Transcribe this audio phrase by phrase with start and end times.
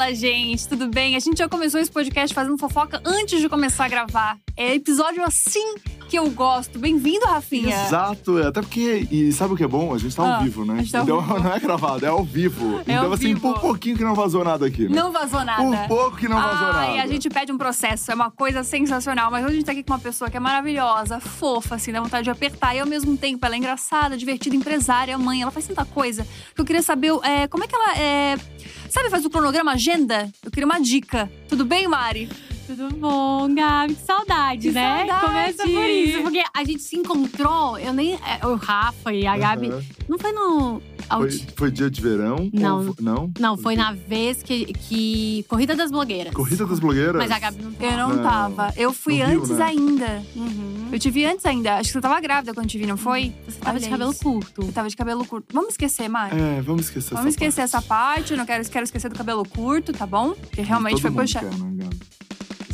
[0.00, 1.14] Fala, gente, tudo bem?
[1.14, 4.38] A gente já começou esse podcast fazendo fofoca antes de começar a gravar.
[4.56, 5.74] É episódio assim
[6.10, 6.76] que eu gosto.
[6.76, 7.84] Bem-vindo, Rafinha.
[7.86, 9.06] Exato, é, até porque.
[9.12, 9.94] E sabe o que é bom?
[9.94, 10.74] A gente tá Ah, ao vivo, né?
[10.74, 11.38] a gente tá então vivo.
[11.38, 12.78] não é gravado, é ao vivo.
[12.80, 13.40] É então, ao assim, vivo.
[13.40, 14.88] por pouquinho que não vazou nada aqui.
[14.88, 14.96] Né?
[14.96, 15.62] Não vazou nada.
[15.62, 17.00] Por pouco que não vazou nada.
[17.00, 19.30] a gente pede um processo, é uma coisa sensacional.
[19.30, 22.00] Mas hoje a gente tá aqui com uma pessoa que é maravilhosa, fofa, assim, dá
[22.00, 22.74] vontade de apertar.
[22.74, 25.42] E ao mesmo tempo, ela é engraçada, divertida, empresária, mãe.
[25.42, 26.26] Ela faz tanta coisa.
[26.56, 28.36] que Eu queria saber é, como é que ela é.
[28.88, 30.28] Sabe, faz o cronograma agenda?
[30.44, 31.30] Eu queria uma dica.
[31.48, 32.28] Tudo bem, Mari?
[32.76, 33.94] Tudo bom, Gabi?
[33.94, 34.98] Que saudade, Que né?
[35.06, 35.26] saudade!
[35.26, 36.22] Começa por isso.
[36.22, 38.14] Porque a gente se encontrou, eu nem.
[38.14, 39.68] é, O Rafa e a Gabi.
[39.70, 39.82] Aham.
[40.08, 40.80] Não foi no.
[41.10, 42.48] Foi, foi dia de verão?
[42.52, 42.78] Não.
[42.78, 43.32] Ou fo- não?
[43.40, 45.44] Não, foi na vez que, que.
[45.48, 46.32] Corrida das blogueiras.
[46.32, 47.16] Corrida das blogueiras?
[47.16, 48.22] Mas a Gabi não Eu não, Não.
[48.22, 48.72] tava.
[48.76, 49.64] Eu fui Rio, antes né?
[49.64, 50.22] ainda.
[50.36, 50.88] Uhum.
[50.92, 51.74] Eu te vi antes ainda.
[51.74, 53.32] Acho que você tava grávida quando eu te vi, não foi?
[53.48, 54.22] Você tava de Olha cabelo isso.
[54.22, 54.62] curto.
[54.62, 55.46] Eu tava de cabelo curto.
[55.52, 56.36] Vamos esquecer, Mari?
[56.40, 57.76] É, vamos esquecer Vamos essa esquecer parte.
[57.76, 58.30] essa parte.
[58.32, 60.30] Eu não quero, quero esquecer do cabelo curto, tá bom?
[60.34, 61.48] Porque realmente Todo foi mundo puxado.
[61.48, 61.96] quer, né, Gabi?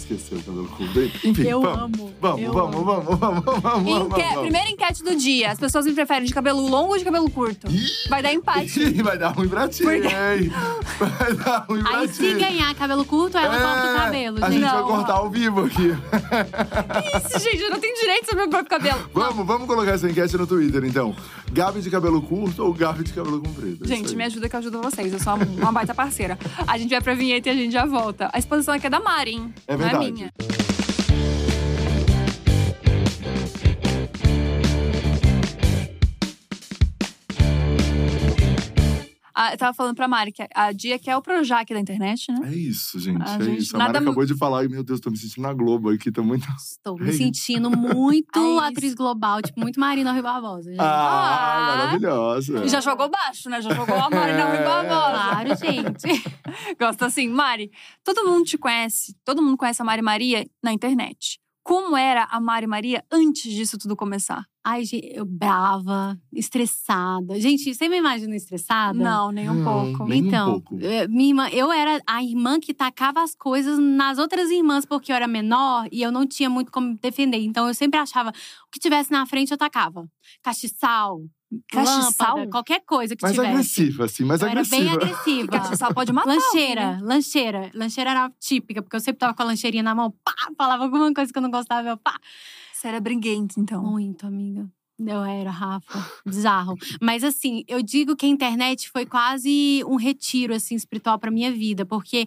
[0.09, 1.27] Esqueceu o cabelo curto.
[1.27, 1.79] Enfim, Eu vamos.
[2.01, 2.15] amo.
[2.21, 2.85] Vamos, eu vamos, amo.
[2.85, 4.41] vamos, vamos, vamos, vamos, Enque- vamos.
[4.43, 5.51] Primeira enquete do dia.
[5.51, 7.67] As pessoas me preferem de cabelo longo ou de cabelo curto?
[7.71, 8.09] Ih!
[8.09, 8.81] Vai dar empate.
[8.83, 10.07] Ih, Vai dar ruim pra ti, Por quê?
[10.09, 10.53] hein?
[10.99, 12.15] Vai dar ruim pra Aí, ti.
[12.15, 14.61] se ganhar cabelo curto, ela corta o É, cabelo, A gente.
[14.61, 14.89] gente vai Não.
[14.89, 15.89] cortar ao vivo aqui.
[17.27, 19.11] Isso, gente, eu não tenho direito sobre meu próprio cabelo.
[19.13, 21.15] Vamos, vamos colocar essa enquete no Twitter, então.
[21.53, 23.85] Gabi de cabelo curto ou Gabi de cabelo comprido?
[23.85, 25.13] É Gente, me ajuda que eu ajudo vocês.
[25.13, 26.39] Eu sou uma, uma baita parceira.
[26.67, 28.29] A gente vai pra vinheta e a gente já volta.
[28.33, 29.55] A exposição aqui é da Mari, hein?
[29.67, 29.96] É Não é verdade.
[29.99, 30.66] Minha.
[39.39, 42.33] Ah, eu tava falando pra Mari que a Dia que é o Projac da internet,
[42.33, 42.49] né?
[42.51, 43.21] É isso, gente.
[43.21, 43.77] A é gente- isso.
[43.77, 46.11] A Mari acabou de falar e, meu Deus, tô me sentindo na Globo aqui.
[46.11, 46.47] Tô muito.
[46.57, 47.13] Estou me Ei.
[47.13, 48.61] sentindo muito É isso.
[48.61, 50.71] atriz global, tipo, muito Marina Rui Barbosa.
[50.71, 50.81] gente.
[50.81, 51.77] Ah, Ah.
[51.77, 52.65] maravilhosa.
[52.65, 53.61] E já jogou baixo, né?
[53.61, 54.65] Já jogou a Mari na Rui É.
[54.65, 55.11] Barbosa.
[55.11, 56.23] Claro, gente.
[56.81, 57.71] Gosto assim, Mari.
[58.03, 61.39] Todo mundo te conhece, todo mundo conhece a Mari Maria na internet.
[61.67, 64.47] Como era a Mari Maria antes disso tudo começar?
[64.65, 67.41] Ai, gente, eu brava, estressada.
[67.41, 68.97] Gente, você me imagina estressada?
[68.97, 70.07] Não, nem um Não, pouco.
[70.07, 70.79] nem um então, pouco.
[70.81, 75.11] eh, minha irmã, eu era a irmã que tacava as coisas nas outras irmãs, porque
[75.11, 77.39] eu era menor e eu não tinha muito como me defender.
[77.39, 80.09] Então eu sempre achava o que tivesse na frente eu tacava.
[80.45, 81.21] Castiçal,
[81.69, 82.29] Castiçal?
[82.37, 83.53] lâmpada, qualquer coisa que Mais tivesse.
[83.53, 84.83] agressiva, assim, mais eu era agressiva.
[84.83, 85.49] bem agressiva.
[85.49, 86.35] Castiçal pode matar.
[86.35, 87.71] Lancheira, alguém, lancheira.
[87.75, 91.13] Lancheira era típica, porque eu sempre tava com a lancheirinha na mão, pá, falava alguma
[91.15, 92.19] coisa que eu não gostava, eu pá.
[92.73, 93.83] Você era briguente, então.
[93.83, 94.69] Muito, amiga.
[94.99, 96.11] Eu era, Rafa.
[96.25, 96.75] Bizarro.
[97.03, 101.53] Mas assim, eu digo que a internet foi quase um retiro, assim, espiritual pra minha
[101.53, 101.85] vida.
[101.85, 102.25] Porque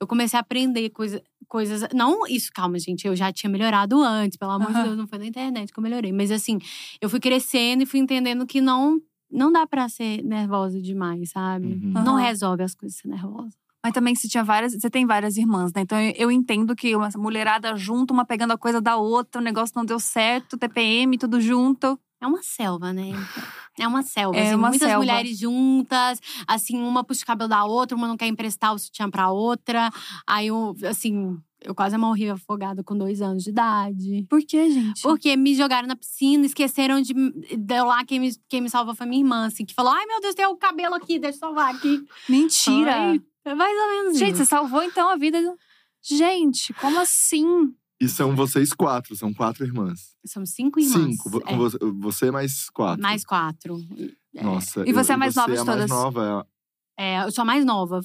[0.00, 1.20] eu comecei a aprender coisa,
[1.52, 1.86] coisas…
[1.94, 3.06] Não isso, calma, gente.
[3.06, 4.38] Eu já tinha melhorado antes.
[4.38, 4.84] Pelo amor de Aham.
[4.84, 6.10] Deus, não foi na internet que eu melhorei.
[6.10, 6.58] Mas assim,
[6.98, 8.98] eu fui crescendo e fui entendendo que não…
[9.30, 11.66] Não dá pra ser nervosa demais, sabe?
[11.66, 12.04] Uhum.
[12.04, 13.56] Não resolve as coisas ser nervosa.
[13.82, 14.74] Mas também você tinha várias.
[14.74, 15.80] Você tem várias irmãs, né?
[15.80, 19.44] Então eu, eu entendo que uma mulherada junto, uma pegando a coisa da outra, o
[19.44, 21.98] negócio não deu certo, TPM, tudo junto.
[22.20, 23.10] É uma selva, né?
[23.78, 24.36] É uma selva.
[24.38, 25.04] É assim, uma muitas selva.
[25.04, 29.10] mulheres juntas, assim, uma puxa o cabelo da outra, uma não quer emprestar o sutiã
[29.10, 29.90] pra outra.
[30.26, 34.26] Aí, eu, assim, eu quase morri afogada com dois anos de idade.
[34.28, 35.00] Por quê, gente?
[35.02, 37.14] Porque me jogaram na piscina, esqueceram de.
[37.56, 40.20] Deu lá, quem me, quem me salvou foi minha irmã, assim, que falou: ai meu
[40.20, 42.04] Deus, tem o cabelo aqui, deixa eu salvar aqui.
[42.28, 42.94] Mentira!
[42.94, 44.44] Ai, é mais ou menos Gente, isso.
[44.44, 45.40] você salvou então a vida.
[45.40, 45.56] do-
[46.02, 47.72] Gente, como assim?
[48.02, 50.16] E são vocês quatro, são quatro irmãs.
[50.26, 51.16] Somos cinco irmãs.
[51.16, 51.42] Cinco.
[51.46, 53.00] É, Você, você mais quatro.
[53.02, 53.78] mais quatro.
[54.34, 54.42] É.
[54.42, 54.82] Nossa.
[54.88, 55.90] E você eu- é a mais nova é de a mais todas?
[55.90, 56.46] nova,
[56.98, 58.00] É, eu sou a mais nova.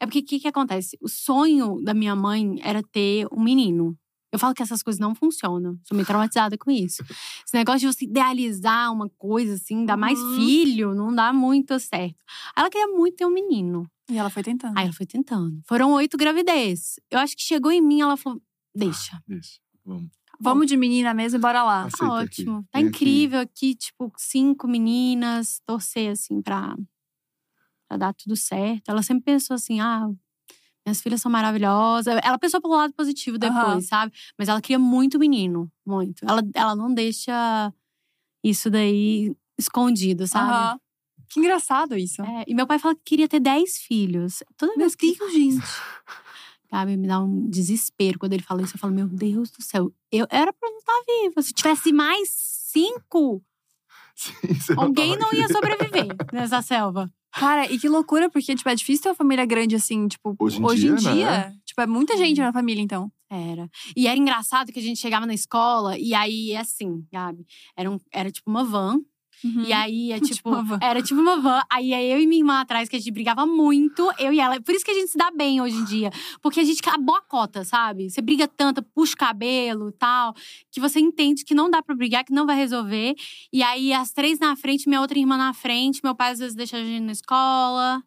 [0.00, 0.96] É porque o que, que acontece?
[1.00, 3.96] O sonho da minha mãe era ter um menino.
[4.32, 5.76] Eu falo que essas coisas não funcionam.
[5.84, 7.02] Sou meio traumatizada com isso.
[7.44, 10.36] Esse negócio de você idealizar uma coisa assim, dar mais Uhum.
[10.36, 12.22] filho, não dá muito certo.
[12.56, 13.84] Ela queria muito ter um menino.
[14.08, 14.78] E ela foi tentando.
[14.78, 15.60] Aí ela foi tentando.
[15.66, 17.00] Foram oito gravidez.
[17.10, 18.40] Eu acho que chegou em mim, ela falou:
[18.74, 19.16] deixa.
[19.16, 19.20] é.
[19.26, 19.58] Deixa.
[19.84, 20.10] Vamos.
[20.42, 21.82] Vamos de menina mesmo e bora lá.
[21.82, 22.42] Tá Aceita aqui.
[22.42, 22.66] ótimo.
[22.70, 22.88] Tá aqui.
[22.88, 26.74] incrível aqui, tipo, cinco meninas, torcer, assim, pra,
[27.88, 28.88] pra dar tudo certo.
[28.88, 30.08] Ela sempre pensou assim: ah,
[30.86, 32.16] minhas filhas são maravilhosas.
[32.22, 33.80] Ela pensou pelo lado positivo depois, Aham.
[33.82, 34.12] sabe?
[34.38, 36.24] Mas ela queria muito menino, muito.
[36.26, 37.72] Ela, ela não deixa
[38.42, 40.52] isso daí escondido, sabe?
[40.52, 40.80] Aham.
[41.28, 42.22] Que engraçado isso.
[42.22, 44.42] É, e meu pai fala que queria ter dez filhos.
[44.56, 45.62] Toda Meu vez que Deus, gente.
[46.72, 48.74] Gabi, me dá um desespero quando ele fala isso.
[48.76, 51.42] Eu falo, meu Deus do céu, eu era pra não estar viva.
[51.42, 53.42] Se tivesse mais cinco,
[54.14, 57.10] Sim, alguém não ia sobreviver nessa selva.
[57.32, 60.58] Cara, e que loucura, porque, tipo, é difícil ter uma família grande assim, tipo, Hoje
[60.60, 61.30] em em dia, dia.
[61.30, 61.56] né?
[61.64, 63.10] Tipo, é muita gente na família, então.
[63.30, 63.70] Era.
[63.96, 67.46] E era engraçado que a gente chegava na escola e aí, assim, Gabi,
[67.76, 68.98] era, um, era tipo uma van.
[69.44, 69.62] Uhum.
[69.62, 70.48] E aí é Tipo tipo.
[70.50, 70.78] uma van.
[70.82, 71.62] era tipo uma van.
[71.70, 74.60] Aí é eu e minha irmã atrás, que a gente brigava muito, eu e ela.
[74.60, 76.10] Por isso que a gente se dá bem hoje em dia.
[76.42, 78.10] Porque a gente acabou a cota, sabe?
[78.10, 80.34] Você briga tanto, puxa o cabelo e tal,
[80.70, 83.14] que você entende que não dá pra brigar, que não vai resolver.
[83.52, 86.54] E aí, as três na frente, minha outra irmã na frente, meu pai às vezes
[86.54, 88.02] deixa a gente na escola.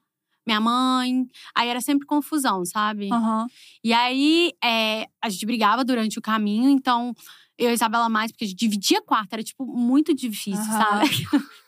[0.45, 1.25] Minha mãe.
[1.56, 3.09] Aí era sempre confusão, sabe?
[3.12, 3.47] Aham.
[3.81, 7.13] E aí, é, a gente brigava durante o caminho, então
[7.58, 11.06] eu e a Isabela mais, porque a gente dividia quarto, era, tipo, muito difícil, Aham.
[11.06, 11.10] sabe?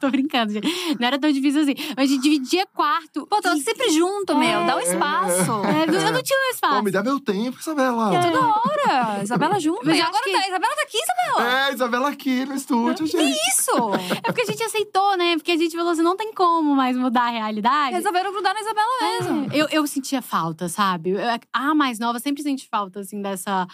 [0.00, 0.66] Tô brincando, gente.
[0.98, 1.74] Não era tão difícil assim.
[1.94, 3.26] Mas a gente dividia quarto.
[3.26, 4.64] Pô, tava e- sempre junto, meu.
[4.64, 5.50] Dá um espaço.
[5.66, 6.82] É, eu não tinha mais Pô, espaço.
[6.84, 8.14] me dá meu tempo, Isabela.
[8.16, 8.22] É.
[8.22, 9.22] Toda hora.
[9.22, 9.84] Isabela junto.
[9.84, 11.52] Mas agora acho que- tá, Isabela tá aqui, Isabela.
[11.68, 13.38] É, Isabela aqui no estúdio, gente.
[13.50, 13.94] Isso!
[14.24, 15.36] É porque a gente aceitou, né?
[15.36, 17.94] Porque a gente falou assim, não tem como mais mudar a realidade.
[17.94, 19.52] Resolveram grudar na Isabela mesmo.
[19.52, 21.10] É, eu, eu sentia falta, sabe?
[21.10, 21.18] Eu-
[21.52, 23.66] A mais nova sempre sente falta, assim, dessa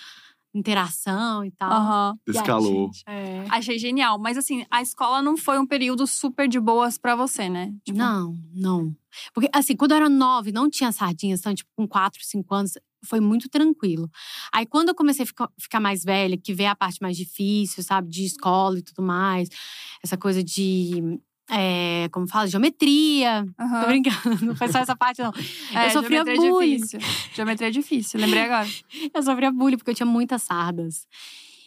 [0.57, 1.71] interação e tal.
[1.71, 2.19] Aham.
[2.27, 2.87] E aí, Escalou.
[2.87, 3.45] gente, é.
[3.51, 4.19] Achei genial.
[4.19, 7.73] Mas assim, a escola não foi um período super de boas pra você, né?
[7.85, 8.95] Tipo, Não, não.
[9.33, 12.73] Porque, assim, quando eu era nove, não tinha sardinhas, então, tipo, com quatro, cinco anos,
[13.05, 14.11] foi muito tranquilo.
[14.53, 17.83] Aí, quando eu comecei a ficar, ficar mais velha, que veio a parte mais difícil,
[17.83, 19.49] sabe, de escola e tudo mais,
[20.03, 21.19] essa coisa de.
[21.51, 22.47] É, como fala?
[22.47, 23.47] Geometria.
[23.59, 23.81] aham.
[23.83, 25.33] Tô brincando, não foi só essa parte, não.
[25.75, 26.77] É, eu sofria geometria é bullying.
[26.77, 27.01] difícil.
[27.35, 28.67] Geometria é difícil, lembrei agora.
[29.15, 31.07] Eu sofria bullying, porque eu tinha muitas sardas.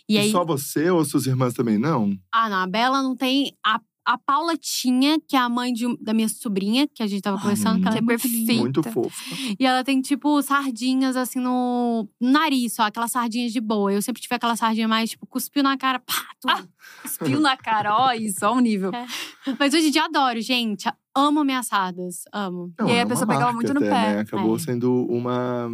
[0.08, 0.32] E E aí.
[0.32, 2.12] só você ou suas irmãs também, não?
[2.32, 3.54] Ah, não, a Bela não tem.
[3.66, 3.80] A,
[4.14, 7.22] a Paula tinha, que é a mãe de um- da minha sobrinha, que a gente
[7.22, 8.54] tava Ai, conversando, que ela é é perfeita.
[8.54, 9.36] Muito fofa.
[9.60, 13.94] E ela tem, tipo, sardinhas assim no nariz, só, aquelas sardinhas de boa.
[13.94, 16.68] Eu sempre tive aquela sardinha mais, tipo, cuspiu na cara, pá, tudo.
[17.04, 18.92] Cuspiu na cara, ó, isso, ó o nível.
[18.94, 19.06] É.
[19.60, 20.90] Mas hoje em dia adoro, gente.
[21.16, 22.24] Amo minhas sardas.
[22.32, 22.72] Amo.
[22.80, 24.14] Não, E aí é a uma pessoa pegava muito no até, pé.
[24.16, 24.20] Né?
[24.22, 24.60] Acabou É.
[24.60, 25.68] sendo uma,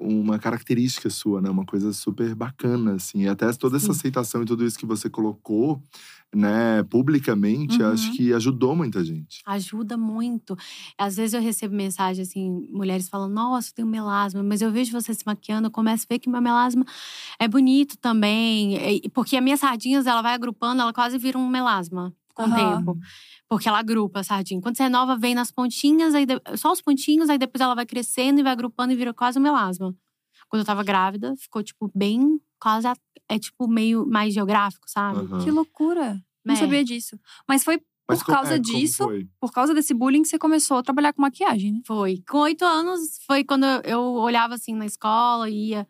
[0.00, 1.50] uma característica sua, né?
[1.50, 3.22] Uma coisa super bacana, assim.
[3.22, 3.92] E até toda essa Sim.
[3.92, 5.82] aceitação e tudo isso que você colocou,
[6.34, 7.92] né, publicamente, Uhum.
[7.92, 9.40] acho que ajudou muita gente.
[9.46, 10.56] Ajuda muito.
[10.98, 14.92] Às vezes eu recebo mensagem assim, mulheres falando: Nossa, eu tenho melasma, mas eu vejo
[14.92, 16.84] você se maquiando, eu começo a ver que meu melasma
[17.38, 18.76] é bonito também.
[19.04, 22.46] E- Porque as minhas sardinhas, ela vai agrupando, ela quase vira um melasma com o
[22.46, 22.54] Aham.
[22.54, 22.98] tempo.
[23.48, 24.60] Porque ela agrupa a sardinha.
[24.60, 27.74] Quando você é nova, vem nas pontinhas, aí de- só os pontinhos, aí depois ela
[27.74, 29.94] vai crescendo e vai agrupando e vira quase um melasma.
[30.48, 32.40] Quando eu tava grávida, ficou, tipo, bem.
[32.60, 32.86] Quase.
[33.28, 35.20] É tipo meio mais geográfico, sabe?
[35.20, 35.44] Aham.
[35.44, 36.22] Que loucura.
[36.44, 36.56] Não É.
[36.56, 37.18] sabia disso.
[37.46, 39.06] Mas foi Mas por causa é, disso,
[39.38, 41.80] por causa desse bullying, que você começou a trabalhar com maquiagem, né?
[41.86, 42.22] Foi.
[42.28, 45.86] Com oito anos, foi quando eu- eu olhava assim na escola e ia.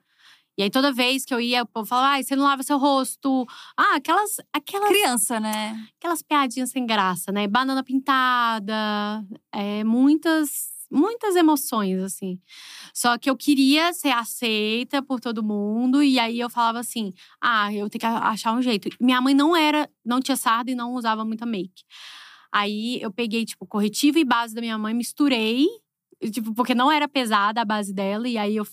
[0.58, 2.76] E aí, toda vez que eu ia, o povo falava, ai, você não lava seu
[2.78, 3.46] rosto.
[3.76, 5.86] Ah, aquelas, aquelas, Criança, né?
[5.96, 7.46] aquelas piadinhas sem graça, né?
[7.46, 12.40] Banana pintada, é, muitas, muitas emoções, assim.
[12.94, 16.02] Só que eu queria ser aceita por todo mundo.
[16.02, 18.88] E aí, eu falava assim, ah, eu tenho que achar um jeito.
[19.00, 21.84] Minha mãe não era, não tinha sarda e não usava muita make.
[22.52, 25.66] Aí, eu peguei, tipo, corretivo e base da minha mãe, misturei.
[26.32, 28.28] Tipo, porque não era pesada a base dela.
[28.28, 28.66] E aí, eu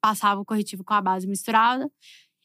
[0.00, 1.90] passava o corretivo com a base misturada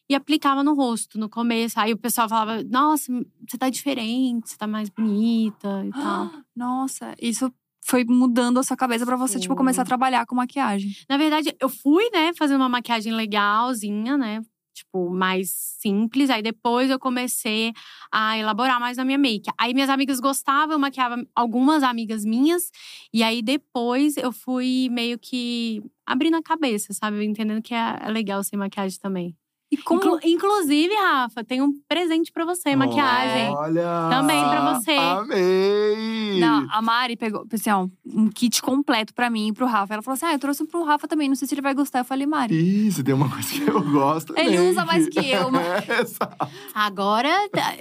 [0.10, 1.80] e aplicava no rosto no começo.
[1.80, 3.12] Aí o pessoal falava: Nossa,
[3.48, 6.32] você tá diferente, você tá mais bonita e tal.
[6.56, 7.52] Nossa, isso
[7.86, 9.58] foi mudando a sua cabeça pra você, tipo, Foi.
[9.58, 10.92] começar a trabalhar com maquiagem.
[11.08, 14.42] Na verdade, eu fui, né, fazer uma maquiagem legalzinha, né?
[14.74, 16.30] Tipo, mais simples.
[16.30, 17.72] Aí depois eu comecei
[18.12, 19.50] a elaborar mais na minha make.
[19.58, 22.72] Aí minhas amigas gostavam, eu maquiava algumas amigas minhas.
[23.14, 27.24] E aí depois eu fui meio que abrindo a cabeça, sabe?
[27.24, 29.36] Entendendo que é é legal sem maquiagem também.
[29.76, 29.96] E.
[29.96, 33.50] Inclu- inclusive, Rafa, tem um presente pra você, maquiagem.
[33.56, 34.08] Olha!
[34.10, 34.92] Também pra você.
[34.92, 36.40] Amei!
[36.40, 39.94] Não, a Mari pegou, assim, ó, um kit completo pra mim e pro Rafa.
[39.94, 42.00] Ela falou assim: Ah, eu trouxe pro Rafa também, não sei se ele vai gostar.
[42.00, 42.88] Eu falei, Mari.
[42.88, 46.48] Isso, tem uma coisa que eu gosto Ele usa mais que eu, mas- É, exato.
[46.74, 47.30] Agora,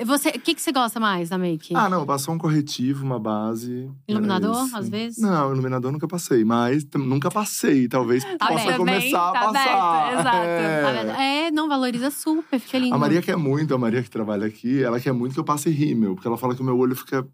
[0.04, 1.74] você, o que, que você gosta mais da make?
[1.74, 3.90] Ah, não, passou um corretivo, uma base.
[4.08, 5.18] Iluminador, às vezes?
[5.20, 7.88] Não, iluminador nunca passei, mas nunca passei.
[7.88, 9.74] Talvez Tá possa bem, começar tá a passar.
[10.08, 10.36] aberto, exato.
[10.46, 11.04] É.
[11.04, 11.22] Tá?
[11.22, 12.94] É, não, valoriza super, fica lindo.
[12.94, 15.68] A Maria quer muito, a Maria que trabalha aqui, ela quer muito que eu passe
[15.70, 17.26] rímel, porque ela fala que o meu olho fica.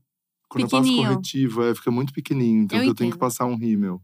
[0.48, 2.64] Quando eu passo corretivo, é, fica muito pequenininho.
[2.64, 4.02] Então Eu eu, tenho que passar um rímel.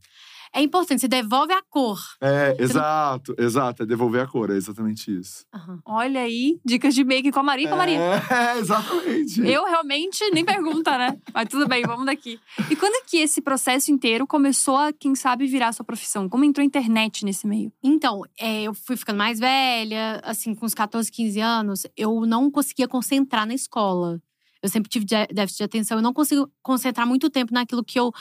[0.57, 1.99] É importante, você devolve a cor.
[2.19, 3.83] É, exato, exato.
[3.83, 5.45] É devolver a cor, é exatamente isso.
[5.55, 5.81] Aham.
[5.85, 7.99] Olha aí, dicas de make com a Maria e com a Maria.
[7.99, 9.47] É, exatamente.
[9.47, 11.19] Eu realmente nem pergunta, né?
[11.35, 12.41] Mas tudo bem, vamos daqui.
[12.71, 16.27] E quando é que esse processo inteiro começou a, quem sabe, virar sua profissão?
[16.27, 17.71] Como entrou a internet nesse meio?
[17.83, 22.51] Então, é, eu fui ficando mais velha, assim, com uns 14, 15 anos, eu não
[22.51, 24.23] conseguia concentrar na escola.
[24.63, 25.99] Eu sempre tive déficit de atenção.
[25.99, 28.13] Eu não consigo concentrar muito tempo naquilo que eu,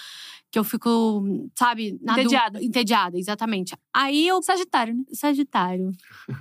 [0.55, 1.21] que eu fico,
[1.53, 2.63] sabe, na du- Entediada.
[2.63, 3.75] Entediada, exatamente.
[3.93, 4.41] Aí eu.
[4.41, 5.03] Sagitário, né?
[5.11, 5.91] Sagitário.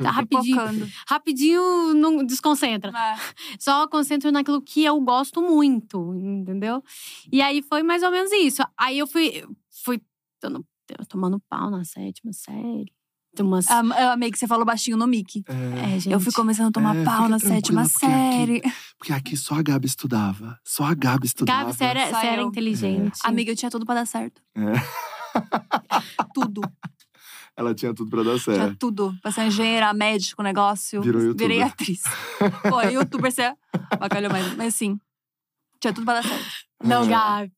[0.01, 0.89] Tá rapidinho.
[1.09, 2.93] Rapidinho não desconcentra.
[2.97, 3.17] É.
[3.59, 6.81] Só concentro naquilo que eu gosto muito, entendeu?
[7.33, 8.63] E aí foi mais ou menos isso.
[8.79, 9.45] Aí eu fui,
[9.85, 10.01] fui
[11.09, 12.93] tomando pau na sétima série.
[13.35, 13.69] Tem umas.
[13.71, 15.43] Ah, Eu amei que você falou baixinho no Mickey.
[15.49, 16.11] É, é, gente.
[16.13, 18.63] Eu fui começando a tomar É, pau na sétima porque aqui- série.
[18.99, 20.59] porque aqui só a Gabi estudava.
[20.65, 21.65] Só a Gabi estudava.
[21.65, 23.19] Gabi, você era, Só você era inteligente.
[23.25, 24.41] Amiga, eu tinha tudo pra dar certo.
[24.57, 24.73] É.
[26.33, 26.61] Tudo.
[27.57, 28.77] Ela tinha tudo pra dar Tinha certo.
[28.79, 29.15] tudo.
[29.23, 31.01] Pra ser engenheira, médico, negócio.
[31.03, 31.49] Virou youtuber.
[31.49, 32.03] Virei atriz.
[32.69, 33.53] Pô, youtuber, você
[33.99, 34.57] bacalhou mais.
[34.57, 34.99] Mas sim.
[35.85, 36.45] Tinha tudo pra dar certo.
[36.83, 37.07] Não.
[37.07, 37.53] Gabi.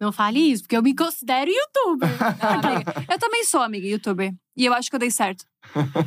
[0.00, 2.08] Não fale isso, porque eu me considero youtuber.
[2.42, 2.94] Não, amiga.
[3.12, 4.32] Eu também sou, amiga, youtuber.
[4.56, 5.44] E eu acho que eu dei certo.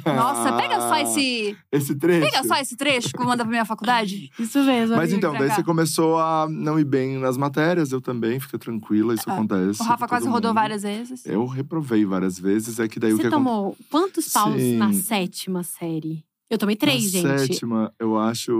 [0.05, 1.55] Nossa, pega só esse.
[1.71, 2.29] Esse trecho.
[2.29, 4.29] Pega só esse trecho que manda pra minha faculdade.
[4.39, 4.95] Isso mesmo.
[4.97, 5.55] Mas então, daí cá.
[5.55, 9.81] você começou a não ir bem nas matérias, eu também, fica tranquila, isso Ah, acontece.
[9.81, 10.59] O Rafa quase todo rodou mundo.
[10.59, 11.25] várias vezes.
[11.25, 14.77] Eu reprovei várias vezes, é que daí o que Você tomou quantos paus Sim.
[14.77, 16.25] na sétima série?
[16.51, 17.47] Eu tomei três, Na gente.
[17.53, 18.51] sétima, eu acho.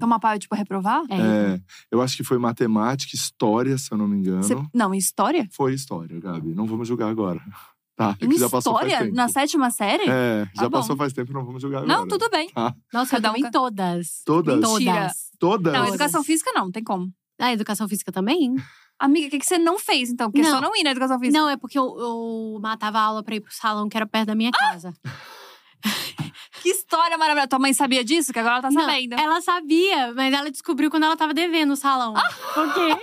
[0.00, 1.02] Tomar pau, tipo, reprovar?
[1.10, 1.16] É.
[1.54, 1.60] É,
[1.90, 4.42] eu acho que foi matemática, história, se eu não me engano.
[4.42, 5.46] Você- Não, em história?
[5.52, 6.54] Foi história, Gabi.
[6.54, 7.40] Não vamos julgar agora.
[7.96, 9.04] Tá, é Em que já passou faz história?
[9.04, 9.14] tempo.
[9.14, 10.04] Na sétima série?
[10.08, 10.78] É, já Tá bom.
[10.78, 11.98] passou faz tempo, não vamos julgar agora.
[11.98, 12.50] Não, tudo bem.
[12.90, 14.22] Nossa, Cada eu um tomei ca- todas.
[14.24, 14.54] Todas?
[14.58, 14.92] Mentira.
[14.94, 15.30] Todas.
[15.38, 15.72] Todas?
[15.74, 17.12] Não, educação física não, não tem como.
[17.38, 18.54] A educação física também?
[18.98, 20.30] Amiga, o que, que você não fez, então?
[20.30, 20.56] Porque é Não.
[20.58, 21.38] só não ir na educação física.
[21.38, 24.28] Não, é porque eu, eu matava a aula pra ir pro salão que era perto
[24.28, 24.94] da minha casa.
[26.62, 27.48] Que história maravilhosa.
[27.48, 28.32] Tua mãe sabia disso?
[28.32, 29.14] Que agora ela tá Não, sabendo.
[29.18, 32.14] ela sabia, mas ela descobriu quando ela tava devendo o salão.
[32.54, 32.96] Por quê?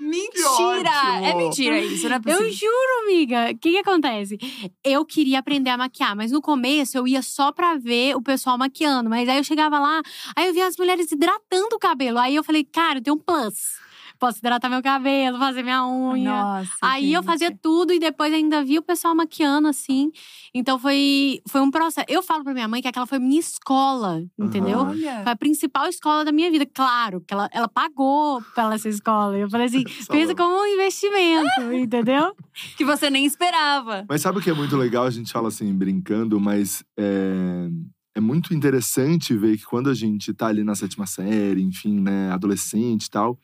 [0.00, 0.90] Mentira!
[1.22, 2.46] É mentira isso, não é possível.
[2.46, 3.50] Eu juro, amiga.
[3.52, 4.38] O que que acontece?
[4.82, 8.56] Eu queria aprender a maquiar, mas no começo eu ia só pra ver o pessoal
[8.58, 9.08] maquiando.
[9.10, 10.00] Mas aí eu chegava lá,
[10.36, 12.18] aí eu via as mulheres hidratando o cabelo.
[12.18, 13.78] Aí eu falei, cara, eu tenho um plus.
[14.24, 16.32] Posso hidratar meu cabelo, fazer minha unha.
[16.32, 16.70] Nossa.
[16.80, 17.30] Aí eu gente.
[17.30, 20.10] fazia tudo e depois ainda via o pessoal maquiando assim.
[20.54, 22.06] Então foi, foi um processo.
[22.08, 24.78] Eu falo pra minha mãe que aquela foi minha escola, entendeu?
[24.78, 25.22] Olha.
[25.24, 26.64] Foi a principal escola da minha vida.
[26.64, 29.36] Claro, que ela, ela pagou pela essa escola.
[29.36, 32.34] Eu falei assim, pensa como um investimento, entendeu?
[32.78, 34.06] Que você nem esperava.
[34.08, 35.04] Mas sabe o que é muito legal?
[35.04, 37.68] A gente fala assim, brincando, mas é,
[38.14, 42.30] é muito interessante ver que quando a gente tá ali na sétima série, enfim, né,
[42.30, 43.38] adolescente e tal,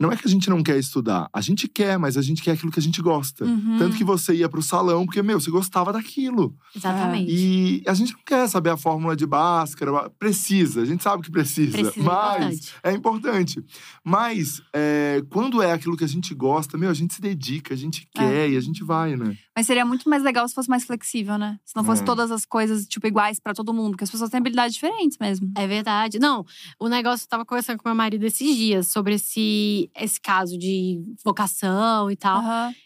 [0.00, 1.28] não é que a gente não quer estudar.
[1.32, 3.44] A gente quer, mas a gente quer aquilo que a gente gosta.
[3.44, 3.78] Uhum.
[3.78, 6.56] Tanto que você ia pro salão, porque, meu, você gostava daquilo.
[6.74, 7.30] Exatamente.
[7.32, 10.10] E a gente não quer saber a fórmula de Bhaskara.
[10.18, 11.72] Precisa, a gente sabe que precisa.
[11.78, 12.74] Precisa, é mas importante.
[12.82, 13.64] é importante.
[14.02, 17.76] Mas é, quando é aquilo que a gente gosta, meu, a gente se dedica, a
[17.76, 18.18] gente É.
[18.18, 19.36] quer e a gente vai, né?
[19.56, 21.58] Mas seria muito mais legal se fosse mais flexível, né?
[21.64, 22.04] Se não fosse É.
[22.04, 23.90] todas as coisas, tipo, iguais pra todo mundo.
[23.92, 25.52] Porque as pessoas têm habilidades diferentes mesmo.
[25.56, 26.18] É verdade.
[26.18, 26.44] Não,
[26.78, 31.00] o negócio eu tava conversando com meu marido esses dias sobre esse, esse caso de
[31.24, 32.42] vocação e tal.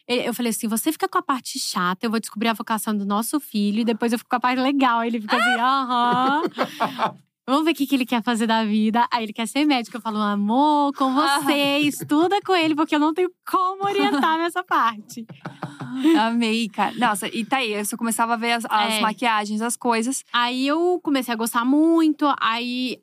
[0.06, 2.94] Ele- Eu falei assim: você fica com a parte chata, eu vou descobrir a vocação
[2.96, 4.98] do nosso filho, e depois eu fico com a parte legal.
[5.00, 6.42] Aí ele fica assim, aham.
[7.48, 9.08] Vamos ver o que, que ele quer fazer da vida.
[9.10, 9.96] Aí ele quer ser médico.
[9.96, 14.62] Eu falo, amor, com você, estuda com ele, porque eu não tenho como orientar nessa
[14.62, 15.24] parte.
[16.20, 16.94] Amei, cara.
[16.96, 17.72] Nossa, e tá aí.
[17.72, 19.00] Eu só começava a ver as, as É.
[19.00, 20.24] maquiagens, as coisas.
[20.32, 22.98] Aí eu comecei a gostar muito, aí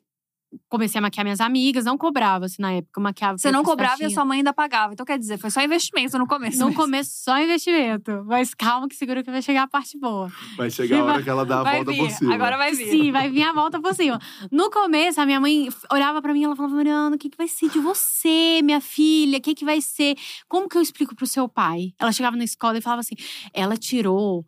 [0.68, 3.38] comecei a maquiar minhas amigas, não cobrava assim na época, eu maquiava.
[3.38, 4.92] Você não cobrava e a sua mãe ainda pagava.
[4.92, 6.58] Então, quer dizer, foi só investimento no começo.
[6.58, 6.80] No mesmo.
[6.80, 8.24] começo, só investimento.
[8.26, 10.30] Mas calma que segura que vai chegar a parte boa.
[10.56, 11.98] Vai chegar a hora que ela dá a vai volta vir.
[11.98, 12.34] por cima.
[12.34, 12.90] Agora vai vir.
[12.90, 14.18] Sim, vai vir a volta por cima.
[14.50, 17.36] No começo, a minha mãe olhava pra mim e ela falava: Mariana, o que, que
[17.36, 19.38] vai ser de você, minha filha?
[19.38, 20.16] O que, que vai ser?
[20.48, 21.92] Como que eu explico pro seu pai?
[21.98, 23.16] Ela chegava na escola e falava assim:
[23.52, 24.44] ela tirou.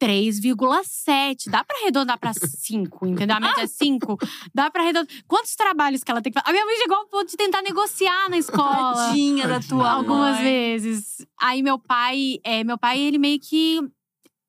[0.00, 1.50] 3,7.
[1.50, 3.36] Dá pra arredondar pra 5, entendeu?
[3.36, 4.16] A média é 5.
[4.54, 5.08] Dá pra arredondar.
[5.26, 6.48] Quantos trabalhos que ela tem que fazer?
[6.50, 8.94] A minha mãe chegou ao ponto de tentar negociar na escola.
[8.94, 9.68] Tadinha da Tadinha.
[9.68, 10.44] tua Algumas mãe.
[10.44, 11.26] vezes.
[11.40, 13.80] Aí meu pai, é, meu pai, ele meio que.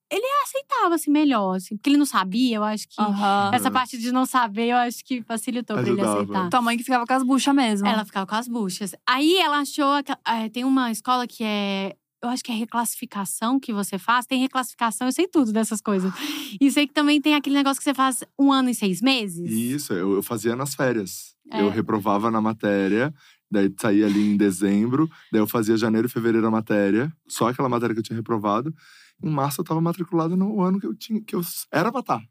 [0.10, 3.02] Ele aceitava assim melhor, assim, porque ele não sabia, eu acho que.
[3.02, 3.52] Aham.
[3.54, 6.22] Essa parte de não saber, eu acho que facilitou pra ele Ajudava.
[6.22, 6.50] aceitar.
[6.50, 7.86] Tua mãe que ficava com as buchas mesmo.
[7.88, 8.96] Ela ficava com as buchas.
[9.06, 10.02] Aí ela achou.
[10.04, 11.94] Que, é, tem uma escola que é.
[12.28, 14.26] Eu acho que é reclassificação que você faz.
[14.26, 16.12] Tem reclassificação, eu sei tudo dessas coisas.
[16.60, 19.50] E sei que também tem aquele negócio que você faz um ano e seis meses.
[19.50, 21.36] Isso, eu, eu fazia nas férias.
[21.52, 21.62] É.
[21.62, 23.14] Eu reprovava na matéria,
[23.50, 27.70] daí saía ali em dezembro, daí eu fazia janeiro e fevereiro a matéria, só aquela
[27.70, 28.74] matéria que eu tinha reprovado.
[29.24, 31.42] Em março eu tava matriculado no ano que eu tinha, que eu
[31.72, 32.22] era pra estar.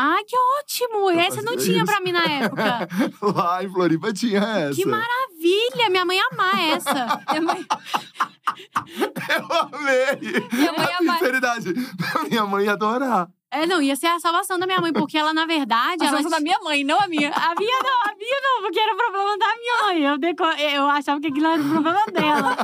[0.00, 1.10] Ai, que ótimo!
[1.10, 1.84] Eu Essa não tinha isso.
[1.86, 2.88] pra mim na época.
[3.34, 4.74] Lá em Floripa tinha essa.
[4.76, 5.90] Que maravilha!
[5.90, 7.20] Minha mãe amar essa.
[7.30, 7.66] Minha mãe,
[9.28, 10.48] Eu amei!
[10.52, 11.74] Minha mãe Na ama- Sinceridade,
[12.30, 13.28] minha mãe ia adorar.
[13.50, 16.04] É, não, ia ser a salvação da minha mãe, porque ela, na verdade.
[16.04, 17.30] A ela salvação da minha mãe, não a minha.
[17.30, 20.02] A minha não, a minha não, porque era o problema da minha mãe.
[20.04, 20.44] Eu, deco...
[20.44, 22.56] eu achava que aquilo era o problema dela.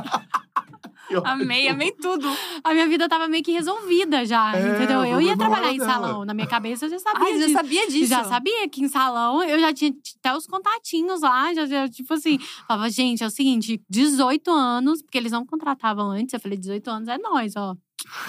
[1.23, 2.27] Amei, amei tudo.
[2.63, 5.03] A minha vida tava meio que resolvida já, É, entendeu?
[5.05, 5.91] Eu ia trabalhar em dela.
[5.91, 6.25] salão.
[6.25, 7.53] Na minha cabeça eu já sabia Ai, já disso.
[7.53, 8.05] sabia disso.
[8.07, 12.13] Já sabia que em salão eu já tinha até os contatinhos lá, já, já, tipo
[12.13, 16.57] assim, falava, gente, é o seguinte, 18 anos, porque eles não contratavam antes, eu falei,
[16.57, 17.75] 18 anos é nós, ó.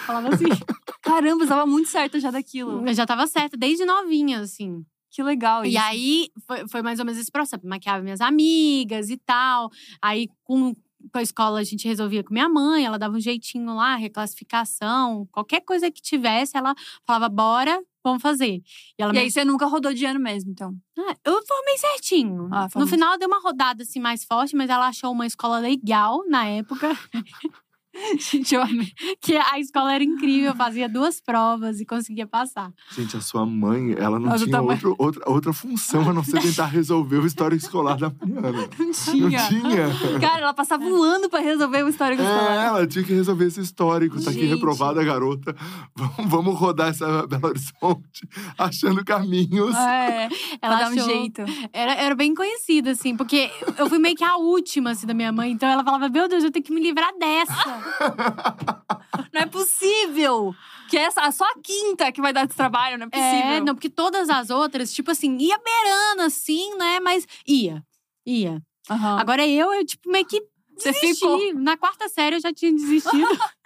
[0.07, 0.45] Falava assim.
[1.03, 2.87] Caramba, eu tava muito certa já daquilo.
[2.87, 4.85] eu já tava certa, desde novinha, assim.
[5.11, 5.73] Que legal isso.
[5.75, 7.67] E aí, foi, foi mais ou menos esse processo.
[7.67, 9.71] Maquiava minhas amigas e tal.
[10.03, 10.75] Aí, com,
[11.13, 12.85] com a escola, a gente resolvia com minha mãe.
[12.85, 15.27] Ela dava um jeitinho lá, reclassificação.
[15.33, 16.75] Qualquer coisa que tivesse, ela
[17.07, 18.63] falava, bora, vamos fazer.
[18.99, 20.75] E, ela E me- aí você nunca rodou de ano mesmo, então.
[20.99, 22.49] Ah, eu formei certinho.
[22.53, 24.55] Ah, no final, deu uma rodada assim mais forte.
[24.57, 26.89] Mas ela achou uma escola legal na época.
[28.19, 28.93] Gente, eu amei.
[29.21, 30.51] Que a escola era incrível.
[30.51, 32.73] Eu fazia duas provas e conseguia passar.
[32.93, 36.67] Gente, a sua mãe, ela não tinha outro, outra, outra função a não ser tentar
[36.67, 38.69] resolver o histórico escolar da Mariana.
[38.79, 39.49] Não Não tinha.
[39.49, 40.21] tinha.
[40.21, 42.67] Cara, ela passava um ano pra resolver o histórico É, escolar.
[42.67, 44.23] ela tinha que resolver esse histórico.
[44.23, 45.55] Tá aqui reprovada a garota.
[45.95, 49.75] Vamos, vamos rodar essa Belo Horizonte achando caminhos.
[49.75, 50.29] É,
[50.61, 51.43] ela dá um jeito.
[51.73, 55.33] Era, era bem conhecida, assim, porque eu fui meio que a última, assim, da minha
[55.33, 55.51] mãe.
[55.53, 57.86] Então ela falava, meu Deus, eu tenho que me livrar dessa.
[59.33, 60.55] Não é possível
[60.89, 63.31] que essa, só a quinta que vai dar esse trabalho, não é possível.
[63.57, 67.01] É, não, porque todas as outras, tipo assim, ia beirando, assim, né?
[67.01, 67.83] Mas ia,
[68.25, 68.63] ia.
[68.89, 69.19] Aham.
[69.19, 70.41] Agora eu, eu, tipo, meio que
[70.77, 71.15] Você desisti.
[71.21, 71.55] ficou.
[71.55, 73.27] Na quarta série eu já tinha desistido.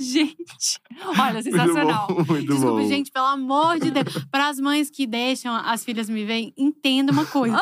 [0.00, 0.80] Gente,
[1.18, 2.06] olha, Muito sensacional.
[2.08, 2.88] bom, muito Desculpa, bom.
[2.88, 4.24] gente, pelo amor de Deus.
[4.30, 7.60] Para as mães que deixam as filhas me verem, entenda uma coisa.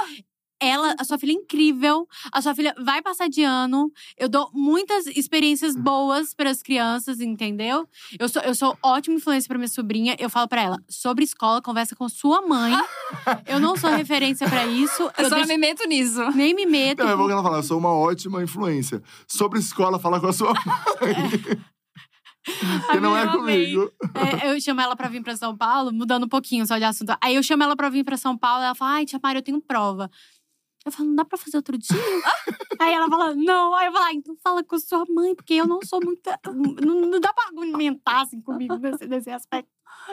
[0.65, 3.91] Ela, a sua filha é incrível, a sua filha vai passar de ano.
[4.17, 7.89] Eu dou muitas experiências boas para as crianças, entendeu?
[8.19, 10.15] Eu sou, eu sou ótima influência para minha sobrinha.
[10.21, 12.73] Eu falo para ela sobre escola, conversa com sua mãe.
[13.47, 15.03] Eu não sou referência para isso.
[15.03, 16.31] Eu Eu só não deixo- me meto nisso.
[16.33, 17.03] nem me meto.
[17.03, 19.03] Não, é bom que ela fala, eu sou uma ótima influência.
[19.27, 20.63] Sobre escola, fala com a sua mãe.
[22.91, 23.93] que não é comigo.
[24.43, 27.15] É, eu chamo ela pra vir pra São Paulo, mudando um pouquinho só de assunto.
[27.23, 29.43] Aí eu chamo ela pra vir pra São Paulo, ela fala, ai, tia Mari, eu
[29.43, 30.11] tenho prova.
[30.85, 31.97] Eu falo, não dá pra fazer outro dia?
[32.81, 33.75] Aí ela fala, não.
[33.75, 36.39] Aí eu falo, ah, então fala com sua mãe, porque eu não sou muita.
[36.47, 39.71] Não, não dá pra argumentar assim comigo nesse, nesse aspecto.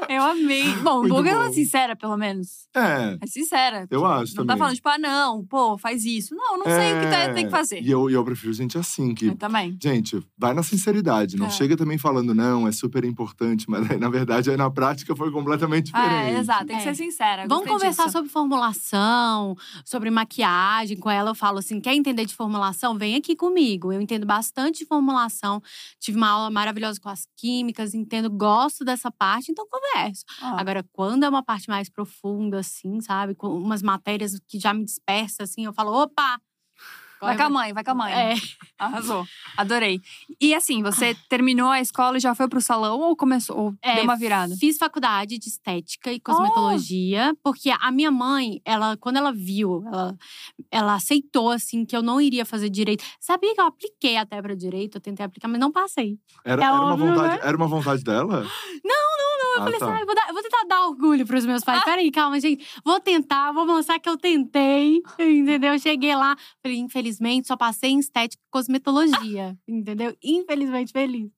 [0.08, 0.64] Eu amei.
[0.84, 1.42] Bom, Muito o Guga bom.
[1.44, 2.68] é sincera, pelo menos.
[2.76, 3.88] É, É sincera.
[3.92, 4.48] eu acho Não também.
[4.48, 6.34] tá falando, tipo, ah, não, pô, faz isso.
[6.36, 7.78] Não, não sei o que tá- tem que fazer.
[7.78, 9.78] É, E eu, eu prefiro gente assim, que Eu também.
[9.82, 11.36] Gente, vai na sinceridade.
[11.38, 11.50] Não É.
[11.50, 13.70] chega também falando, não, é super importante.
[13.70, 16.36] Mas aí, na verdade, aí na prática foi completamente diferente.
[16.36, 16.94] É, exato, tem que É.
[16.94, 17.46] ser sincera.
[17.48, 18.18] Vamos conversar disso.
[18.18, 20.98] sobre formulação, sobre maquiagem.
[20.98, 22.98] Com ela eu falo assim: quer entender de formulação?
[22.98, 23.92] Vem aqui comigo.
[23.92, 25.62] Eu entendo bastante de formulação.
[26.00, 30.24] Tive uma aula maravilhosa com as químicas, entendo, gosto dessa parte, então converso.
[30.42, 33.36] Ah, Agora, quando é uma parte mais profunda, assim, sabe?
[33.36, 36.40] Com umas matérias que já me dispersa, assim, eu falo, opa!
[37.22, 38.14] vai com a mãe, vai com a mãe.
[38.14, 38.34] É,
[38.80, 39.28] Arrasou.
[39.58, 40.00] Adorei.
[40.40, 43.58] E assim, você terminou a escola e já foi pro salão ou começou?
[43.58, 44.56] Ou É, deu uma virada?
[44.56, 46.14] Fiz faculdade de estética Oh!
[46.14, 50.16] e cosmetologia, porque a minha mãe, ela, quando ela viu, ela,
[50.72, 53.04] ela aceitou, assim, que eu não iria fazer direito.
[53.20, 56.18] Sabia que eu apliquei até pra direito, eu tentei aplicar, mas não passei.
[56.46, 58.46] Era, É era, uma vontade, era uma vontade dela?
[58.82, 59.09] Não,
[59.60, 61.84] Eu falei assim, ah, eu vou, dar- eu vou tentar dar orgulho pros meus pais.
[61.84, 62.66] Peraí, calma, gente.
[62.84, 65.02] Vou tentar, vou mostrar que eu tentei.
[65.20, 65.78] Entendeu?
[65.80, 69.58] Cheguei lá, falei, infelizmente, só passei em estética e cosmetologia.
[69.68, 70.16] entendeu?
[70.24, 71.30] Infelizmente, feliz.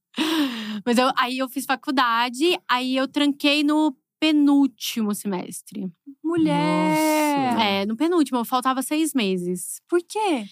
[0.85, 5.91] Mas eu- aí eu fiz faculdade, aí eu tranquei no penúltimo semestre.
[6.23, 7.53] Mulher!
[7.53, 7.63] Nossa.
[7.63, 9.81] É, no penúltimo, faltava seis meses.
[9.89, 10.45] Por quê?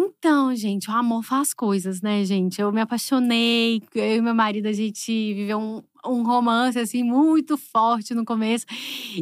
[0.00, 2.60] Então, gente, o amor faz coisas, né, gente?
[2.60, 7.58] Eu me apaixonei, eu e meu marido, a gente viveu um, um romance, assim, muito
[7.58, 8.64] forte no começo.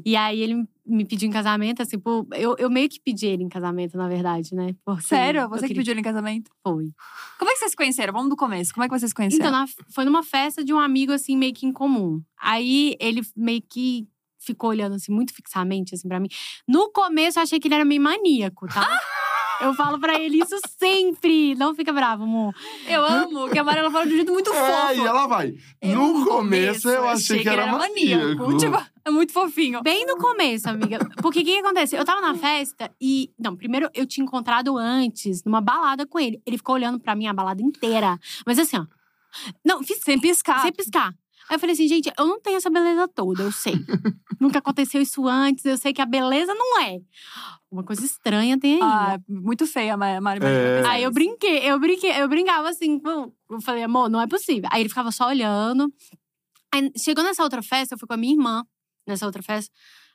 [0.05, 3.43] E aí ele me pediu em casamento, assim, por, eu, eu meio que pedi ele
[3.43, 4.77] em casamento, na verdade, né?
[4.85, 5.49] Porque Sério?
[5.49, 6.51] Você que queria- pediu ele em casamento?
[6.63, 6.91] Foi.
[7.39, 8.13] Como é que vocês se conheceram?
[8.13, 8.75] Vamos do começo.
[8.75, 9.47] Como é que vocês se conheceram?
[9.49, 12.21] Então, na- foi numa festa de um amigo, assim, meio que em comum.
[12.39, 14.07] Aí ele meio que
[14.39, 16.29] ficou olhando, assim, muito fixamente, assim, pra mim.
[16.69, 18.87] No começo, eu achei que ele era meio maníaco, tá?
[19.61, 21.55] Eu falo pra ele isso sempre.
[21.55, 22.55] Não fica bravo, amor.
[22.87, 25.01] Eu amo que a Mariela fala de um jeito muito É, fofo.
[25.03, 25.55] e ela vai.
[25.81, 28.57] Eu, no começo eu achei que era maníaco.
[28.57, 29.83] Tipo, é muito fofinho.
[29.83, 30.99] Bem no começo, amiga.
[31.23, 31.97] Porque o que, que acontece?
[31.97, 33.31] Eu tava na festa e.
[33.39, 36.41] Não, primeiro eu tinha encontrado antes, numa balada com ele.
[36.47, 38.19] Ele ficou olhando pra mim a balada inteira.
[38.47, 38.87] Mas assim, ó.
[39.65, 40.63] Não, fiz Sem piscar.
[40.63, 41.13] sem piscar.
[41.49, 43.75] Aí eu falei assim, gente, eu não tenho essa beleza toda, eu sei.
[44.41, 46.99] Nunca aconteceu isso antes, eu sei que a beleza não é.
[47.71, 48.81] Uma coisa estranha tem aí.
[48.83, 50.21] Ah, muito feia a Mari.
[50.21, 50.83] Mari É.
[50.87, 54.69] Aí eu brinquei, eu brinquei, eu brincava assim, eu falei, amor, não é possível.
[54.73, 55.93] Aí ele ficava só olhando.
[56.73, 58.65] Aí chegou nessa outra festa, eu fui com a minha irmã
[59.07, 59.73] nessa outra festa.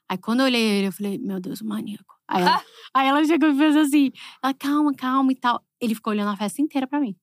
[0.10, 2.16] Aí quando eu olhei ele, eu falei, meu Deus, o maníaco.
[2.28, 2.64] Aí ela,
[2.94, 4.12] aí ela chegou e fez assim,
[4.44, 5.64] ela, calma, calma e tal.
[5.80, 7.16] Ele ficou olhando a festa inteira pra mim.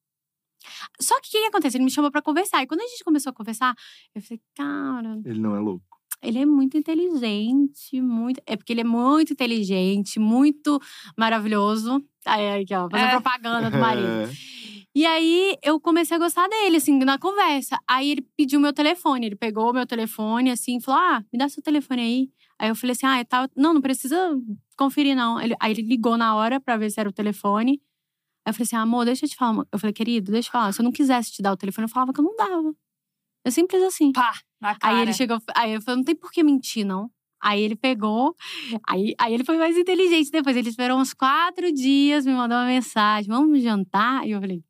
[1.01, 1.77] Só que o que, que acontece?
[1.77, 2.63] Ele me chamou pra conversar.
[2.63, 3.75] E quando a gente começou a conversar,
[4.15, 5.85] eu falei, cara, Ele não é louco.
[6.23, 8.41] ele é muito inteligente, muito.
[8.47, 10.81] É porque ele é muito inteligente, muito
[11.17, 12.03] maravilhoso.
[12.27, 13.11] Aí, aqui, ó, fazer É.
[13.11, 14.07] propaganda do marido.
[14.35, 14.59] É.
[14.95, 17.79] E aí eu comecei a gostar dele, assim, na conversa.
[17.87, 19.27] Aí ele pediu meu telefone.
[19.27, 22.31] Ele pegou meu telefone, assim, e falou: Ah, me dá seu telefone aí.
[22.59, 23.49] Aí eu falei assim: Ah, tá.
[23.57, 24.17] Não, não precisa
[24.77, 25.41] conferir, não.
[25.41, 27.81] Ele- aí ele ligou na hora pra ver se era o telefone.
[28.49, 29.51] Aí eu falei assim: Amor, deixa eu te falar.
[29.53, 30.73] uma-" Eu falei, querido, deixa eu falar.
[30.73, 32.75] Se eu não quisesse te dar o telefone, eu falava que eu não dava.
[33.45, 34.11] É simples assim.
[34.11, 34.97] Pá, na cara.
[34.97, 37.11] Aí ele chegou, aí eu falei, não tem por que mentir, não.
[37.41, 38.35] Aí ele pegou,
[38.89, 40.57] aí, aí ele foi mais inteligente depois.
[40.57, 44.27] Ele esperou uns quatro dias, me mandou uma mensagem, vamos jantar?
[44.27, 44.65] E eu falei,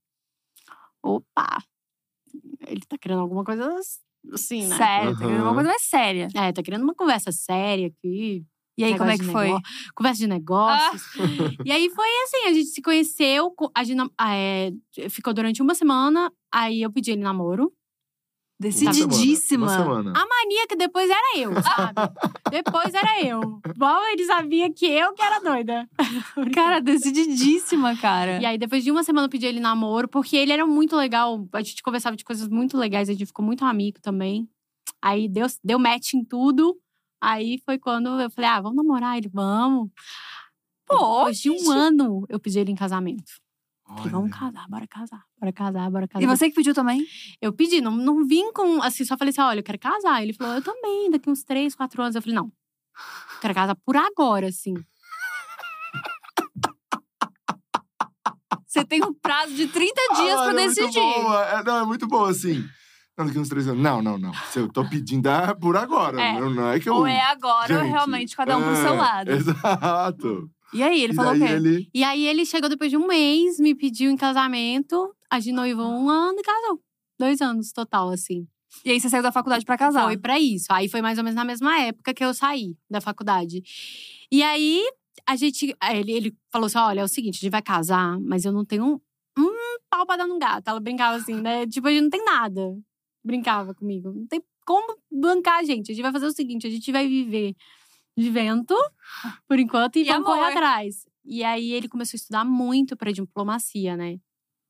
[1.03, 1.63] opa,
[2.67, 3.75] ele tá querendo alguma coisa
[4.33, 4.77] assim, né?
[4.77, 5.45] Sério, tá querendo Aham.
[5.45, 6.29] uma coisa mais séria.
[6.35, 8.45] É, tá querendo uma conversa séria aqui.
[8.79, 9.47] E aí, como é que foi?
[9.47, 11.03] negócio, Conversa de negócios.
[11.65, 14.71] e aí foi assim, a gente se conheceu, co- a gente ah, é,
[15.11, 17.73] ficou durante uma semana, aí eu pedi ele namoro.
[18.61, 19.67] Decididíssima.
[19.67, 20.11] Uma semana.
[20.17, 21.95] A mania que depois era eu, sabe?
[22.51, 23.41] depois era eu.
[23.77, 25.89] Bom, ele sabia que eu que era doida.
[26.53, 28.41] Cara, decididíssima, cara.
[28.41, 31.47] E aí, depois de uma semana, eu pedi ele namoro, porque ele era muito legal.
[31.53, 34.49] A gente conversava de coisas muito legais, a gente ficou muito amigo também.
[35.01, 36.77] Aí deu, deu match em tudo.
[37.21, 39.91] Aí foi quando eu falei: ah, vamos namorar ele, vamos.
[40.87, 43.31] Pô, Depois de um ano, eu pedi ele em casamento.
[43.97, 46.23] Falei, vamos casar, bora casar, bora casar, bora casar.
[46.23, 47.05] E você que pediu também?
[47.41, 50.23] Eu pedi, não, não vim com, assim, só falei assim, olha, eu quero casar.
[50.23, 52.15] Ele falou, eu também, daqui uns três, quatro anos.
[52.15, 54.75] Eu falei, não, eu quero casar por agora, assim.
[58.67, 61.01] Você tem um prazo de 30 Ah, dias pra mano, é muito decidir.
[61.01, 62.65] é- não, é muito bom assim.
[63.19, 63.83] Não, daqui uns três anos.
[63.83, 64.33] Não, não, não.
[64.53, 66.21] Se eu tô pedindo é por agora.
[66.21, 66.41] É.
[66.41, 66.95] Não, não é que eu.
[66.95, 69.31] Ou é agora, ou Gente, realmente cada um pro seu é, lado.
[69.33, 70.51] Exato.
[70.73, 71.45] E aí, ele e falou o quê?
[71.45, 71.91] ele.
[71.93, 75.13] E aí ele chegou depois de um mês, me pediu em casamento.
[75.29, 76.81] A gente noivou um ano e casou.
[77.19, 78.47] Dois anos total, assim.
[78.85, 80.05] E aí você saiu da faculdade pra casar.
[80.05, 80.67] Foi pra isso.
[80.71, 83.63] Aí foi mais ou menos na mesma época que eu saí da faculdade.
[84.31, 84.85] E aí
[85.27, 85.75] a gente.
[85.91, 88.65] Ele, ele falou assim: olha, é o seguinte, a gente vai casar, mas eu não
[88.65, 89.01] tenho um,
[89.39, 90.69] um pau pra dar num gato.
[90.69, 91.67] Ela brincava assim, né?
[91.67, 92.79] Tipo, a gente não tem nada.
[93.29, 94.11] Brincava comigo.
[94.13, 95.93] Não tem como bancar a gente.
[95.93, 97.55] A gente vai fazer o seguinte: a gente vai viver
[98.17, 98.75] de vento,
[99.47, 101.07] por enquanto, e, E vamos correr atrás.
[101.25, 104.17] E aí ele começou a estudar muito pra diplomacia, né?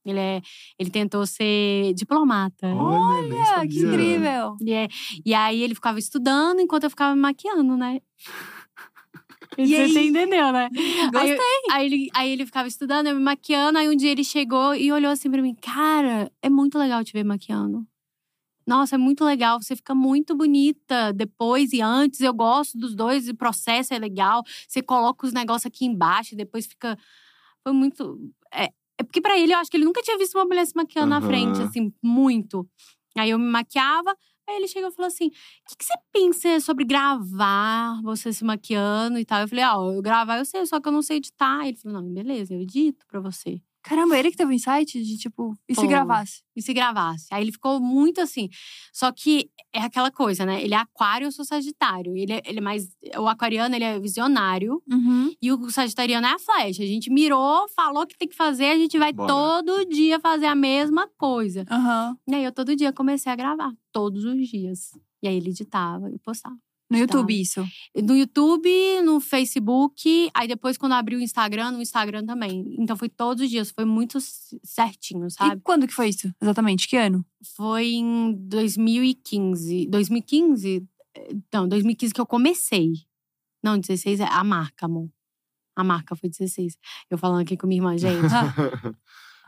[0.05, 0.41] Ele, é,
[0.79, 2.67] ele tentou ser diplomata.
[2.67, 3.69] Olha, sabia.
[3.69, 4.57] que incrível.
[4.61, 4.89] E, é-
[5.25, 8.01] e aí ele ficava estudando enquanto eu ficava me maquiando, né?
[9.57, 10.09] E Você aí?
[10.09, 10.69] entendeu, né?
[10.73, 11.35] Aí, Gostei.
[11.37, 13.79] eu- aí ele, aí ele ficava estudando, eu me maquiando.
[13.79, 17.13] Aí um dia ele chegou e olhou assim pra mim: Cara, é muito legal te
[17.13, 17.87] ver maquiando.
[18.69, 19.61] Nossa, é muito legal.
[19.63, 22.21] Você fica muito bonita depois e antes.
[22.21, 24.43] Eu gosto dos dois, o processo é legal.
[24.69, 26.99] Você coloca os negócios aqui embaixo e depois fica.
[27.65, 28.21] Foi muito.
[28.53, 28.65] É,
[28.99, 31.09] é porque pra ele eu acho que ele nunca tinha visto uma mulher se maquiando
[31.09, 31.27] na Aham.
[31.27, 32.69] frente, assim, muito.
[33.17, 34.15] Aí eu me maquiava.
[34.47, 35.31] Aí ele chegou e falou assim: O
[35.71, 39.41] que, que você pensa sobre gravar você se maquiando e tal?
[39.41, 41.67] Eu falei: Ó, eu gravar eu sei, só que eu não sei editar.
[41.67, 43.63] Ele falou: Não, beleza, eu edito pra você.
[43.83, 45.89] Caramba, ele que teve o insight de tipo, e se Foi.
[45.89, 46.43] gravasse?
[46.55, 47.27] E se gravasse.
[47.31, 48.49] Aí ele ficou muito assim.
[48.93, 50.63] Só que é aquela coisa, né?
[50.63, 52.17] Ele é aquário, eu sou sagitário.
[52.17, 52.89] Ele é, ele é mais.
[53.17, 54.83] O aquariano, ele é visionário.
[54.91, 55.33] Uhum.
[55.41, 56.83] E o sagitariano é a flecha.
[56.83, 59.29] A gente mirou, falou que tem que fazer, a gente vai Bora.
[59.29, 61.65] todo dia fazer a mesma coisa.
[61.71, 62.17] Aham.
[62.29, 64.91] E aí eu todo dia comecei a gravar, todos os dias.
[65.23, 66.57] E aí ele editava e postava.
[66.91, 67.01] No Tá.
[67.03, 67.67] YouTube, isso.
[68.03, 68.69] No YouTube,
[69.05, 72.75] no Facebook, aí depois quando abriu o Instagram, no Instagram também.
[72.79, 74.19] Então foi todos os dias, foi muito
[74.65, 75.57] certinho, sabe?
[75.57, 76.33] E quando que foi isso?
[76.41, 77.25] Exatamente, que ano?
[77.57, 79.87] Foi em 2015.
[79.89, 80.87] 2015?
[81.15, 82.93] Eh, Não, 2015 que eu comecei.
[83.63, 85.11] Não, 16 é a marca, amor.
[85.77, 86.77] A marca foi 16.
[87.11, 88.23] Eu falando aqui com minha irmã, gente.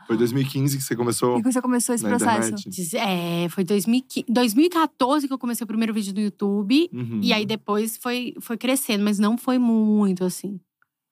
[0.07, 2.53] Foi 2015 que você começou e que você começou esse processo?
[2.53, 2.97] internet.
[2.97, 6.89] É, foi 2015, 2014 que eu comecei o primeiro vídeo no YouTube.
[6.93, 7.19] Uhum.
[7.21, 10.59] E aí depois foi, foi crescendo, mas não foi muito assim.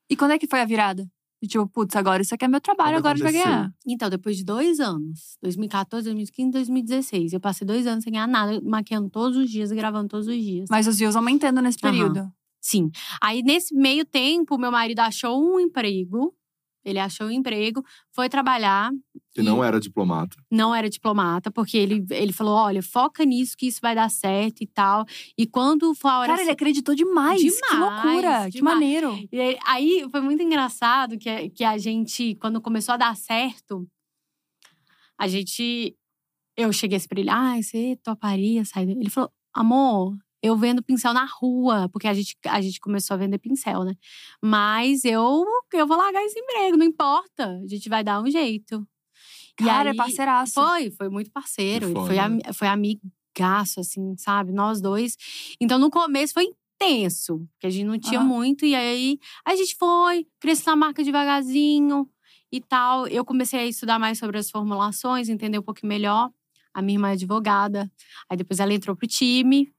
[0.09, 1.09] E quando é que foi a virada?
[1.47, 3.57] Tipo, putz, agora isso aqui é meu trabalho, Quando agora a gente vai aconteceu?
[3.57, 3.73] ganhar.
[3.87, 8.59] Então, depois de dois anos, 2014, 2015, 2016, eu passei dois anos sem ganhar nada,
[8.61, 10.67] maquiando todos os dias e gravando todos os dias.
[10.69, 12.29] Mas os views aumentando nesse período.
[12.59, 12.91] Sim.
[13.21, 16.33] Aí, nesse meio tempo, meu marido achou um emprego.
[16.83, 18.89] Ele achou um emprego, foi trabalhar.
[19.33, 20.37] Que não era diplomata.
[20.49, 24.61] Não era diplomata, porque ele, ele falou: olha, foca nisso que isso vai dar certo
[24.61, 25.05] e tal.
[25.37, 26.29] E quando for a hora.
[26.29, 27.41] Cara, ele acreditou demais.
[27.41, 28.45] Que Demais, loucura.
[28.45, 28.75] Que demais.
[28.75, 29.19] maneiro.
[29.31, 33.85] E aí- foi muito engraçado que, a- que a gente, quando começou a dar certo,
[35.17, 35.95] a gente.
[36.57, 38.89] eu cheguei assim pra ele, ah, você toparia sair?
[38.89, 43.17] Ele falou, amor, eu vendo pincel na rua, porque a gente, a gente começou a
[43.17, 43.93] vender pincel, né?
[44.41, 47.59] Mas eu, eu vou largar esse emprego, não importa.
[47.63, 48.87] A gente vai dar um jeito.
[49.59, 50.53] E Cara, é aí- parceiraço.
[50.53, 51.91] Foi, foi muito parceiro.
[51.91, 52.05] Foda.
[52.07, 54.53] foi, ami- foi amigaço, assim, sabe?
[54.53, 55.17] Nós dois.
[55.59, 58.65] Então, no começo foi intenso, porque a gente não tinha muito.
[58.65, 62.09] E aí, a gente foi, cresceu na marca devagarzinho
[62.51, 63.05] e tal.
[63.07, 66.31] Eu comecei a estudar mais sobre as formulações, entender um pouquinho melhor.
[66.73, 67.91] A minha irmã é advogada.
[68.29, 69.69] Aí, depois ela entrou pro time.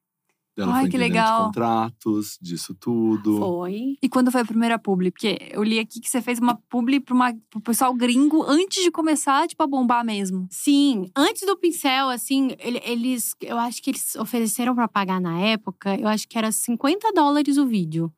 [0.63, 1.39] Ela Ai, foi que legal.
[1.41, 3.39] de contratos, disso tudo.
[3.39, 3.97] Foi.
[4.03, 5.11] E quando foi a primeira publi?
[5.11, 8.83] Porque eu li aqui que você fez uma publi pra uma, pro pessoal gringo antes
[8.83, 10.47] de começar, tipo, a bombar mesmo.
[10.51, 13.35] Sim, antes do pincel, assim, ele- eles.
[13.41, 17.57] Eu acho que eles ofereceram pra pagar na época, eu acho que era 50 dólares
[17.59, 18.13] o vídeo.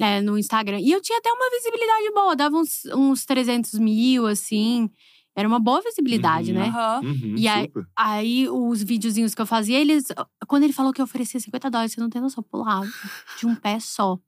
[0.00, 0.80] é, no Instagram.
[0.80, 4.90] E eu tinha até uma visibilidade boa, dava uns, uns 300 mil, assim.
[5.36, 6.58] Era uma boa visibilidade, Uhum.
[6.58, 6.68] né?
[6.68, 7.00] Aham.
[7.04, 7.70] Uhum, E aí-.
[7.96, 10.06] Aí, os videozinhos que eu fazia, eles.
[10.46, 12.88] Quando ele falou que eu oferecia 50 dólares, você não tem noção, eu pulava.
[13.38, 14.18] De um pé só.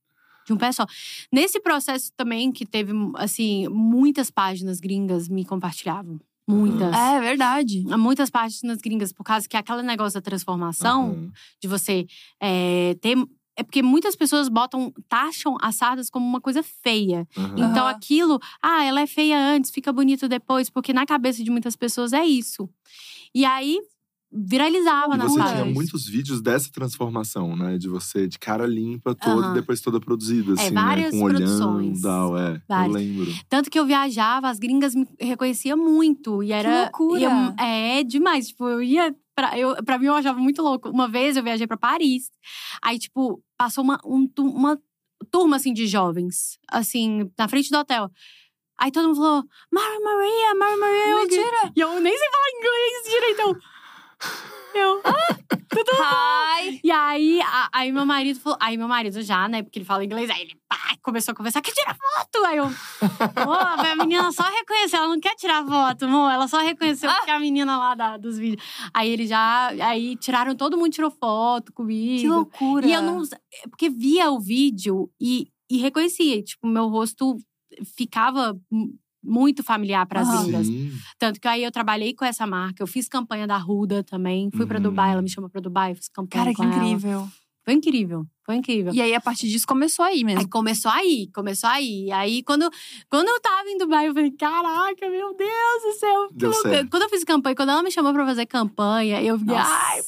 [0.47, 0.85] De um pé só.
[1.33, 6.21] Nesse processo também, que teve, assim, muitas páginas gringas me compartilhavam.
[6.49, 6.95] Muitas.
[6.95, 7.83] É verdade.
[7.99, 11.33] Muitas páginas gringas, por causa que aquele negócio da transformação, Aham.
[11.61, 12.07] de você
[12.41, 13.17] é, ter.
[13.57, 17.27] É porque muitas pessoas botam, taxam as sardas como uma coisa feia.
[17.37, 17.71] Aham.
[17.71, 21.75] Então aquilo, ah, ela é feia antes, fica bonito depois, porque na cabeça de muitas
[21.75, 22.69] pessoas é isso.
[23.35, 23.79] E aí
[24.31, 27.79] viralizava E nas você tinha muitos vídeos dessa transformação, né?
[27.79, 31.19] De você de cara limpa toda e depois toda produzida, É, assim, várias né?
[31.21, 31.99] Com produções.
[31.99, 32.61] e tal, é.
[32.69, 32.87] Várias.
[32.89, 33.35] Eu lembro.
[33.49, 36.43] Tanto que eu viajava, as gringas me reconheciam muito.
[36.43, 36.83] E era.
[36.83, 37.21] loucura!
[37.21, 38.49] e eu- é demais.
[38.49, 39.15] Tipo, eu ia.
[39.37, 40.89] Pra, eu, pra mim, eu achava muito louco.
[40.89, 42.31] Uma vez eu viajei pra Paris.
[42.83, 44.81] Aí, tipo, passou uma, um uma
[45.31, 48.11] turma, assim, de jovens, assim, na frente do hotel.
[48.79, 51.09] Aí todo mundo falou: Mary Maria, Mary Maria.
[51.11, 51.73] eu- Mentira!
[51.77, 53.55] E eu nem sei falar inglês direitão.
[54.75, 55.01] Eu.
[55.99, 56.81] Hi!
[56.83, 58.59] E aí, a- aí meu marido falou.
[58.61, 59.63] Aí meu marido já, né?
[59.63, 60.29] Porque ele fala inglês.
[60.31, 62.45] Aí ele pá, começou a conversar, quer tirar foto?
[62.45, 62.67] Aí eu.
[63.37, 66.31] A menina só reconheceu, ela não quer tirar foto, amor.
[66.31, 68.63] Ela só reconheceu porque é a menina lá da- dos vídeos.
[68.93, 69.69] Aí ele já.
[69.87, 72.21] Aí tiraram, todo mundo tirou foto comigo.
[72.21, 72.87] Que loucura!
[72.87, 73.23] E eu não.
[73.71, 76.43] Porque via o vídeo e, e reconhecia.
[76.43, 77.37] Tipo, meu rosto
[77.97, 78.59] ficava
[79.27, 80.67] muito familiar para as gringas.
[80.67, 80.93] Sim.
[81.19, 84.51] Tanto que aí eu trabalhei com essa marca, eu fiz campanha da Ruda também.
[84.51, 84.83] Fui pra Uhum.
[84.85, 86.85] Dubai, ela me chamou pra Dubai, eu fiz campanha Cara, com que ela.
[86.87, 87.29] incrível.
[87.65, 88.95] Foi incrível, foi incrível.
[88.95, 90.39] E aí, a partir disso, começou aí mesmo.
[90.41, 92.13] Aí começou aí, começou aí.
[92.13, 92.71] Aí quando,
[93.11, 96.29] quando eu tava em Dubai, eu falei, caraca, meu Deus do céu.
[96.29, 96.89] Que Deu certo.
[96.89, 99.69] Quando eu fiz campanha, quando ela me chamou pra fazer campanha, eu fiquei, Nossa.
[99.69, 100.01] ai,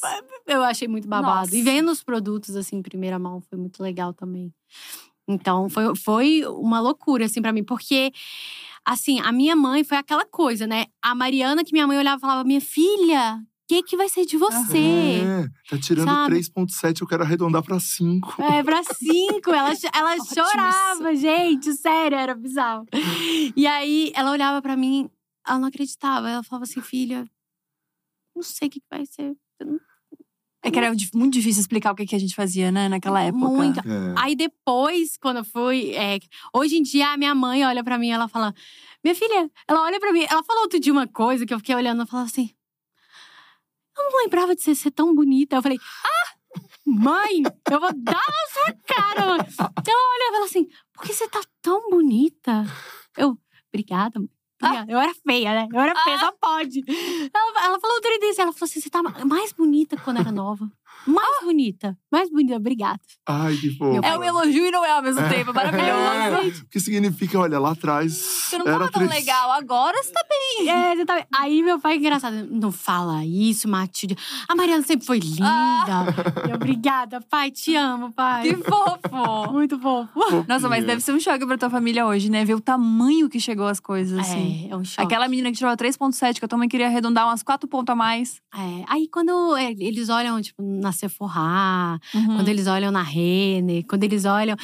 [0.47, 1.41] eu achei muito babado.
[1.41, 1.57] Nossa.
[1.57, 4.55] E vendo os produtos assim em primeira mão, foi muito legal também.
[5.27, 8.13] Então, foi, foi uma loucura, assim, pra mim, porque.
[8.89, 10.87] Assim, a minha mãe foi aquela coisa, né?
[11.03, 14.25] A Mariana, que minha mãe olhava e falava: Minha filha, o que, que vai ser
[14.25, 14.79] de você?
[15.23, 16.37] É, tá tirando Sabe?
[16.37, 18.41] 3,7, eu quero arredondar pra 5.
[18.43, 19.51] É, pra cinco.
[19.51, 21.75] Ela, cho- ela chorava, gente.
[21.75, 22.87] Sério, era bizarro.
[23.55, 25.11] E aí, ela olhava pra mim,
[25.47, 26.31] ela não acreditava.
[26.31, 27.27] Ela falava assim, filha,
[28.35, 29.37] não sei o que que vai ser.
[30.69, 33.49] É que era muito difícil explicar o que, que a gente fazia, né, naquela época.
[33.49, 33.81] Muito.
[33.81, 34.15] É.
[34.17, 35.95] Aí depois, quando eu fui…
[35.95, 36.19] é,
[36.53, 38.55] hoje em dia, a minha mãe olha pra mim e ela fala…
[39.03, 40.25] Minha filha, ela olha pra mim…
[40.29, 41.99] Ela falou outro dia uma coisa que eu fiquei olhando.
[41.99, 42.51] Ela falou assim…
[43.97, 45.57] Eu não lembrava de você ser tão bonita.
[45.57, 45.79] Eu falei…
[46.05, 49.39] Ah, mãe, eu vou dar na sua cara, mãe.
[49.39, 50.69] Ela olha e fala assim…
[50.93, 52.65] Por que você tá tão bonita?
[53.17, 53.39] Eu…
[53.73, 54.29] Obrigada, mãe.
[54.61, 54.93] Obrigada.
[54.93, 55.69] Eu era feia, né?
[55.73, 56.83] Eu era feia, só pode.
[56.89, 60.33] Ela, ela falou outro dia, ela falou assim: você tá mais bonita que quando era
[60.33, 60.69] nova.
[61.07, 61.97] Mais bonita.
[62.11, 63.01] Mais bonita, obrigada.
[63.27, 64.01] Ai, que fofo.
[64.05, 65.29] É um elogio e não é ao mesmo É.
[65.29, 65.53] tempo.
[65.55, 66.59] Maravilhoso.
[66.59, 68.13] É, o que significa, olha, lá atrás.
[68.15, 69.19] Você não era tava tão triste.
[69.21, 69.53] legal.
[69.53, 70.69] Agora você tá bem.
[70.69, 71.27] É, você tá...
[71.35, 74.17] Aí meu pai, engraçado, não fala isso, Matilde.
[74.49, 75.47] A Mariana sempre foi linda.
[76.49, 78.43] Eu, obrigada, pai, te amo, pai.
[78.43, 79.53] Que fofo.
[79.53, 80.45] Muito fofo.
[80.47, 82.45] Nossa, mas deve ser um choque pra tua família hoje, né?
[82.45, 84.67] Ver o tamanho que chegou as coisas, assim.
[84.69, 85.03] É, é um choque.
[85.07, 87.97] Aquela menina que tirou 3.7, que a tua mãe queria arredondar umas 4 pontos a
[87.97, 88.41] mais.
[88.55, 92.37] É, Aí quando é, eles olham, tipo, na Sephora, Uhum.
[92.37, 94.57] quando eles olham na Renner, quando eles olham.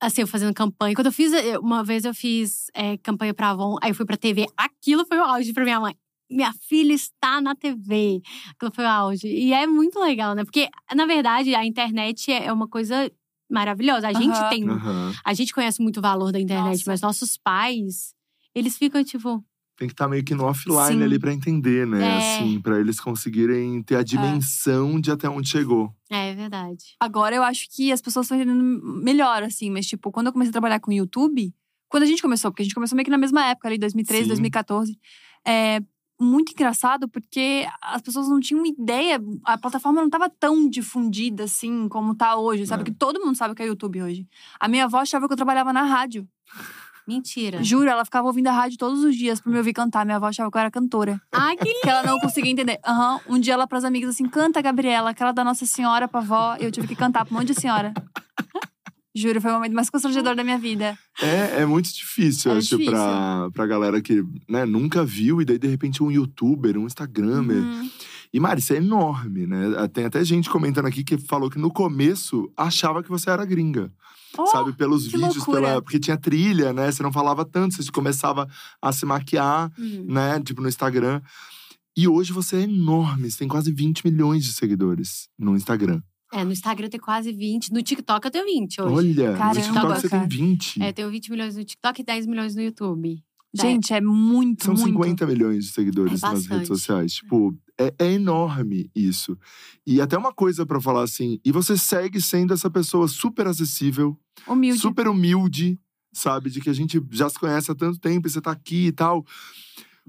[0.00, 0.94] Assim, eu fazendo campanha.
[0.94, 1.32] Quando eu fiz.
[1.32, 4.46] eu- Uma vez eu fiz é, campanha pra Avon, aí eu fui pra TV.
[4.56, 5.94] Aquilo foi o auge pra minha mãe.
[6.30, 8.20] Minha filha está na TV.
[8.50, 9.26] Aquilo foi o auge.
[9.26, 10.44] E é muito legal, né?
[10.44, 13.10] Porque, na verdade, a internet é é uma coisa
[13.50, 14.06] maravilhosa.
[14.08, 14.48] A gente Aham.
[14.50, 14.68] tem.
[14.68, 15.12] Aham.
[15.24, 16.90] A gente conhece muito o valor da internet, Nossa.
[16.90, 18.14] mas nossos pais,
[18.54, 19.42] eles ficam, tipo.
[19.78, 21.02] Tem que estar meio que no offline Sim.
[21.04, 22.02] ali pra entender, né?
[22.02, 22.18] É.
[22.18, 25.94] Assim, pra eles conseguirem ter a dimensão de até onde chegou.
[26.10, 26.96] É verdade.
[26.98, 29.70] Agora eu acho que as pessoas estão entendendo melhor, assim.
[29.70, 31.54] Mas, tipo, quando eu comecei a trabalhar com o YouTube…
[31.88, 34.24] Quando a gente começou, porque a gente começou meio que na mesma época, ali, 2013,
[34.24, 34.28] Sim.
[34.28, 34.98] 2014.
[35.46, 35.80] É,
[36.20, 41.88] muito engraçado porque as pessoas não tinham ideia, a plataforma não estava tão difundida assim
[41.88, 42.82] como tá hoje, sabe?
[42.82, 42.84] É.
[42.86, 44.26] Que todo mundo sabe o que é YouTube hoje.
[44.58, 46.28] A minha avó achava que eu trabalhava na rádio.
[47.08, 47.64] Mentira.
[47.64, 50.04] Juro, ela ficava ouvindo a rádio todos os dias pra me ouvir cantar.
[50.04, 51.18] Minha avó achava que eu era cantora.
[51.32, 51.80] Ai, que lindo.
[51.82, 52.78] Que ela não conseguia entender.
[52.86, 53.18] Aham.
[53.26, 56.56] Um dia ela pras amigas assim, canta, Gabriela, aquela da Nossa Senhora pra avó.
[56.60, 57.94] Eu tive que cantar pra um monte de senhora.
[59.16, 60.98] Juro, foi o momento mais constrangedor da minha vida.
[61.20, 62.92] É, é muito difícil, É acho, difícil.
[62.92, 67.56] Pra, pra galera que né, nunca viu, e daí, de repente, um youtuber, um instagramer.
[67.56, 67.90] Uhum.
[68.32, 69.88] E, Mari, isso é enorme, né?
[69.92, 73.90] Tem até gente comentando aqui que falou que no começo achava que você era gringa.
[74.38, 75.60] Oh, sabe, pelos vídeos, loucura.
[75.60, 76.90] pela, porque tinha trilha, né?
[76.92, 78.48] Você não falava tanto, você começava
[78.80, 80.04] a se maquiar, Hum.
[80.08, 80.40] né?
[80.40, 81.20] Tipo, no Instagram.
[81.96, 86.00] E hoje você é enorme, você tem quase 20 milhões de seguidores no Instagram.
[86.32, 87.72] É, no Instagram eu tenho quase 20.
[87.72, 88.94] No TikTok eu tenho 20 hoje.
[88.94, 90.28] Olha, Caramba, no TikTok você cara.
[90.28, 90.82] tem 20.
[90.82, 93.24] É, eu tenho 20 milhões no TikTok e 10 milhões no YouTube.
[93.62, 94.86] Gente, é muito, São muito.
[94.86, 97.14] 50 milhões de seguidores É nas redes sociais.
[97.14, 99.38] Tipo, é, é enorme isso.
[99.86, 104.18] E até uma coisa pra falar assim, e você segue sendo essa pessoa super acessível,
[104.46, 104.80] Humilde.
[104.80, 105.78] super humilde,
[106.12, 106.50] sabe?
[106.50, 108.92] De que a gente já se conhece há tanto tempo e você tá aqui e
[108.92, 109.24] tal.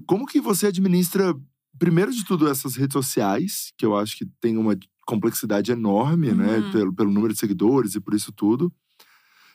[0.06, 1.34] Como que você administra,
[1.78, 6.58] primeiro de tudo, essas redes sociais, que eu acho que tem uma complexidade enorme, né?
[6.58, 6.70] Uhum.
[6.72, 8.72] Pelo, pelo número de seguidores e por isso tudo.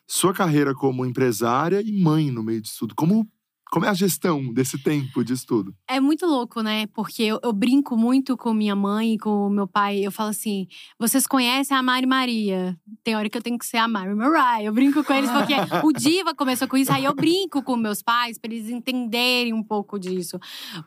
[0.07, 2.93] Sua carreira como empresária e mãe no meio disso tudo.
[2.95, 3.27] Como,
[3.71, 5.75] como é a gestão desse tempo disso tudo?
[5.87, 6.87] É muito louco, né?
[6.87, 9.99] Porque eu, eu brinco muito com minha mãe e com meu pai.
[10.05, 10.67] Eu falo assim:
[10.99, 12.77] vocês conhecem a Mari Maria?
[13.03, 14.63] Tem hora que eu tenho que ser a Mari Mariah.
[14.63, 16.91] Eu brinco com eles porque o Diva começou com isso.
[16.91, 20.39] Aí eu brinco com meus pais para eles entenderem um pouco disso.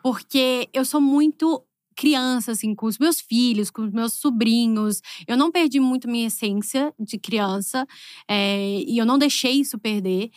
[0.03, 1.63] Porque eu sou muito
[1.99, 5.03] criança, assim, com os meus filhos, com os meus sobrinhos.
[5.27, 7.85] Eu não perdi muito minha essência de criança
[8.29, 10.31] é, e eu não deixei isso perder.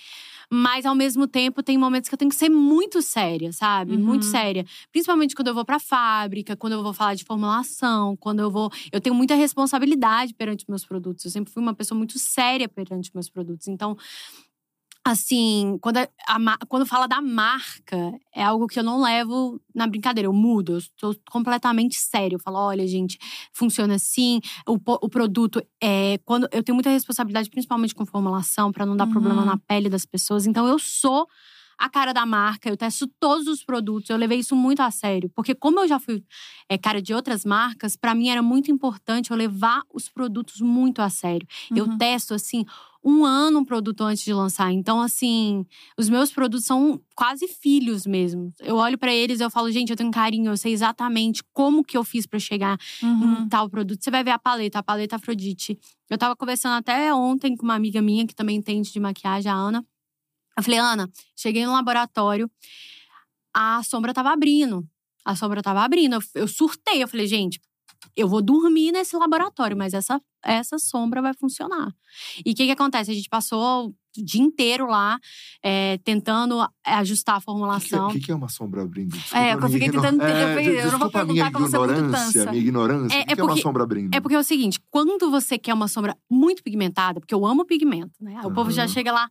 [0.53, 3.95] Mas ao mesmo tempo tem momentos que eu tenho que ser muito séria, sabe?
[3.95, 4.03] Uhum.
[4.03, 4.65] Muito séria.
[4.91, 8.69] Principalmente quando eu vou pra fábrica, quando eu vou falar de formulação, quando eu vou.
[8.91, 11.23] Eu tenho muita responsabilidade perante meus produtos.
[11.23, 13.69] Eu sempre fui uma pessoa muito séria perante meus produtos.
[13.69, 13.97] Então,
[15.05, 19.59] assim, quando, a, a ma- quando fala da marca, é algo que eu não levo
[19.73, 20.27] na brincadeira.
[20.27, 22.35] Eu mudo, eu estou completamente sério.
[22.35, 23.17] Eu falo, olha, gente,
[23.53, 24.39] funciona assim.
[24.67, 26.17] O, o produto é.
[26.25, 29.11] Quando eu tenho muita responsabilidade, principalmente com formulação, para não dar Uhum.
[29.11, 30.45] problema na pele das pessoas.
[30.45, 31.27] Então, eu sou
[31.83, 34.09] a cara da marca, eu testo todos os produtos.
[34.09, 36.23] Eu levei isso muito a sério, porque como eu já fui
[36.69, 41.01] é, cara de outras marcas, para mim era muito importante eu levar os produtos muito
[41.01, 41.47] a sério.
[41.75, 41.97] Eu Uhum.
[41.97, 42.63] testo assim
[43.03, 44.71] um ano um produto antes de lançar.
[44.71, 45.65] Então assim,
[45.97, 48.53] os meus produtos são quase filhos mesmo.
[48.59, 51.83] Eu olho para eles e eu falo, gente, eu tenho carinho, eu sei exatamente como
[51.83, 53.41] que eu fiz para chegar Uhum.
[53.45, 54.03] em tal produto.
[54.03, 55.79] Você vai ver a paleta, a paleta Afrodite.
[56.11, 59.55] Eu tava conversando até ontem com uma amiga minha que também entende de maquiagem, a
[59.55, 59.83] Ana.
[60.57, 62.49] Eu falei, Ana, cheguei no laboratório,
[63.53, 64.87] a sombra tava abrindo.
[65.25, 66.13] A sombra tava abrindo.
[66.15, 67.01] Eu, eu surtei.
[67.03, 67.59] Eu falei, gente,
[68.15, 71.93] eu vou dormir nesse laboratório, mas essa, essa sombra vai funcionar.
[72.45, 73.11] E o que, que acontece?
[73.11, 75.17] A gente passou o dia inteiro lá,
[75.63, 78.09] é, tentando ajustar a O que, formulação.
[78.09, 79.15] que, que é uma sombra abrindo?
[79.31, 81.79] É, eu fiquei tentando entender, eu falei, eu não vou desculpa perguntar como você é
[81.79, 83.15] ignorância, minha ignorância.
[83.17, 84.13] É- o que, é que é uma porque- sombra abrindo?
[84.15, 87.63] É porque é o seguinte, quando você quer uma sombra muito pigmentada, porque eu amo
[87.63, 88.41] pigmento, né?
[88.43, 89.29] O povo já chega lá,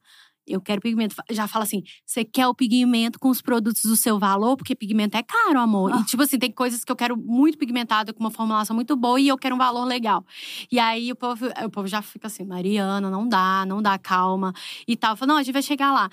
[0.53, 1.15] eu quero pigmento.
[1.31, 4.57] Já fala assim, você quer o pigmento com os produtos do seu valor?
[4.57, 5.93] Porque pigmento é caro, amor.
[5.93, 6.01] Ah.
[6.01, 9.21] E tipo assim, tem coisas que eu quero muito pigmentada, com uma formulação muito boa
[9.21, 10.25] e eu quero um valor legal.
[10.71, 14.53] E aí o povo, o povo já fica assim, Mariana, não dá, não dá, calma.
[14.87, 15.13] E tal.
[15.13, 16.11] Eu falo, não, a gente vai chegar lá.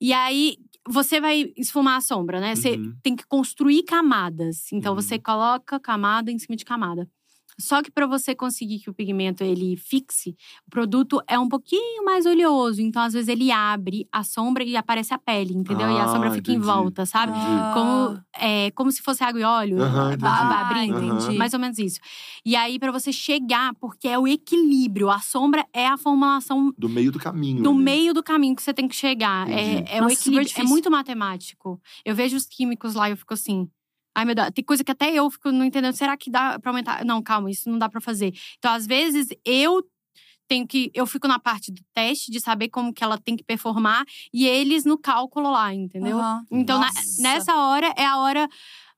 [0.00, 2.54] E aí, você vai esfumar a sombra, né?
[2.54, 2.94] Você Uhum.
[3.02, 4.70] tem que construir camadas.
[4.72, 5.00] Então, Uhum.
[5.00, 7.08] você coloca camada em cima de camada.
[7.56, 12.04] Só que para você conseguir que o pigmento ele fixe, o produto é um pouquinho
[12.04, 12.82] mais oleoso.
[12.82, 15.88] Então, às vezes, ele abre a sombra e aparece a pele, entendeu?
[15.88, 16.66] e a Ah, sombra fica em entendi.
[16.66, 17.32] volta, sabe?
[17.36, 17.70] Ah.
[17.72, 19.80] Como, é, como se fosse água e óleo.
[19.80, 20.22] Aham, vai- entendi.
[20.22, 20.98] vai Ah, abrindo.
[21.16, 21.38] entendi.
[21.38, 22.00] Mais ou menos isso.
[22.44, 25.08] E aí, para você chegar, porque é o equilíbrio.
[25.08, 27.62] A sombra é a formulação Do meio do caminho.
[27.62, 27.78] no ali.
[27.84, 29.48] meio do caminho que você tem que chegar.
[29.48, 29.84] Entendi.
[29.88, 30.60] É, é o Nossa, super equilíbrio.
[30.60, 31.80] É muito matemático.
[32.04, 33.68] Eu vejo os químicos lá e eu fico assim.
[34.14, 35.94] Ai, meu Deus, tem coisa que até eu fico não entendendo.
[35.94, 37.04] Será que dá pra aumentar?
[37.04, 38.32] Não, calma, isso não dá pra fazer.
[38.58, 39.82] Então, às vezes, eu
[40.46, 40.90] tenho que.
[40.94, 44.46] Eu fico na parte do teste de saber como que ela tem que performar e
[44.46, 46.18] eles no cálculo lá, entendeu?
[46.18, 46.44] Aham.
[46.50, 48.48] Então, na- nessa hora é a hora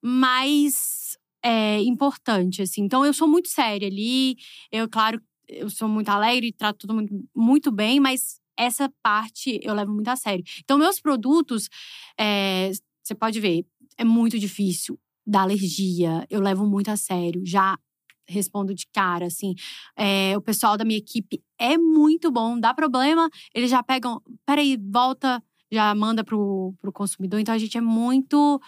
[0.03, 2.83] mais é, importante, assim.
[2.83, 4.37] Então, eu sou muito séria ali.
[4.71, 9.73] Eu, claro, eu sou muito alegre, trato tudo muito, muito bem, mas essa parte eu
[9.75, 10.45] levo muito a sério.
[10.61, 11.69] Então, meus produtos,
[12.19, 12.71] é,
[13.03, 13.65] você pode ver,
[13.97, 16.27] é muito difícil da alergia.
[16.31, 17.43] Eu levo muito a sério.
[17.45, 17.79] Já
[18.29, 19.55] respondo de cara, assim.
[19.97, 22.59] É, o pessoal da minha equipe é muito bom.
[22.59, 24.21] Dá problema, eles já pegam.
[24.45, 27.41] Peraí, volta, já manda pro, pro consumidor.
[27.41, 28.61] Então a gente é muito.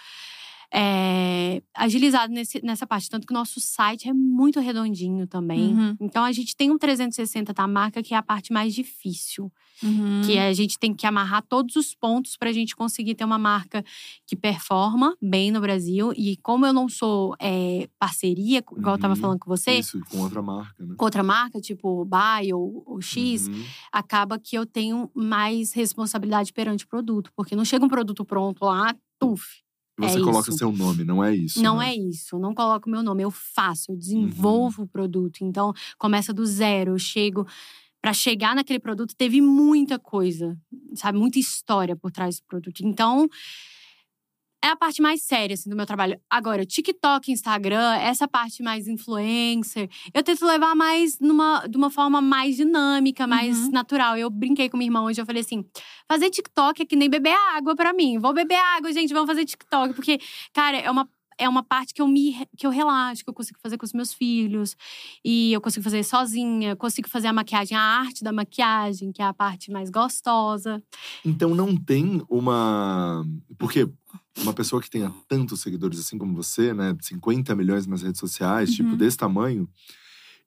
[0.72, 3.08] É, agilizado nesse, nessa parte.
[3.08, 5.74] Tanto que o nosso site é muito redondinho também.
[5.74, 5.96] Uhum.
[6.00, 9.50] Então a gente tem um 360 da marca, que é a parte mais difícil.
[9.82, 10.22] Uhum.
[10.26, 13.38] Que a gente tem que amarrar todos os pontos para a gente conseguir ter uma
[13.38, 13.84] marca
[14.26, 16.12] que performa bem no Brasil.
[16.16, 19.20] E como eu não sou é, parceria, igual eu tava Uhum.
[19.20, 20.94] falando com você, Isso, com outra marca, né?
[20.96, 23.64] com outra marca, tipo Buy ou, ou X, Uhum.
[23.92, 27.30] acaba que eu tenho mais responsabilidade perante o produto.
[27.36, 29.62] Porque não chega um produto pronto lá, tuf.
[29.99, 30.59] Você é coloca isso.
[30.59, 31.61] seu nome, não é isso.
[31.62, 31.90] Não né?
[31.90, 35.42] é isso, eu não coloco meu nome, eu faço, eu desenvolvo o produto.
[35.42, 37.46] Então, começa do zero, eu chego.
[38.01, 40.57] Para chegar naquele produto, teve muita coisa,
[40.94, 41.18] sabe?
[41.18, 42.80] Muita história por trás do produto.
[42.80, 43.28] Então,
[44.64, 46.20] é a parte mais séria assim, do meu trabalho.
[46.28, 52.20] Agora, TikTok, Instagram, essa parte mais influencer, eu tento levar mais numa, de uma forma
[52.20, 53.70] mais dinâmica, mais Uhum.
[53.70, 54.16] natural.
[54.16, 55.64] Eu brinquei com minha irmã hoje, eu falei assim:
[56.09, 58.18] fazer TikTok é que nem beber água pra mim.
[58.18, 59.94] Vou beber água, gente, vamos fazer TikTok.
[59.94, 60.18] Porque,
[60.52, 61.09] cara, é uma.
[61.40, 63.92] É uma parte que eu me que eu relaxo, que eu consigo fazer com os
[63.92, 64.74] meus filhos.
[65.24, 69.24] E eu consigo fazer sozinha, consigo fazer a maquiagem, a arte da maquiagem, que é
[69.24, 70.82] a parte mais gostosa.
[71.24, 73.24] Então não tem uma.
[73.56, 73.88] Porque
[74.36, 76.96] uma pessoa que tenha tantos seguidores assim como você, né?
[77.00, 78.96] 50 milhões nas redes sociais, tipo, Uhum.
[78.96, 79.68] desse tamanho.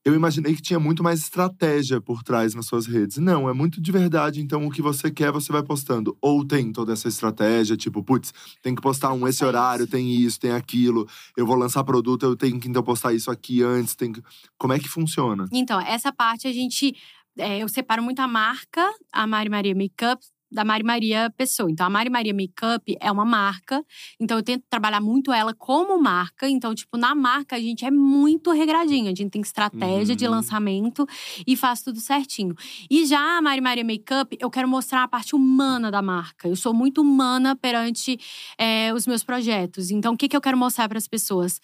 [0.04, 3.18] Eu imaginei que tinha muito mais estratégia por trás nas suas redes.
[3.18, 4.42] Não, é muito de verdade.
[4.42, 6.18] Então, o que você quer, você vai postando.
[6.20, 10.10] Ou tem toda essa estratégia, tipo, putz, tem que postar um esse É horário, tem
[10.12, 11.08] isso, tem aquilo.
[11.38, 13.94] Eu vou lançar produto, eu tenho que então postar isso aqui antes.
[13.96, 14.24] Tem que...
[14.58, 15.48] Como é que funciona?
[15.54, 16.96] Então, essa parte a gente.
[17.38, 20.20] é, eu separo muito a marca, a Mari Maria Makeup,
[20.52, 21.72] da Mari Maria Pessoa.
[21.72, 23.84] Então, a Mari Maria Makeup é uma marca.
[24.20, 26.50] Então, eu tento trabalhar muito ela como marca.
[26.50, 29.06] Então, tipo, na marca, a gente é muito regradinho.
[29.12, 30.32] A gente tem estratégia de Uhum.
[30.32, 31.08] lançamento
[31.48, 32.54] e faz tudo certinho.
[32.90, 36.48] E já a Mari Maria Makeup, eu quero mostrar a parte humana da marca.
[36.48, 38.20] Eu sou muito humana perante
[38.58, 39.90] é, os meus projetos.
[39.92, 41.60] Então, o que, que eu quero mostrar para as pessoas?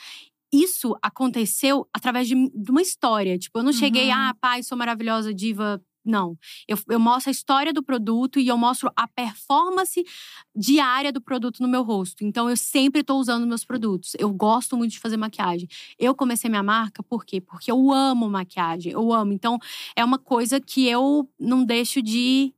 [0.54, 3.38] Isso aconteceu através de, de uma história.
[3.38, 4.14] Tipo, eu não cheguei, Uhum.
[4.14, 5.82] ah, pai, sou maravilhosa, diva.
[6.08, 6.38] Não.
[6.68, 10.04] Eu, eu mostro a história do produto e eu mostro a performance
[10.56, 12.24] diária do produto no meu rosto.
[12.24, 14.14] Então, eu sempre estou usando meus produtos.
[14.18, 15.68] Eu gosto muito de fazer maquiagem.
[16.00, 17.42] Eu comecei minha marca por quê?
[17.42, 18.92] Porque eu amo maquiagem.
[18.92, 19.34] Eu amo.
[19.34, 19.60] Então,
[19.96, 22.54] é uma coisa que eu não deixo de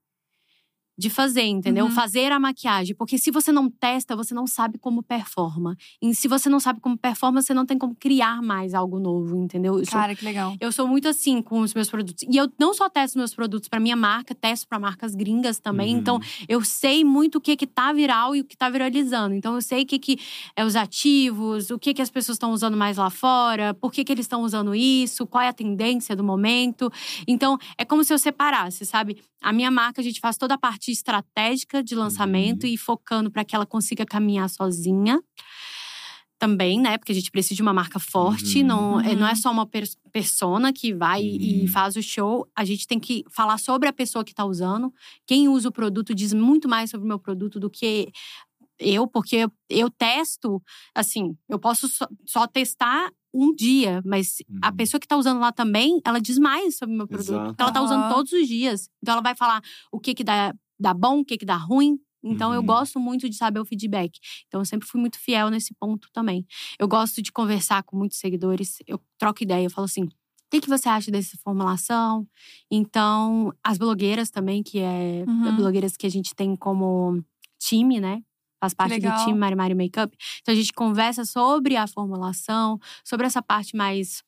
[0.99, 1.85] de fazer, entendeu?
[1.85, 1.91] Uhum.
[1.91, 2.93] Fazer a maquiagem.
[2.93, 5.77] Porque se você não testa, você não sabe como performa.
[6.01, 9.37] E se você não sabe como performa, você não tem como criar mais algo novo,
[9.37, 9.79] entendeu?
[9.79, 10.57] Eu sou, Cara, que legal.
[10.59, 12.25] eu sou muito assim com os meus produtos.
[12.29, 15.93] E eu não só testo meus produtos para minha marca, testo para marcas gringas também.
[15.93, 16.01] Uhum.
[16.01, 16.19] Então,
[16.49, 19.33] eu sei muito o que que tá viral e o que tá viralizando.
[19.33, 20.19] Então, eu sei o que que
[20.53, 24.03] é os ativos, o que que as pessoas estão usando mais lá fora, por que
[24.03, 26.91] que eles estão usando isso, qual é a tendência do momento.
[27.25, 29.17] Então, é como se eu separasse, sabe?
[29.41, 33.43] A minha marca, a gente faz toda a parte estratégica de lançamento e focando para
[33.45, 35.21] que ela consiga caminhar sozinha.
[36.37, 36.97] Também, né?
[36.97, 38.65] Porque a gente precisa de uma marca forte, Uhum.
[38.67, 39.19] não, é, Uhum.
[39.19, 41.67] não é só uma pers- persona que vai e Uhum.
[41.67, 42.47] faz o show.
[42.55, 44.93] A gente tem que falar sobre a pessoa que está usando.
[45.27, 48.09] Quem usa o produto diz muito mais sobre o meu produto do que
[48.79, 50.63] eu, porque eu, eu testo,
[50.95, 54.75] assim, eu posso só, só testar um dia, mas a Uhum.
[54.77, 57.31] pessoa que tá usando lá também, ela diz mais sobre o meu produto.
[57.33, 57.47] Exato.
[57.49, 58.89] Porque ela tá usando todos os dias.
[59.03, 59.61] Então ela vai falar
[59.91, 61.99] o que que dá, dá bom, o que que dá ruim.
[62.23, 62.65] Então eu Uhum.
[62.65, 64.19] gosto muito de saber o feedback.
[64.47, 66.45] Então eu sempre fui muito fiel nesse ponto também.
[66.79, 70.09] Eu gosto de conversar com muitos seguidores, eu troco ideia, eu falo assim: o
[70.51, 72.27] que, que você acha dessa formulação?
[72.71, 75.55] Então, as blogueiras também, que é Uhum.
[75.55, 77.23] blogueiras que a gente tem como
[77.59, 78.21] time, né?
[78.61, 79.13] Faz parte do legal.
[79.13, 80.13] time Mari Mari Makeup.
[80.41, 84.21] Então a gente conversa sobre a formulação, sobre essa parte mais,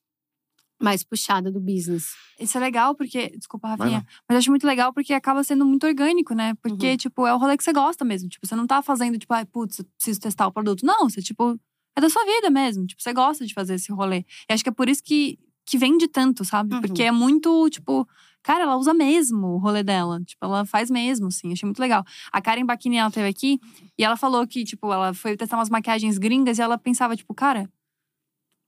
[0.82, 2.10] mais puxada do business.
[2.40, 3.30] Isso é legal porque.
[3.38, 4.06] Desculpa, Rafinha.
[4.28, 6.54] Mas eu acho muito legal porque acaba sendo muito orgânico, né?
[6.62, 6.98] Porque, Uhum.
[6.98, 8.28] tipo, é o rolê que você gosta mesmo.
[8.30, 10.86] Tipo, você não tá fazendo, tipo, ai, putz, eu preciso testar o produto.
[10.86, 11.60] Não, você, tipo,
[11.96, 12.86] é da sua vida mesmo.
[12.88, 14.26] Tipo, você gosta de fazer esse rolê.
[14.50, 16.76] E acho que é por isso que, que vende tanto, sabe?
[16.76, 16.82] Uhum.
[16.82, 18.08] Porque é muito, tipo.
[18.44, 20.20] Cara, ela usa mesmo o rolê dela.
[20.26, 21.54] Tipo, ela faz mesmo, assim.
[21.54, 22.04] Achei muito legal.
[22.32, 23.60] A Karen Bakini, ela teve aqui
[23.96, 27.36] e ela falou que, tipo, ela foi testar umas maquiagens gringas e ela pensava, tipo,
[27.36, 27.70] cara,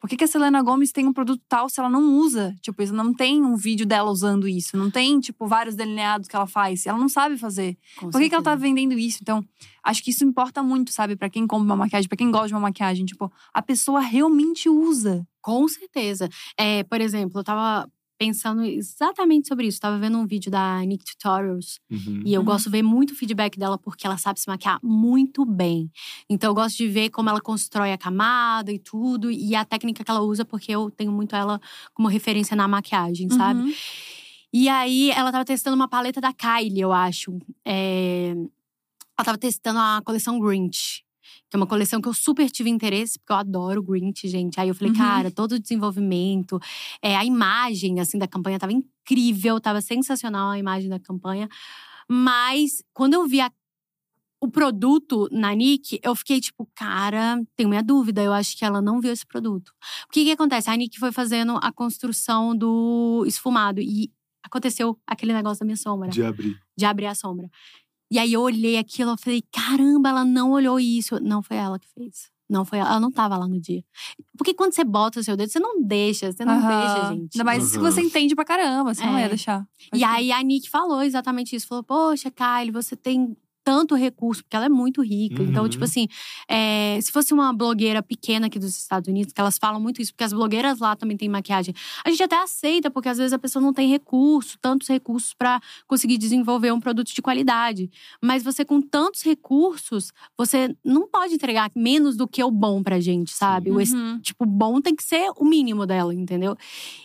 [0.03, 2.53] por que, que a Selena Gomes tem um produto tal se ela não usa?
[2.59, 4.75] Tipo, isso não tem um vídeo dela usando isso.
[4.75, 6.85] Não tem, tipo, vários delineados que ela faz.
[6.85, 7.77] Ela não sabe fazer.
[7.97, 9.19] Com Por que, que ela tá vendendo isso?
[9.21, 9.41] Então,
[9.81, 11.15] acho que isso importa muito, sabe?
[11.15, 13.05] Pra quem compra uma maquiagem, pra quem gosta de uma maquiagem.
[13.05, 15.25] Tipo, a pessoa realmente usa.
[15.41, 16.27] Com certeza.
[16.59, 17.89] É, por exemplo, eu tava
[18.25, 19.79] pensando exatamente sobre isso.
[19.79, 21.79] Tava vendo um vídeo da Nick Tutorials.
[21.89, 22.21] Uhum.
[22.25, 22.45] E eu Uhum.
[22.45, 25.91] gosto de ver muito o feedback dela porque ela sabe se maquiar muito bem.
[26.29, 29.29] Então eu gosto de ver como ela constrói a camada e tudo.
[29.31, 31.59] E a técnica que ela usa, porque eu tenho muito ela
[31.93, 33.59] como referência na maquiagem, sabe?
[33.61, 33.73] Uhum.
[34.53, 37.37] E aí ela tava testando uma paleta da Kylie, eu acho.
[37.65, 38.33] É,
[39.17, 41.03] Ela tava testando a coleção Grinch.
[41.53, 44.59] Que é uma coleção que eu super tive interesse, porque eu adoro o Grinch, gente.
[44.59, 44.97] Aí eu falei, Uhum.
[44.97, 46.59] cara, todo o desenvolvimento,
[46.99, 51.47] é, a imagem, assim, da campanha tava incrível, tava sensacional a imagem da campanha.
[52.09, 53.51] Mas quando eu vi a-
[54.41, 58.21] o produto na Nick, eu fiquei tipo, cara, tenho minha dúvida.
[58.23, 59.69] Eu acho que ela não viu esse produto.
[60.09, 60.71] O que que acontece?
[60.71, 64.11] A Nick foi fazendo a construção do esfumado e
[64.43, 66.59] aconteceu aquele negócio da minha sombra De abrir.
[66.75, 67.47] de abrir a sombra.
[68.13, 71.19] E aí eu olhei aquilo, eu falei, caramba, ela não olhou isso.
[71.19, 72.31] Não foi ela que fez.
[72.47, 73.83] Não foi ela, ela não tava lá no dia.
[74.37, 76.67] Porque quando você bota o seu dedo, você não deixa, você não Aham.
[76.77, 77.29] deixa, gente.
[77.35, 77.89] Ainda mais se Aham.
[77.91, 79.21] você entende pra caramba, você não É.
[79.23, 79.67] ia deixar.
[79.95, 81.67] E aí a Nick falou exatamente isso.
[81.67, 85.41] Falou, poxa, Kylie, você tem tanto recurso, porque ela é muito rica.
[85.41, 85.69] Então, Uhum.
[85.69, 86.07] tipo assim,
[86.49, 90.11] é, se fosse uma blogueira pequena aqui dos Estados Unidos, que elas falam muito isso,
[90.11, 91.73] porque as blogueiras lá também têm maquiagem.
[92.05, 95.61] A gente até aceita, porque às vezes a pessoa não tem recurso, tantos recursos pra
[95.87, 97.89] conseguir desenvolver um produto de qualidade.
[98.21, 102.99] Mas você, com tantos recursos, você não pode entregar menos do que o bom pra
[102.99, 103.71] gente, sabe?
[103.71, 104.19] O es- Uhum.
[104.21, 106.55] tipo, bom tem que ser o mínimo dela, entendeu?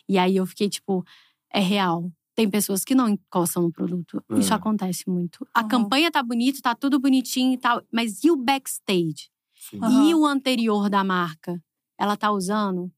[0.08, 1.04] E aí eu fiquei tipo,
[1.52, 2.10] é real.
[2.38, 4.22] Tem pessoas que não encostam no produto.
[4.30, 4.38] É.
[4.38, 5.44] Isso acontece muito.
[5.52, 5.68] A Uhum.
[5.68, 9.28] campanha tá bonita, tá tudo bonitinho e tal, mas e o backstage?
[9.56, 9.80] Sim.
[9.82, 10.08] Aham.
[10.08, 11.60] E o anterior da marca?
[11.98, 12.92] Ela tá usando?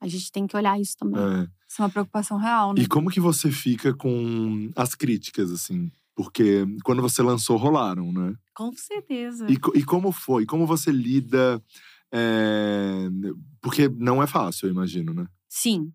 [0.00, 1.18] A gente tem que olhar isso também.
[1.20, 1.48] É.
[1.68, 2.82] Isso é uma preocupação real, né?
[2.82, 5.90] E como que você fica com as críticas, assim?
[6.14, 8.36] Porque quando você lançou, rolaram, né?
[8.54, 9.48] Com certeza.
[9.50, 10.46] E, e como foi?
[10.46, 11.60] Como você lida?
[12.12, 13.08] é,
[13.60, 15.26] Porque não é fácil, eu imagino, né?
[15.48, 15.92] Sim.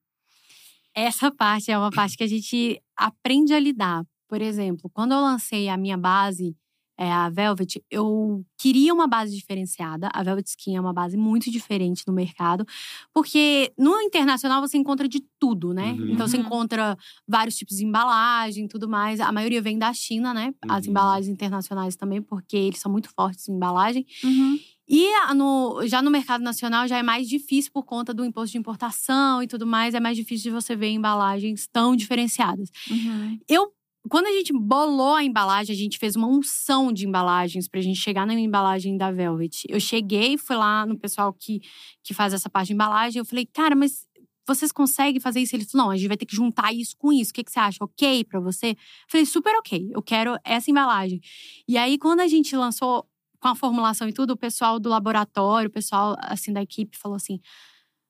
[1.01, 4.03] Essa parte é uma parte que a gente aprende a lidar.
[4.29, 6.55] Por exemplo, quando eu lancei a minha base,
[6.97, 10.09] é, a Velvet, eu queria uma base diferenciada.
[10.13, 12.63] A Velvet Skin é uma base muito diferente no mercado,
[13.11, 15.93] porque no internacional você encontra de tudo, né?
[15.93, 16.11] Uhum.
[16.11, 16.43] Então você Uhum.
[16.43, 16.95] encontra
[17.27, 19.19] vários tipos de embalagem, tudo mais.
[19.19, 20.53] A maioria vem da China, né?
[20.69, 20.91] As Uhum.
[20.91, 24.05] embalagens internacionais também, porque eles são muito fortes em embalagem.
[24.23, 24.59] Uhum.
[24.93, 28.51] E a- no- já no mercado nacional já é mais difícil por conta do imposto
[28.51, 29.93] de importação e tudo mais.
[29.93, 32.69] É mais difícil de você ver embalagens tão diferenciadas.
[32.89, 33.39] Uhum.
[33.47, 33.71] Eu,
[34.09, 37.99] quando a gente bolou a embalagem, a gente fez uma unção de embalagens pra gente
[38.01, 39.63] chegar na embalagem da Velvet.
[39.69, 41.61] Eu cheguei, fui lá no pessoal que,
[42.03, 43.19] que faz essa parte de embalagem.
[43.19, 44.05] Eu falei, cara, mas
[44.45, 45.55] vocês conseguem fazer isso?
[45.55, 47.31] Ele falou, não, a gente vai ter que juntar isso com isso.
[47.31, 47.77] O que, que você acha?
[47.79, 48.71] Ok pra você?
[48.71, 48.75] Eu
[49.07, 49.89] falei, super ok.
[49.93, 51.21] Eu quero essa embalagem.
[51.65, 53.05] E aí, quando a gente lançou
[53.41, 57.15] com a formulação e tudo, o pessoal do laboratório, o pessoal assim da equipe falou
[57.17, 57.39] assim: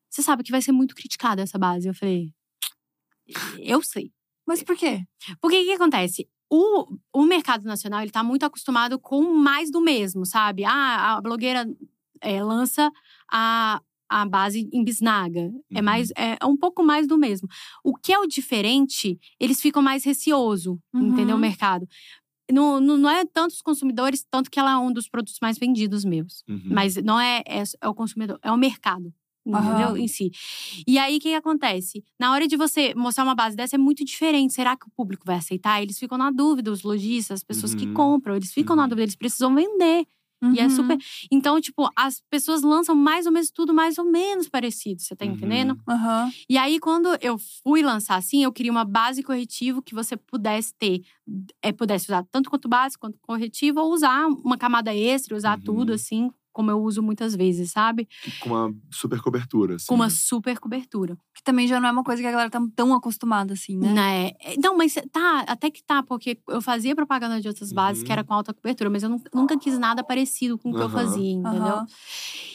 [0.10, 1.88] "Você sabe que vai ser muito criticada essa base".
[1.88, 2.34] Eu falei:
[3.60, 4.12] "Eu sei".
[4.48, 5.04] Mas por quê?
[5.40, 6.28] Porque o que acontece?
[6.50, 10.66] O, o mercado nacional ele tá muito acostumado com mais do mesmo, sabe?
[10.66, 11.66] Ah, a blogueira
[12.20, 12.92] é, lança
[13.32, 15.50] a, a base em bisnaga.
[15.74, 15.84] É Uhum.
[15.84, 17.48] mais é um pouco mais do mesmo.
[17.84, 21.10] O que é o diferente, eles ficam mais receoso, Uhum.
[21.10, 21.38] entendeu?
[21.38, 21.88] O mercado.
[22.52, 25.58] Não, não, não é tanto os consumidores, tanto que ela é um dos produtos mais
[25.58, 26.44] vendidos meus.
[26.48, 26.62] Uhum.
[26.72, 29.14] Mas não é, é, é o consumidor, é o mercado.
[29.44, 29.88] Entendeu?
[29.90, 29.98] Aham.
[29.98, 30.30] Em si.
[30.88, 32.04] E aí, o que, que acontece?
[32.20, 34.54] Na hora de você mostrar uma base dessa, é muito diferente.
[34.54, 35.82] Será que o público vai aceitar?
[35.82, 37.94] Eles ficam na dúvida, os lojistas, as pessoas que Uhum.
[37.94, 38.90] compram, eles ficam na Uhum.
[38.90, 40.06] dúvida, eles precisam vender.
[40.54, 40.70] E é Uhum.
[40.70, 40.98] super.
[41.32, 45.26] Então, tipo, as pessoas lançam mais ou menos tudo mais ou menos parecido, você tá
[45.26, 45.34] Uhum.
[45.34, 45.78] entendendo?
[45.88, 46.34] Aham.
[46.50, 50.74] E aí, quando eu fui lançar assim, eu queria uma base corretivo que você pudesse
[50.78, 51.02] ter,
[51.62, 55.64] é, pudesse usar tanto quanto base quanto corretivo, ou usar uma camada extra, usar Uhum.
[55.64, 58.08] tudo assim, como eu uso muitas vezes, sabe?
[58.40, 59.86] Com uma super cobertura, assim.
[59.88, 60.12] Com uma né?
[60.12, 61.18] super cobertura.
[61.34, 63.94] Que também já não é uma coisa que a galera tá tão acostumada assim, né?
[63.94, 64.32] Né?
[64.64, 68.06] Não, mas tá, até que tá, porque eu fazia propaganda de outras bases Uhum.
[68.06, 70.80] que era com alta cobertura, mas eu nunca, nunca quis nada parecido com o que
[70.82, 70.94] eu Aham.
[70.94, 71.76] fazia, entendeu?
[71.76, 71.88] Aham.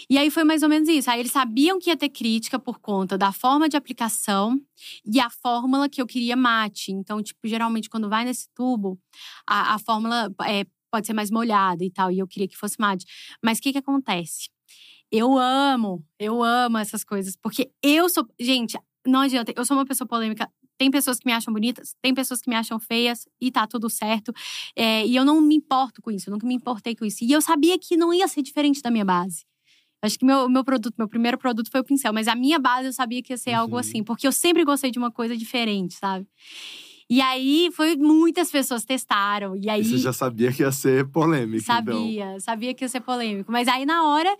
[0.09, 1.11] E aí foi mais ou menos isso.
[1.11, 4.61] Aí eles sabiam que ia ter crítica por conta da forma de aplicação
[5.05, 6.93] e a fórmula que eu queria mate.
[6.93, 8.99] Então, tipo, geralmente quando vai nesse tubo,
[9.47, 10.65] a, a fórmula é,
[10.97, 13.05] pode ser mais molhada e tal, e eu queria que fosse mate.
[13.45, 14.49] Mas o que que acontece?
[15.11, 18.27] Eu amo, eu amo essas coisas, porque eu sou.
[18.41, 20.49] Gente, não adianta, eu sou uma pessoa polêmica.
[20.79, 23.89] Tem pessoas que me acham bonitas, tem pessoas que me acham feias e tá tudo
[23.89, 24.31] certo.
[24.75, 27.25] É, e eu não me importo com isso, eu nunca me importei com isso.
[27.25, 29.45] E eu sabia que não ia ser diferente da minha base.
[30.03, 32.89] Acho que meu, meu produto, meu primeiro produto foi o pincel, mas a minha base
[32.89, 33.81] eu sabia que ia ser algo Uhum.
[33.81, 36.27] assim, porque eu sempre gostei de uma coisa diferente, sabe?
[37.09, 39.57] E aí foi muitas pessoas testaram.
[39.57, 41.85] E aí E você já sabia que ia ser polêmico, então.
[41.85, 43.51] sabia, sabia que ia ser polêmico.
[43.53, 44.37] Mas aí na hora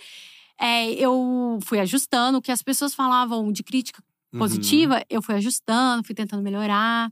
[0.61, 4.03] é, eu fui ajustando o que as pessoas falavam de crítica
[4.35, 4.41] Uhum.
[4.41, 7.11] positiva, eu fui ajustando, fui tentando melhorar.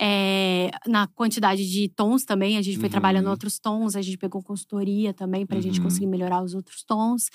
[0.00, 2.90] É, na quantidade de tons também, a gente foi Uhum.
[2.90, 5.84] trabalhando outros tons, a gente pegou consultoria também pra gente Uhum.
[5.84, 7.28] conseguir melhorar os outros tons.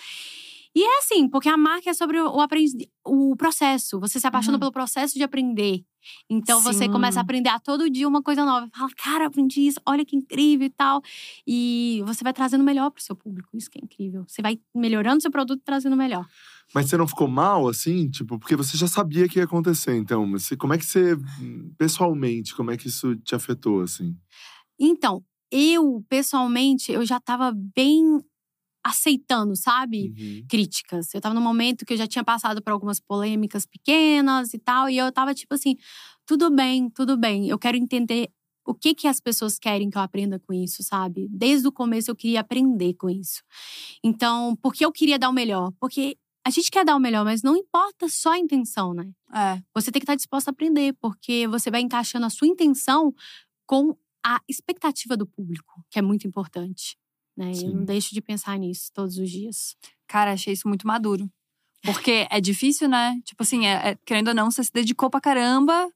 [0.75, 3.99] E é assim, porque a marca é sobre o, aprendi- o processo.
[3.99, 4.59] Você se apaixona Uhum.
[4.59, 5.83] pelo processo de aprender.
[6.29, 6.91] Então você Sim.
[6.91, 8.69] começa a aprender a todo dia uma coisa nova.
[8.73, 11.01] Fala, cara, aprendi isso, olha que incrível e tal.
[11.45, 13.49] E você vai trazendo melhor pro seu público.
[13.57, 14.23] Isso que é incrível.
[14.27, 16.25] Você vai melhorando seu produto e trazendo melhor.
[16.73, 18.07] Mas você não ficou mal, assim?
[18.09, 19.95] Tipo, porque você já sabia que ia acontecer.
[19.97, 21.17] Então, você, como é que você,
[21.77, 24.15] pessoalmente, como é que isso te afetou, assim?
[24.79, 28.19] Então, eu, pessoalmente, eu já tava bem
[28.83, 30.13] aceitando, sabe?
[30.17, 30.45] Uhum.
[30.47, 31.13] críticas.
[31.13, 34.89] Eu tava num momento que eu já tinha passado por algumas polêmicas pequenas e tal,
[34.89, 35.75] e eu tava tipo assim,
[36.25, 37.47] tudo bem, tudo bem.
[37.47, 38.29] Eu quero entender
[38.65, 41.27] o que que as pessoas querem que eu aprenda com isso, sabe?
[41.29, 43.41] Desde o começo eu queria aprender com isso.
[44.03, 45.71] Então, porque eu queria dar o melhor?
[45.79, 49.11] Porque a gente quer dar o melhor, mas não importa só a intenção, né?
[49.33, 49.61] É.
[49.73, 53.13] Você tem que estar disposto a aprender, porque você vai encaixando a sua intenção
[53.65, 56.97] com a expectativa do público, que é muito importante.
[57.39, 57.51] Né?
[57.53, 59.75] Eu não deixo de pensar nisso todos os dias.
[60.07, 61.29] Cara, achei isso muito maduro.
[61.85, 63.17] Porque é difícil, né?
[63.23, 65.89] Tipo assim, é- é- querendo ou não, você se dedicou pra caramba.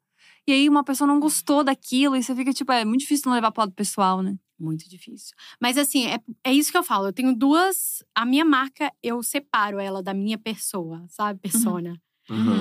[0.47, 2.15] E aí uma pessoa não gostou daquilo.
[2.15, 4.37] E você fica, tipo, é muito difícil não levar pro lado pessoal, né?
[4.57, 5.35] Muito difícil.
[5.59, 7.07] Mas assim, é, é isso que eu falo.
[7.07, 8.01] Eu tenho duas.
[8.15, 11.41] A minha marca, eu separo ela da minha pessoa, sabe?
[11.41, 11.89] Persona.
[11.89, 11.97] Uhum.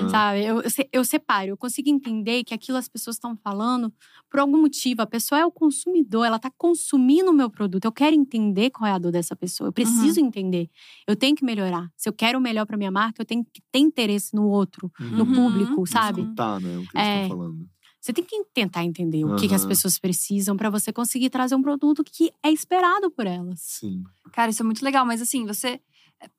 [0.09, 0.43] Sabe?
[0.45, 1.49] Eu, eu, se- eu separo.
[1.49, 3.91] Eu consigo entender que aquilo as pessoas estão falando
[4.29, 5.01] por algum motivo.
[5.01, 7.85] A pessoa é o consumidor, ela tá consumindo o meu produto.
[7.85, 9.67] Eu quero entender qual é a dor dessa pessoa.
[9.69, 10.69] Eu preciso entender.
[11.07, 11.89] Eu tenho que melhorar.
[11.95, 14.91] Se eu quero o melhor pra minha marca, eu tenho que ter interesse no outro,
[14.99, 15.33] no Uhum.
[15.33, 16.21] público, sabe?
[16.21, 16.77] Escutar, né?
[16.77, 17.23] O que eles É.
[17.23, 17.69] estão falando.
[18.01, 21.55] Você tem que tentar entender o que, que as pessoas precisam pra você conseguir trazer
[21.55, 23.61] um produto que é esperado por elas.
[23.61, 24.03] Sim.
[24.33, 25.05] Cara, isso é muito legal.
[25.05, 25.79] Mas assim, você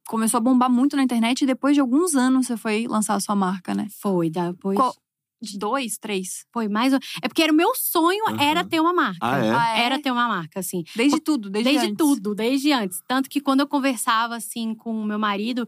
[0.07, 3.21] começou a bombar muito na internet e depois de alguns anos você foi lançar a
[3.21, 3.87] sua marca, né?
[4.01, 4.77] Foi, depois.
[4.77, 4.95] Qual-
[5.43, 6.47] De dois, três?
[6.53, 6.95] Foi mais.
[6.95, 8.41] um- É porque era o meu sonho Aham.
[8.43, 9.19] era ter uma marca.
[9.21, 9.51] Ah, é?
[9.51, 9.81] Ah, é?
[9.85, 10.83] Era ter uma marca, assim.
[10.97, 11.97] Desde tudo, desde, Desde, antes.
[11.99, 12.99] tudo, desde antes.
[13.07, 15.67] Tanto que quando eu conversava, assim, com o meu marido,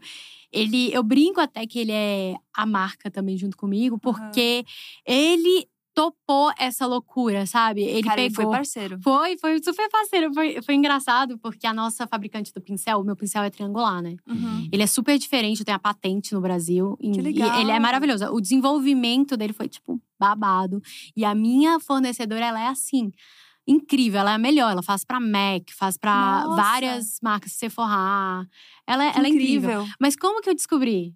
[0.51, 0.91] ele.
[0.91, 4.65] Eu brinco até que ele é a marca também junto comigo, porque
[5.05, 5.67] ele
[5.97, 7.81] topou essa loucura, sabe?
[7.81, 8.51] Ele Cara, ele pegou.
[8.51, 8.99] foi parceiro.
[9.01, 10.31] Foi, foi super parceiro.
[10.31, 14.15] Foi, foi engraçado, porque a nossa fabricante do pincel, o meu pincel é triangular, né?
[14.27, 14.69] Uhum.
[14.71, 16.95] Ele é super diferente, tem a patente no Brasil.
[17.01, 17.59] e- Que e legal.
[17.59, 18.25] ele é maravilhoso.
[18.31, 20.79] O desenvolvimento dele foi, tipo, babado.
[21.15, 23.11] E a minha fornecedora, ela é assim.
[23.67, 24.71] Incrível, ela é a melhor.
[24.71, 26.61] Ela faz pra MAC, faz pra Nossa.
[26.61, 28.47] várias marcas, Sephora.
[28.85, 29.83] Ela, é- ela é incrível.
[29.99, 31.13] Mas como que eu descobri?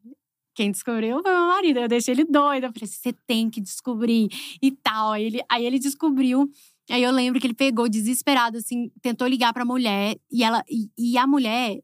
[0.61, 1.79] Quem descobriu foi meu marido.
[1.79, 2.65] Eu deixei ele doido.
[2.65, 4.29] Eu falei, assim, você tem que descobrir
[4.61, 5.13] e tal.
[5.13, 6.47] Aí ele, aí ele descobriu.
[6.87, 10.15] Aí eu lembro que ele pegou desesperado, assim, tentou ligar pra mulher.
[10.31, 11.79] E, ela, e, e a mulher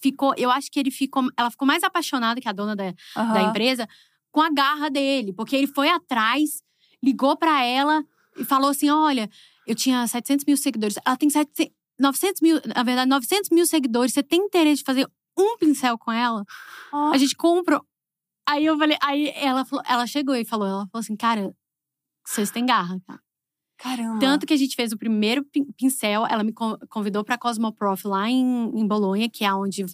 [0.00, 0.34] ficou.
[0.36, 1.24] Eu acho que ele ficou.
[1.36, 3.48] Ela ficou mais apaixonada que a dona da, da Aham.
[3.48, 3.88] empresa
[4.30, 5.32] com a garra dele.
[5.32, 6.62] Porque ele foi atrás,
[7.02, 8.04] ligou pra ela
[8.38, 9.28] e falou assim: olha,
[9.66, 10.96] eu tinha 700 mil seguidores.
[11.04, 14.12] Ela tem 700, 900 mil, na verdade, 900 mil seguidores.
[14.12, 16.44] Você tem interesse de fazer um pincel com ela?
[16.92, 17.80] Ó, A gente compra.
[18.48, 21.54] Aí eu falei, aí ela, falou, ela chegou e falou, ela falou assim, cara,
[22.26, 23.20] vocês têm garra, cara.
[23.78, 24.20] Caramba.
[24.20, 28.06] Tanto que a gente fez o primeiro pin- pincel, ela me con- convidou pra Cosmoprof
[28.06, 29.84] lá em, em Bolonha, que é onde,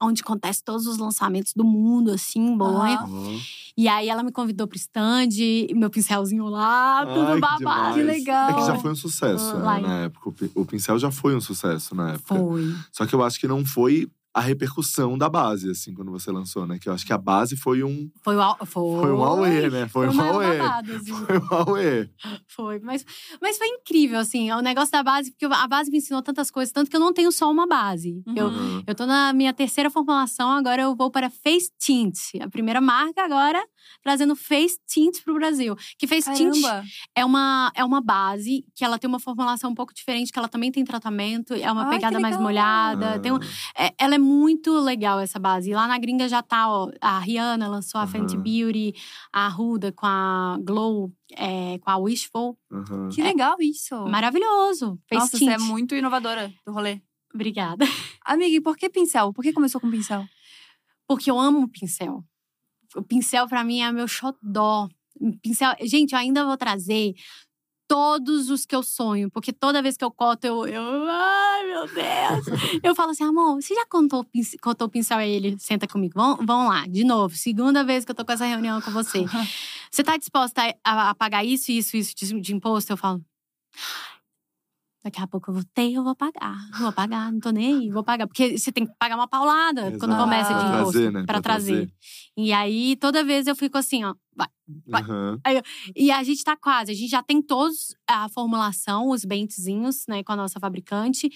[0.00, 3.00] onde acontece todos os lançamentos do mundo, assim, em Bolonha.
[3.02, 3.40] Uhum.
[3.76, 5.28] E aí ela me convidou pro stand,
[5.74, 7.58] meu pincelzinho lá, tudo que babado.
[7.58, 7.94] demais.
[7.96, 8.50] Que legal.
[8.50, 10.32] É que já foi um sucesso, né, na época.
[10.54, 12.34] O pincel já foi um sucesso na época.
[12.36, 12.74] Foi.
[12.92, 16.66] Só que eu acho que não foi a repercussão da base, assim, quando você lançou,
[16.66, 16.78] né?
[16.78, 18.66] Que eu acho que a base foi um, Foi o foi,
[19.00, 19.88] foi um auê, né?
[19.88, 20.58] Foi Foi um auê.
[20.58, 21.14] babado, assim.
[21.26, 22.10] Foi um auê.
[22.46, 23.02] Foi, mas,
[23.40, 26.70] mas foi incrível, assim, o negócio da base, porque a base me ensinou tantas coisas,
[26.70, 28.22] tanto que eu não tenho só uma base.
[28.26, 28.34] Uhum.
[28.36, 28.50] Eu,
[28.86, 32.16] eu tô na minha terceira formulação, agora eu vou para Face Tint.
[32.42, 33.64] A primeira marca agora
[34.02, 35.74] trazendo Face Tint pro Brasil.
[35.98, 36.84] Que Face Tint Caramba.
[37.14, 40.48] é uma, é uma base que ela tem uma formulação um pouco diferente, que ela
[40.48, 43.18] também tem tratamento, é uma Ai, pegada mais molhada.
[43.20, 43.38] Tem um-
[43.76, 45.70] é- ela é muito legal, essa base.
[45.70, 48.12] E lá na gringa já tá, ó, a Rihanna lançou a Aham.
[48.12, 48.94] Fenty Beauty,
[49.32, 52.58] a Ruda com a Glow, é, com a Wishful.
[52.70, 53.08] Uhum.
[53.08, 53.94] Que legal isso.
[54.06, 54.98] Maravilhoso.
[55.08, 55.48] Face Nossa, Tint.
[55.48, 57.00] você é muito inovadora do rolê.
[57.32, 57.84] Obrigada.
[58.24, 59.32] Amiga, e por que pincel?
[59.32, 60.24] Por que começou com pincel?
[61.06, 62.24] Porque eu amo pincel.
[62.94, 64.88] O pincel, pra mim, é meu xodó.
[65.42, 65.74] Pincel…
[65.82, 67.14] Gente, eu ainda vou trazer
[67.88, 69.30] todos os que eu sonho.
[69.30, 70.66] Porque toda vez que eu coto, eu…
[70.66, 70.82] eu
[71.92, 72.80] meu Deus!
[72.82, 74.26] eu falo assim, amor, você já contou,
[74.60, 75.56] contou o pincel a ele?
[75.58, 76.14] Senta comigo.
[76.14, 77.34] Vamos, vamos lá, de novo.
[77.34, 79.24] Segunda vez que eu tô com essa reunião com você.
[79.90, 82.92] Você tá disposta a, a pagar isso, isso, isso de, de imposto?
[82.92, 83.24] Eu falo…
[85.06, 86.56] Daqui a pouco eu vou ter, eu vou pagar.
[86.80, 88.26] Vou pagar, não tô nem aí, vou pagar.
[88.26, 90.22] Porque você tem que pagar uma paulada quando Exato.
[90.24, 90.92] começa de Pra imposto.
[90.92, 91.18] trazer, né?
[91.20, 91.72] Pra Pra trazer.
[91.76, 91.92] trazer.
[92.36, 94.14] E aí, toda vez eu fico assim, ó.
[94.34, 94.48] vai.
[94.84, 95.02] vai.
[95.04, 95.38] Uhum.
[95.94, 96.90] E a gente tá quase.
[96.90, 101.30] A gente já tem todos a formulação, os bentezinhos, né, com a nossa fabricante.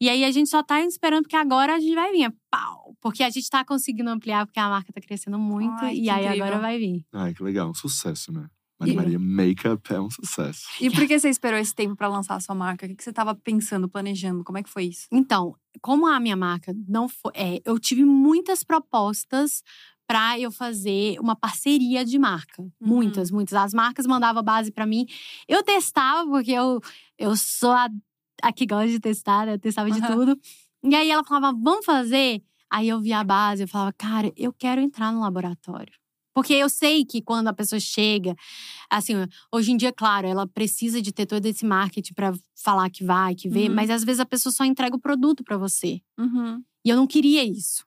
[0.00, 2.22] E aí a gente só tá esperando, porque agora a gente vai vir.
[2.24, 2.96] É pau!
[3.02, 5.84] Porque a gente tá conseguindo ampliar, porque a marca tá crescendo muito.
[5.84, 6.44] Ai, e aí incrível.
[6.46, 7.04] agora vai vir.
[7.12, 7.68] Ai, que legal.
[7.68, 8.48] Um sucesso, né?
[8.78, 10.62] Maria E- Maria Makeup é um sucesso.
[10.80, 12.86] E por que você esperou esse tempo pra lançar a sua marca?
[12.86, 14.42] O que você tava pensando, planejando?
[14.44, 15.06] Como é que foi isso?
[15.12, 17.32] Então, como a minha marca não foi.
[17.34, 19.62] é, eu tive muitas propostas
[20.06, 22.66] para eu fazer uma parceria de marca.
[22.80, 23.54] Muitas, muitas.
[23.54, 25.06] As marcas mandavam base para mim.
[25.48, 26.80] Eu testava, porque eu,
[27.18, 27.88] eu sou a,
[28.42, 29.54] a que gosta de testar, né?
[29.54, 30.14] Eu testava de Aham.
[30.14, 30.40] tudo.
[30.82, 32.42] E aí ela falava, vamos fazer?
[32.70, 35.92] Aí eu via a base, eu falava, cara, eu quero entrar no laboratório.
[36.34, 38.34] Porque eu sei que quando a pessoa chega,
[38.90, 39.14] assim,
[39.52, 43.34] hoje em dia, claro, ela precisa de ter todo esse marketing para falar que vai,
[43.34, 43.74] que vê, Uhum.
[43.74, 46.00] mas às vezes a pessoa só entrega o produto para você.
[46.18, 46.62] Uhum.
[46.84, 47.84] E eu não queria isso.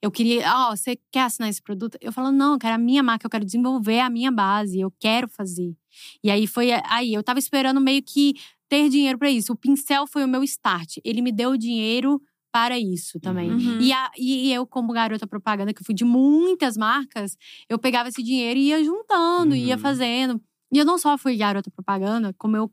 [0.00, 1.96] Eu queria, ó, você quer assinar esse produto?
[2.00, 4.90] Eu falo, não, eu quero a minha marca, eu quero desenvolver a minha base, eu
[5.00, 5.74] quero fazer.
[6.22, 8.34] E aí foi aí, eu tava esperando meio que
[8.68, 9.52] ter dinheiro para isso.
[9.52, 10.98] O pincel foi o meu start.
[11.04, 12.20] Ele me deu dinheiro
[12.52, 13.50] para isso também.
[13.50, 13.80] Uhum.
[13.80, 17.36] E, a- e eu, como garota propaganda, que eu fui de muitas marcas,
[17.68, 19.80] eu pegava esse dinheiro e ia juntando, ia Uhum.
[19.80, 20.40] fazendo.
[20.72, 22.70] E eu não só fui garota propaganda, como eu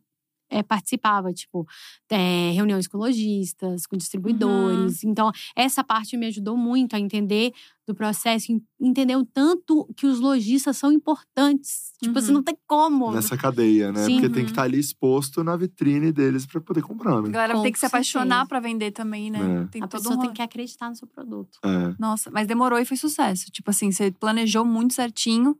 [0.49, 1.65] eh, participava, tipo,
[2.09, 5.03] eh, reuniões com lojistas, com distribuidores.
[5.03, 7.51] Então, essa parte me ajudou muito a entender
[7.87, 11.93] do processo, en- entender o tanto que os lojistas são importantes.
[12.01, 12.33] Tipo, assim, Uhum.
[12.35, 13.11] não tem como.
[13.11, 14.03] Nessa cadeia, né?
[14.05, 14.15] Sim.
[14.19, 14.45] Porque tem Uhum.
[14.45, 17.29] que estar ali exposto na vitrine deles pra poder comprar, A né?
[17.29, 19.63] galera Com tem que se apaixonar pra vender também, né?
[19.63, 19.67] É.
[19.71, 21.57] Tem a todo pessoa um tem que acreditar no seu produto.
[21.63, 21.95] É.
[21.97, 23.45] Nossa, mas demorou e foi sucesso.
[23.51, 25.57] Tipo assim, você planejou muito certinho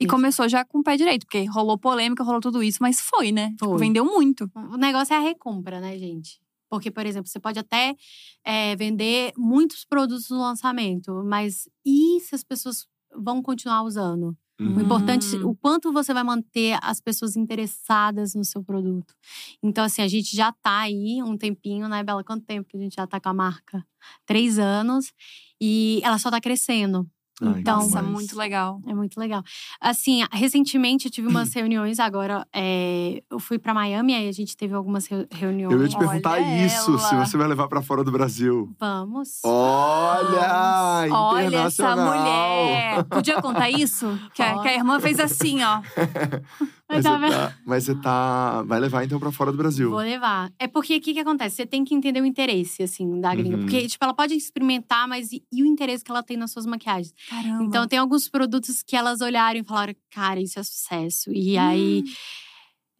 [0.00, 0.10] e Isso.
[0.14, 1.26] começou já com o pé direito.
[1.26, 3.50] Porque rolou polêmica, rolou tudo isso, mas foi, né?
[3.50, 3.78] Tipo, Foi.
[3.78, 4.50] vendeu muito.
[4.54, 6.40] O negócio é a recompra, né, gente?
[6.70, 7.96] Porque, por exemplo, você pode até
[8.44, 12.86] é, vender muitos produtos no lançamento, mas e se as pessoas
[13.16, 14.36] vão continuar usando?
[14.60, 14.80] O Uhum.
[14.80, 15.50] importante, Hum.
[15.50, 19.14] o quanto você vai manter as pessoas interessadas no seu produto.
[19.62, 22.24] Então, assim, a gente já tá aí um tempinho, né, Bela?
[22.24, 23.86] Quanto tempo que a gente já tá com a marca?
[24.26, 25.12] Três anos.
[25.60, 27.08] E ela só tá crescendo.
[27.40, 28.06] Ai, Então- Nossa, demais.
[28.08, 28.80] muito legal.
[28.86, 29.42] É muito legal.
[29.80, 34.56] Assim, recentemente eu tive umas reuniões, agora é, eu fui pra Miami, aí a gente
[34.56, 35.72] teve algumas reu- reuniões.
[35.72, 37.24] Eu ia te Olha perguntar isso, se ela.
[37.24, 38.74] você vai levar pra fora do Brasil.
[38.80, 39.40] Vamos.
[39.44, 41.06] Olha!
[41.12, 42.06] Olha essa internacional.
[42.18, 43.04] mulher.
[43.04, 44.18] Podia contar isso?
[44.34, 45.80] Que a, que a irmã fez assim, ó.
[46.88, 48.62] Mas, você tá, mas você tá.
[48.62, 49.90] Vai levar então pra fora do Brasil.
[49.90, 50.50] Vou levar.
[50.58, 51.56] É porque o que, que acontece?
[51.56, 53.56] Você tem que entender o interesse, assim, da gringa.
[53.56, 53.62] Uhum.
[53.62, 56.64] Porque, tipo, ela pode experimentar, mas e, e o interesse que ela tem nas suas
[56.64, 57.12] maquiagens?
[57.28, 57.64] Caramba.
[57.64, 61.30] Então, tem alguns produtos que elas olharam e falaram, cara, isso é sucesso.
[61.32, 62.02] E aí.
[62.06, 62.12] Hum.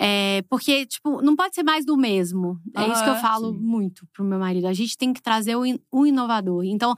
[0.00, 2.56] É, porque, tipo, não pode ser mais do mesmo.
[2.76, 3.58] É isso que eu falo Sim.
[3.58, 4.68] muito pro meu marido.
[4.68, 6.62] A gente tem que trazer o, in- o inovador.
[6.64, 6.94] Então,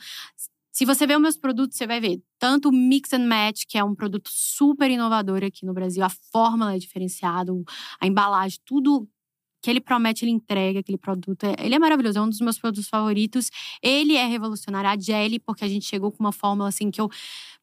[0.72, 2.22] se você ver os meus produtos, você vai ver.
[2.38, 6.10] Tanto o Mix and Match, que é um produto super inovador aqui no Brasil, a
[6.32, 7.52] fórmula é diferenciada,
[8.00, 9.08] a embalagem, tudo
[9.62, 11.44] que ele promete, ele entrega aquele produto.
[11.44, 13.50] É- Ele é maravilhoso, é um dos meus produtos favoritos.
[13.82, 14.88] Ele é revolucionário.
[14.90, 17.08] A Jelly, porque a gente chegou com uma fórmula assim que eu.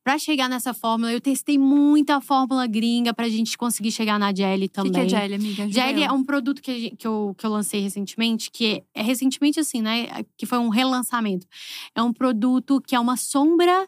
[0.04, 4.66] Pra chegar nessa fórmula, eu testei muita fórmula gringa pra gente conseguir chegar na Jelly
[4.66, 4.92] O que, também.
[4.94, 5.70] que é Jelly, amiga?
[5.70, 9.60] Jelly é um produto que, que, eu, que eu lancei recentemente, que é, é recentemente
[9.60, 10.24] assim, né?
[10.38, 11.46] Que foi um relançamento.
[11.94, 13.86] É um produto que é uma sombra.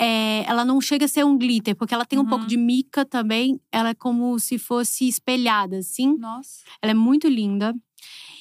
[0.00, 2.28] É, ela não chega a ser um glitter, porque ela tem um Uhum.
[2.28, 3.60] pouco de mica também.
[3.72, 6.16] Ela é como se fosse espelhada, assim.
[6.18, 6.60] Nossa.
[6.82, 7.74] Ela é muito linda.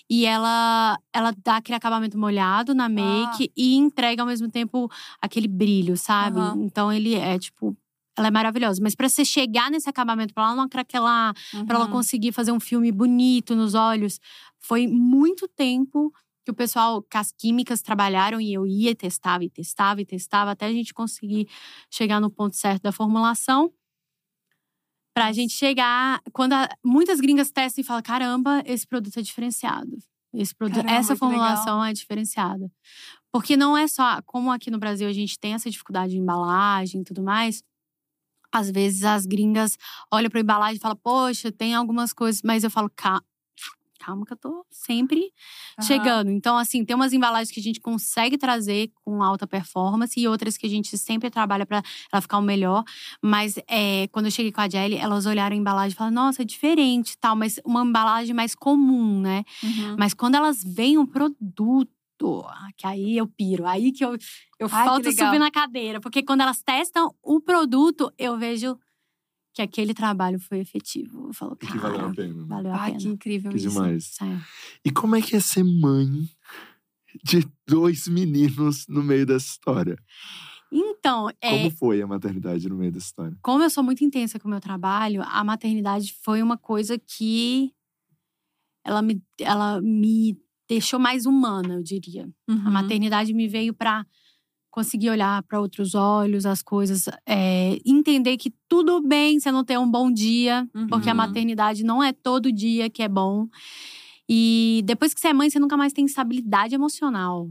[0.09, 4.89] E ela, ela dá aquele acabamento molhado na make e entrega ao mesmo tempo
[5.21, 6.39] aquele brilho, sabe?
[6.39, 6.63] Aham.
[6.63, 7.75] Então ele é tipo.
[8.17, 8.81] Ela é maravilhosa.
[8.81, 11.33] Mas pra você chegar nesse acabamento, pra ela não craquelar,
[11.67, 11.91] Pra ela Uhum.
[11.91, 14.19] conseguir fazer um filme bonito nos olhos.
[14.59, 16.11] Foi muito tempo
[16.47, 20.05] que o pessoal, que as químicas trabalharam e eu ia e testava e testava e
[20.05, 21.49] testava até a gente conseguir
[21.91, 23.69] chegar no ponto certo da formulação.
[25.13, 26.21] Pra gente chegar.
[26.31, 29.97] Quando a- muitas gringas testam e falam: caramba, esse produto é diferenciado.
[30.33, 32.71] Esse produto, Caramba, essa formulação é diferenciada.
[33.31, 34.21] Porque não é só.
[34.25, 37.63] Como aqui no Brasil a gente tem essa dificuldade de embalagem e tudo mais.
[38.53, 39.77] Às vezes as gringas
[40.13, 42.41] olham pra embalagem e falam: Poxa, tem algumas coisas.
[42.43, 43.21] Mas eu falo: "Ca-
[44.07, 45.33] Calma, que eu tô sempre
[45.77, 45.85] Aham.
[45.85, 46.31] chegando.
[46.31, 50.57] Então, assim, tem umas embalagens que a gente consegue trazer com alta performance e outras
[50.57, 51.83] que a gente sempre trabalha pra
[52.13, 52.85] ela ficar o melhor.
[53.21, 56.41] Mas é, quando eu cheguei com a Jelly, elas olharam a embalagem e falaram: Nossa,
[56.43, 59.43] é diferente e tal, mas uma embalagem mais comum, né?
[59.61, 59.97] Uhum.
[59.99, 62.45] Mas quando elas veem um produto,
[62.77, 64.15] que aí eu piro, aí que eu,
[64.57, 65.99] eu Ai, falto subir na cadeira.
[65.99, 68.79] Porque quando elas testam o produto, eu vejo
[69.57, 71.27] que aquele trabalho foi efetivo.
[71.29, 72.45] Eu falo, E cara, que valeu a pena.
[72.45, 73.01] valeu a Ai, pena.
[73.01, 73.69] que incrível Que isso.
[73.69, 74.05] demais.
[74.05, 74.39] Sério.
[74.85, 76.29] E como é que é ser mãe
[77.23, 79.97] de dois meninos no meio dessa história?
[80.71, 83.35] Então, é, Como foi a maternidade no meio dessa história?
[83.41, 87.71] como eu sou muito intensa com o meu trabalho, a maternidade foi uma coisa que
[88.85, 90.37] ela me, ela me
[90.69, 92.29] deixou mais humana, eu diria.
[92.47, 92.67] Uhum.
[92.67, 94.05] A maternidade me veio para
[94.77, 99.79] conseguir olhar para outros olhos as coisas, é, entender que tudo bem você não ter
[99.79, 101.17] um bom dia, porque a Uhum.
[101.17, 103.47] maternidade não é todo dia que é bom.
[104.29, 107.49] E depois que você é mãe, você nunca mais tem estabilidade emocional.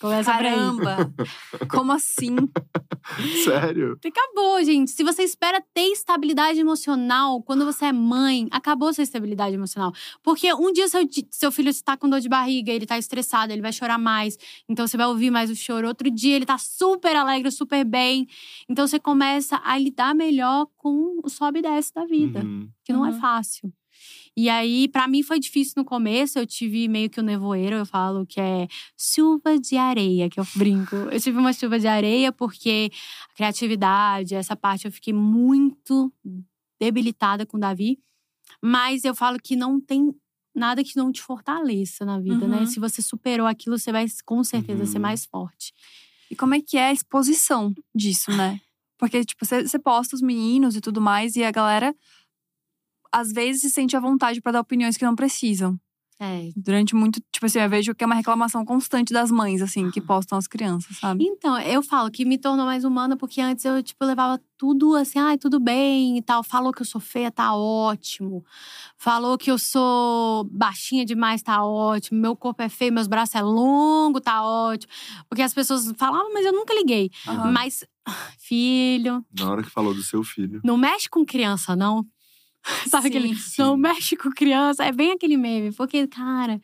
[0.00, 0.30] Começa.
[0.32, 1.12] Caramba!
[1.70, 2.34] Como assim?
[3.44, 3.98] Sério?
[4.04, 4.90] Acabou, gente.
[4.90, 9.92] Se você espera ter estabilidade emocional quando você é mãe, acabou sua estabilidade emocional.
[10.22, 13.62] Porque um dia seu, seu filho está com dor de barriga, ele tá estressado, ele
[13.62, 14.36] vai chorar mais.
[14.68, 15.86] Então você vai ouvir mais o choro.
[15.88, 18.26] Outro dia ele tá super alegre, super bem.
[18.68, 22.68] Então você começa a lidar melhor com o sobe e desce da vida, Uhum.
[22.84, 23.20] que não é Uhum.
[23.20, 23.72] fácil.
[24.36, 26.38] E aí, pra mim foi difícil no começo.
[26.38, 30.46] Eu tive meio que o nevoeiro, eu falo que é chuva de areia, que eu
[30.54, 30.96] brinco.
[30.96, 32.90] Eu tive uma chuva de areia porque
[33.30, 36.12] a criatividade, essa parte eu fiquei muito
[36.80, 37.98] debilitada com o Davi.
[38.62, 40.14] Mas eu falo que não tem
[40.54, 42.60] nada que não te fortaleça na vida, né?
[42.60, 42.66] Uhum.
[42.66, 45.02] Se você superou aquilo, você vai com certeza ser Uhum.
[45.02, 45.72] mais forte.
[46.30, 48.60] E como é que é a exposição disso, né?
[48.98, 51.94] Porque, tipo, você posta os meninos e tudo mais, e a galera
[53.12, 55.78] às vezes se sente à vontade pra dar opiniões que não precisam.
[56.22, 56.50] É.
[56.54, 60.02] Durante muito, tipo assim, eu vejo que é uma reclamação constante das mães, assim, que
[60.02, 61.24] postam as crianças, sabe?
[61.24, 65.18] Então, eu falo que me tornou mais humana, porque antes eu, tipo, levava tudo assim,
[65.18, 66.44] ai, tudo bem e tal.
[66.44, 68.44] Falou que eu sou feia, tá ótimo.
[68.98, 72.20] Falou que eu sou baixinha demais, tá ótimo.
[72.20, 74.92] Meu corpo é feio, meus braços é longo, tá ótimo.
[75.26, 77.10] Porque as pessoas falavam, mas eu nunca liguei.
[77.26, 77.50] Aham.
[77.50, 77.82] Mas,
[78.38, 80.60] filho, Na hora que falou do seu filho.
[80.62, 82.04] não mexe com criança, não.
[82.88, 83.34] Sabe aquele.
[83.34, 83.62] Sim.
[83.62, 84.84] Não mexe com criança.
[84.84, 85.72] É bem aquele meme.
[85.72, 86.60] Porque, cara,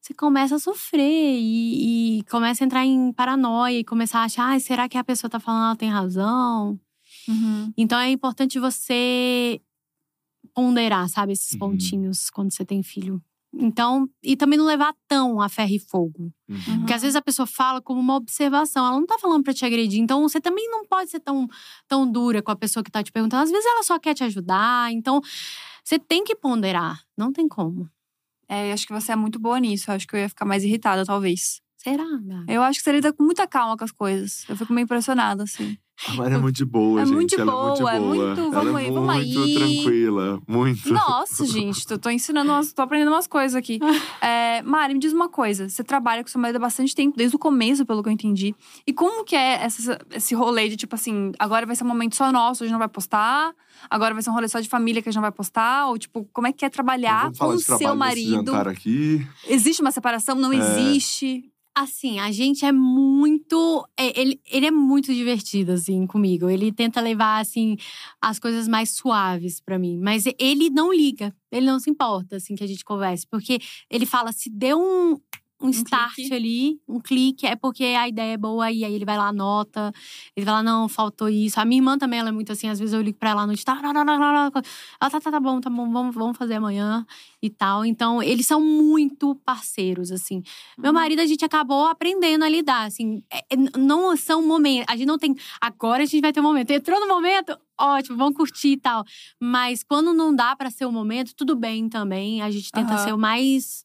[0.00, 4.44] você começa a sofrer e, e começa a entrar em paranoia e começar a achar,
[4.46, 6.78] ai, será que a pessoa tá falando ela tem razão?
[7.28, 7.72] Uhum.
[7.76, 9.60] Então é importante você
[10.54, 11.58] ponderar, sabe, esses Uhum.
[11.58, 13.22] pontinhos quando você tem filho.
[13.58, 16.32] Então, e também não levar tão a ferro e fogo.
[16.48, 16.78] Uhum.
[16.78, 19.64] Porque às vezes a pessoa fala como uma observação, ela não tá falando pra te
[19.64, 20.00] agredir.
[20.00, 21.46] Então você também não pode ser tão,
[21.88, 23.42] tão dura com a pessoa que tá te perguntando.
[23.42, 24.92] Às vezes ela só quer te ajudar.
[24.92, 25.20] Então
[25.82, 27.00] você tem que ponderar.
[27.16, 27.88] Não tem como.
[28.48, 29.90] É, eu acho que você é muito boa nisso.
[29.90, 31.60] Eu acho que eu ia ficar mais irritada, talvez.
[31.76, 32.52] Será, Gabi?
[32.52, 34.44] Eu acho que você lida com muita calma com as coisas.
[34.48, 35.76] Eu fico meio impressionada, assim.
[36.08, 37.14] A Mari é muito de boa, É gente.
[37.14, 38.26] muito Ela boa, é muito é boa.
[38.26, 39.54] muito, Ela vamos é aí, vamos muito aí.
[39.54, 40.40] tranquila.
[40.46, 40.92] Muito.
[40.92, 43.78] Nossa, gente, tô, tô ensinando, umas, tô aprendendo umas coisas aqui.
[44.20, 45.68] É, Mari, me diz uma coisa.
[45.68, 48.54] Você trabalha com seu marido há bastante tempo, desde o começo, pelo que eu entendi.
[48.86, 52.16] E como que é essa- esse rolê de, tipo assim, agora vai ser um momento
[52.16, 53.52] só nosso, a gente não vai postar?
[53.90, 55.86] Agora vai ser um rolê só de família que a gente não vai postar?
[55.88, 58.54] Ou, tipo, como é que é trabalhar vamos com o seu marido?
[58.54, 59.26] aqui.
[59.46, 60.34] Existe uma separação?
[60.36, 60.56] Não É.
[60.56, 61.44] existe?
[61.76, 63.84] Assim, a gente é muito.
[63.98, 66.48] é, Ele, ele é muito divertido, assim, comigo.
[66.48, 67.76] Ele tenta levar, assim,
[68.20, 69.98] as coisas mais suaves pra mim.
[70.00, 71.34] Mas ele não liga.
[71.50, 73.26] Ele não se importa, assim, que a gente converse.
[73.28, 73.58] Porque
[73.90, 75.18] ele fala: se deu um.
[75.66, 76.34] Um start clique.
[76.34, 79.92] ali, um clique, é porque a ideia é boa e aí ele vai lá, anota.
[80.36, 81.58] Ele vai lá, não, faltou isso.
[81.58, 83.46] A minha irmã também, ela é muito assim, às vezes eu ligo pra ela à
[83.46, 84.50] noite, tá, tá, tá, tá, ela
[85.10, 87.06] tá, tá, tá bom, tá bom, vamos, vamos fazer amanhã
[87.42, 87.84] e tal.
[87.84, 90.42] Então, eles são muito parceiros, assim.
[90.78, 90.94] Meu Uhum.
[90.94, 93.22] marido, a gente acabou aprendendo a lidar, assim.
[93.30, 94.86] É- é- não são momentos.
[94.92, 95.34] A gente não tem.
[95.60, 96.70] Agora a gente vai ter um momento.
[96.70, 99.04] Entrou no momento, ótimo, vamos curtir e tal.
[99.40, 102.42] Mas quando não dá pra ser o momento, tudo bem também.
[102.42, 103.04] A gente tenta Aham.
[103.04, 103.84] ser o mais.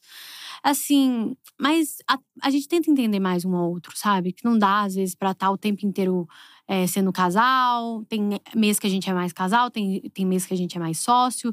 [0.63, 1.35] Assim.
[1.59, 4.31] Mas a, a gente tenta entender mais um ao outro, sabe?
[4.33, 6.27] Que não dá, às vezes, pra estar o tempo inteiro
[6.71, 8.03] é, sendo casal.
[8.07, 10.79] Tem mês que a gente é mais casal, tem, tem mês que a gente é
[10.79, 11.51] mais sócio,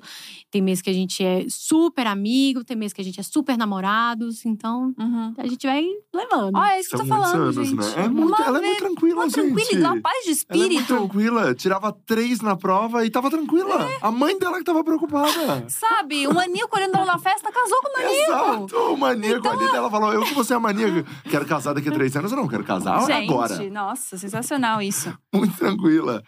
[0.51, 3.57] tem mês que a gente é super amigo, tem mês que a gente é super
[3.57, 4.45] namorados.
[4.45, 5.33] Então, Uhum.
[5.39, 6.55] a gente vai levando.
[6.55, 7.75] Ó, é isso que eu tô falando, anos, gente.
[7.75, 8.05] né?
[8.05, 9.35] É muito, Uma ela é muito tranquila, uma gente.
[9.55, 10.87] tranquilidade, uma paz de Ela é muito espírito.
[10.87, 11.55] tranquila.
[11.55, 13.91] Tirava três na prova e tava tranquila.
[13.91, 13.99] É.
[14.03, 15.65] A mãe dela que tava preocupada.
[15.69, 16.27] Sabe?
[16.27, 18.31] O maníaco olhando ela na festa casou com o maníaco.
[18.31, 19.77] Exato, o maníaco Então, ali.
[19.77, 21.05] Ela falou: Eu que você é maníaca.
[21.31, 22.31] Quero casar daqui a três anos.
[22.33, 23.71] Eu não quero casar Gente, agora.
[23.71, 25.06] nossa, sensacional isso.
[25.35, 26.23] Muito tranquila.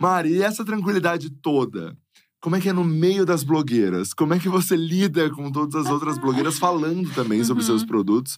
[0.00, 1.96] Mari, e essa tranquilidade toda?
[2.40, 4.12] Como é que é no meio das blogueiras?
[4.12, 7.66] Como é que você lida com todas as outras blogueiras falando também sobre Uhum.
[7.68, 8.36] seus produtos?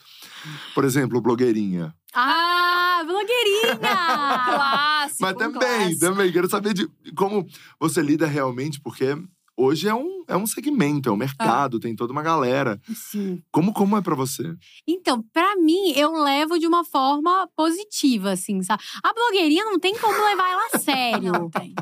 [0.74, 1.94] Por exemplo, blogueirinha.
[2.14, 3.78] Ah, blogueirinha!
[4.44, 5.22] Clássico.
[5.22, 6.00] Mas também, clássico.
[6.00, 6.32] também.
[6.32, 6.86] Quero saber de
[7.16, 7.46] como
[7.80, 9.16] você lida realmente, porque
[9.56, 12.80] hoje é um, é um segmento, é um mercado, tem toda uma galera.
[12.94, 13.42] Sim.
[13.50, 14.54] Como, como é pra você?
[14.86, 18.82] Então, pra mim, eu levo de uma forma positiva, assim, sabe?
[19.02, 21.32] A blogueirinha não tem como levar ela a sério.
[21.32, 21.74] Não tem.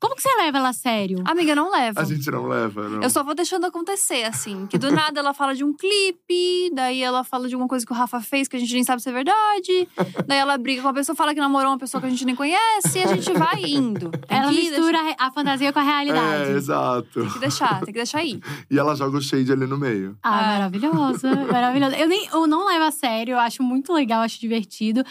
[0.00, 1.22] Como que você leva ela a sério?
[1.26, 2.00] Amiga, não leva.
[2.00, 3.02] A gente não leva, não.
[3.02, 4.66] Eu só vou deixando acontecer, assim.
[4.66, 7.92] Que do nada ela fala de um clipe, daí ela fala de alguma coisa que
[7.92, 9.88] o Rafa fez que a gente nem sabe se é verdade.
[10.26, 12.34] daí ela briga com a pessoa, fala que namorou uma pessoa que a gente nem
[12.34, 14.10] conhece e a gente vai indo.
[14.10, 16.50] Tem ela que mistura a re- a fantasia com a realidade.
[16.50, 17.20] É, exato.
[17.20, 18.40] Tem que deixar, tem que deixar aí.
[18.70, 20.16] E ela joga o shade ali no meio.
[20.22, 21.96] Ah, maravilhosa, maravilhosa.
[21.98, 25.04] Eu, nem, eu não levo a sério, eu acho muito legal, acho divertido.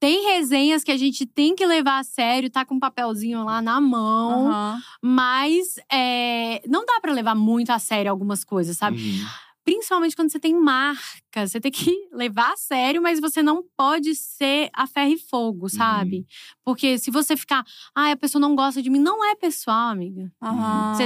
[0.00, 3.60] Tem resenhas que a gente tem que levar a sério, tá com um papelzinho lá
[3.60, 4.48] na mão.
[4.48, 4.82] Aham.
[5.02, 8.96] Mas é, não dá pra levar muito a sério algumas coisas, sabe?
[8.96, 9.26] Uhum.
[9.62, 11.46] Principalmente quando você tem marca.
[11.46, 15.68] Você tem que levar a sério, mas você não pode ser a ferro e fogo,
[15.68, 16.26] sabe?
[16.64, 17.62] Porque se você ficar,
[17.94, 20.32] ah, a pessoa não gosta de mim, não é pessoal, amiga.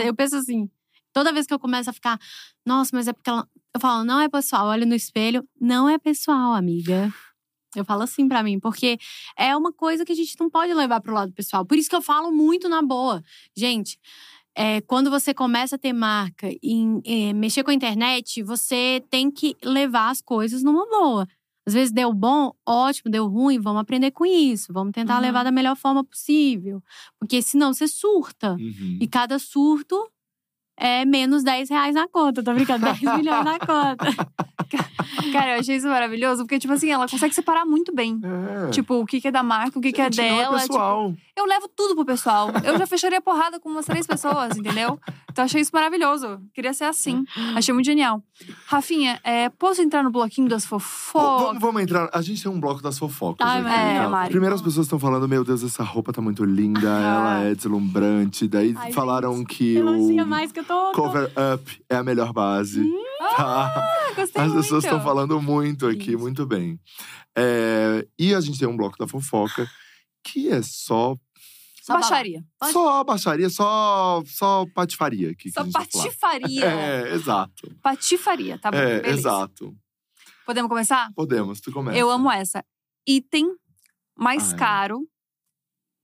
[0.07, 0.71] Eu penso assim,
[1.13, 2.17] toda vez que eu começo a ficar,
[2.65, 3.47] nossa, mas é porque ela.
[3.75, 7.13] Eu falo, não é pessoal, olho no espelho, não é pessoal, amiga.
[7.79, 8.99] Eu falo assim pra mim, porque
[9.39, 11.65] é uma coisa que a gente não pode levar pro lado pessoal.
[11.65, 13.23] Por isso que eu falo muito na boa.
[13.57, 13.99] Gente,
[14.57, 19.31] é, quando você começa a ter marca e é, mexer com a internet, você tem
[19.31, 21.27] que levar as coisas numa boa.
[21.67, 24.71] Às vezes deu bom, ótimo, deu ruim, vamos aprender com isso.
[24.73, 25.23] Vamos tentar Uhum.
[25.23, 26.83] levar da melhor forma possível.
[27.19, 28.53] Porque senão você surta.
[28.53, 28.99] Uhum.
[29.01, 29.97] E cada surto
[30.77, 32.43] é menos 10 reais na conta.
[32.43, 34.07] Tô brincando, 10 milhões na conta.
[35.33, 38.21] Cara, eu achei isso maravilhoso, porque, tipo assim, ela consegue separar muito bem.
[38.67, 38.71] É.
[38.71, 40.57] Tipo, o que que é da marca, o que que é Gente, não dela.
[40.57, 41.11] é pessoal.
[41.13, 42.49] tipo, eu levo tudo pro pessoal.
[42.65, 44.99] Eu já fecharia porrada com umas três pessoas, entendeu?
[45.35, 46.41] Então achei isso maravilhoso.
[46.55, 47.25] Queria ser assim.
[47.57, 48.23] Achei muito genial.
[48.67, 51.61] Rafinha, é, posso entrar no bloquinho das Vamos, fofocas?
[51.61, 52.09] vamos entrar.
[52.13, 53.45] A gente tem um bloco das fofocas.
[53.45, 53.69] Ai, aqui?
[53.99, 54.31] É, Mari.
[54.31, 58.47] Primeiro as pessoas estão falando: Meu Deus, essa roupa tá muito linda, ela é deslumbrante.
[58.47, 60.93] Daí Ai, falaram gente, que Elogia o mais que eu tô.
[60.93, 62.81] tô- cover up é a melhor base.
[62.81, 63.03] Hum.
[63.37, 63.73] Tá?
[63.75, 64.63] Ah, gostei As muito.
[64.63, 66.19] pessoas estão falando muito aqui, Isso.
[66.21, 66.79] muito bem.
[67.37, 69.69] É, e a gente tem um bloco da fofoca
[70.23, 71.17] que é só
[71.85, 72.43] Só Baixaria.
[72.59, 75.45] Pode- só baixaria, só só patifaria aqui.
[75.45, 75.87] que Só vai falar.
[75.87, 76.65] patifaria.
[76.65, 77.77] É, exato.
[77.83, 78.79] Patifaria, tá bom?
[78.79, 79.19] É, beleza.
[79.21, 79.77] exato.
[80.47, 81.11] Podemos começar?
[81.15, 81.99] Podemos, tu começa.
[81.99, 82.65] Eu amo essa.
[83.07, 83.55] Item
[84.17, 84.59] mais Ai.
[84.59, 85.07] caro,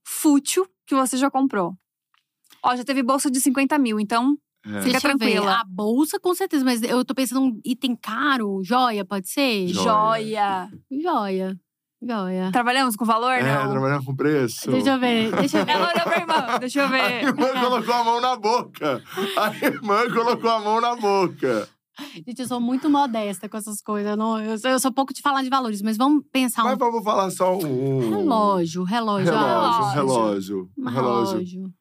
[0.05, 1.75] fútil, que você já comprou.
[2.63, 4.81] Ó, já teve bolsa de 50 mil, então É.
[4.83, 5.61] Fica tranquila.
[5.61, 9.67] A bolsa, com certeza, mas eu tô pensando um item caro, joia, pode ser?
[9.69, 9.83] Joia.
[9.83, 10.71] joia.
[11.01, 11.59] Joia.
[12.03, 12.49] Joia.
[12.51, 13.69] Trabalhamos com valor, É, não?
[13.71, 14.71] trabalhar com preço.
[14.71, 15.71] Deixa eu ver, deixa eu ver.
[15.71, 17.23] Ela olhou pra irmã, deixa eu A ver.
[17.25, 19.03] irmã colocou a mão na boca.
[19.37, 21.69] A irmã colocou a mão na boca.
[22.15, 24.09] Gente, eu sou muito modesta com essas coisas.
[24.11, 26.73] Eu, não, eu, sou, eu sou pouco de falar de valores, mas vamos pensar Mas
[26.73, 28.09] um vamos falar só um.
[28.09, 29.31] relógio, relógio.
[29.31, 30.69] Relógio, relógio.
[30.79, 31.35] Relógio.
[31.37, 31.71] relógio.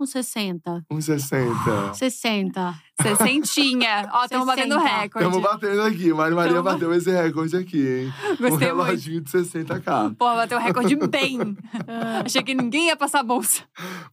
[0.00, 0.84] Um 60.
[0.88, 1.94] Um 60.
[1.94, 2.74] 60.
[3.02, 4.08] Sessentinha.
[4.12, 4.96] Ó, estamos batendo 60.
[5.00, 5.26] recorde.
[5.26, 6.12] Estamos batendo aqui.
[6.12, 8.06] Mari Maria Tamo- bateu esse recorde aqui, hein?
[8.06, 8.58] um Gostei muito.
[8.60, 10.14] reloginho de 60k.
[10.16, 11.38] Pô, bateu o recorde bem.
[12.24, 13.62] Achei que ninguém ia passar a bolsa.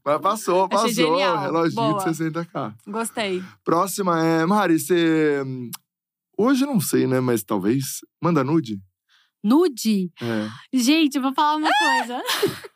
[0.03, 0.89] Mas passou, Achei passou.
[0.91, 1.39] genial.
[1.39, 2.03] Reloginho Boa.
[2.03, 2.73] de 60k.
[2.87, 3.43] Gostei.
[3.63, 4.45] Próxima é.
[4.45, 5.43] Mari, você.
[6.37, 7.19] Hoje não sei, né?
[7.19, 7.99] Mas talvez.
[8.21, 8.79] Manda nude?
[9.43, 10.09] Nude?
[10.19, 10.49] É.
[10.73, 12.21] Gente, eu vou falar uma coisa.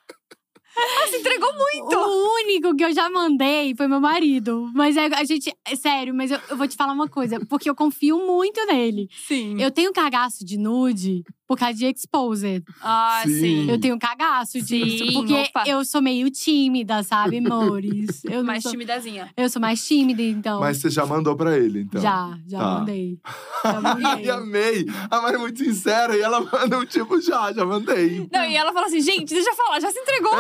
[0.76, 1.98] Você entregou muito.
[1.98, 4.70] O único que eu já mandei foi meu marido.
[4.74, 5.54] Mas é, a gente.
[5.66, 7.40] É sério, mas eu, eu vou te falar uma coisa.
[7.48, 9.10] Porque eu confio muito nele.
[9.28, 9.62] Sim.
[9.62, 12.64] Eu tenho cagaço de nude por causa de exposed.
[12.80, 13.40] Ah, Sim.
[13.40, 13.72] sim.
[13.72, 15.06] Eu tenho cagaço disso.
[15.08, 15.64] Sim, porque opa.
[15.66, 18.24] eu sou meio tímida, sabe, amores?
[18.30, 19.32] Eu Mais sou, timidazinha.
[19.36, 20.60] Eu sou mais tímida, então.
[20.60, 22.00] Mas você já mandou pra ele, então.
[22.00, 22.66] Já, já Tá.
[22.80, 23.18] mandei.
[23.64, 24.30] Já Ai, mandei.
[24.30, 24.86] amei.
[25.10, 28.30] A Mari é muito sincera e ela manda um tipo, já, já mandei.
[28.32, 30.32] Não, e ela falou assim, gente, deixa eu falar, já se entregou.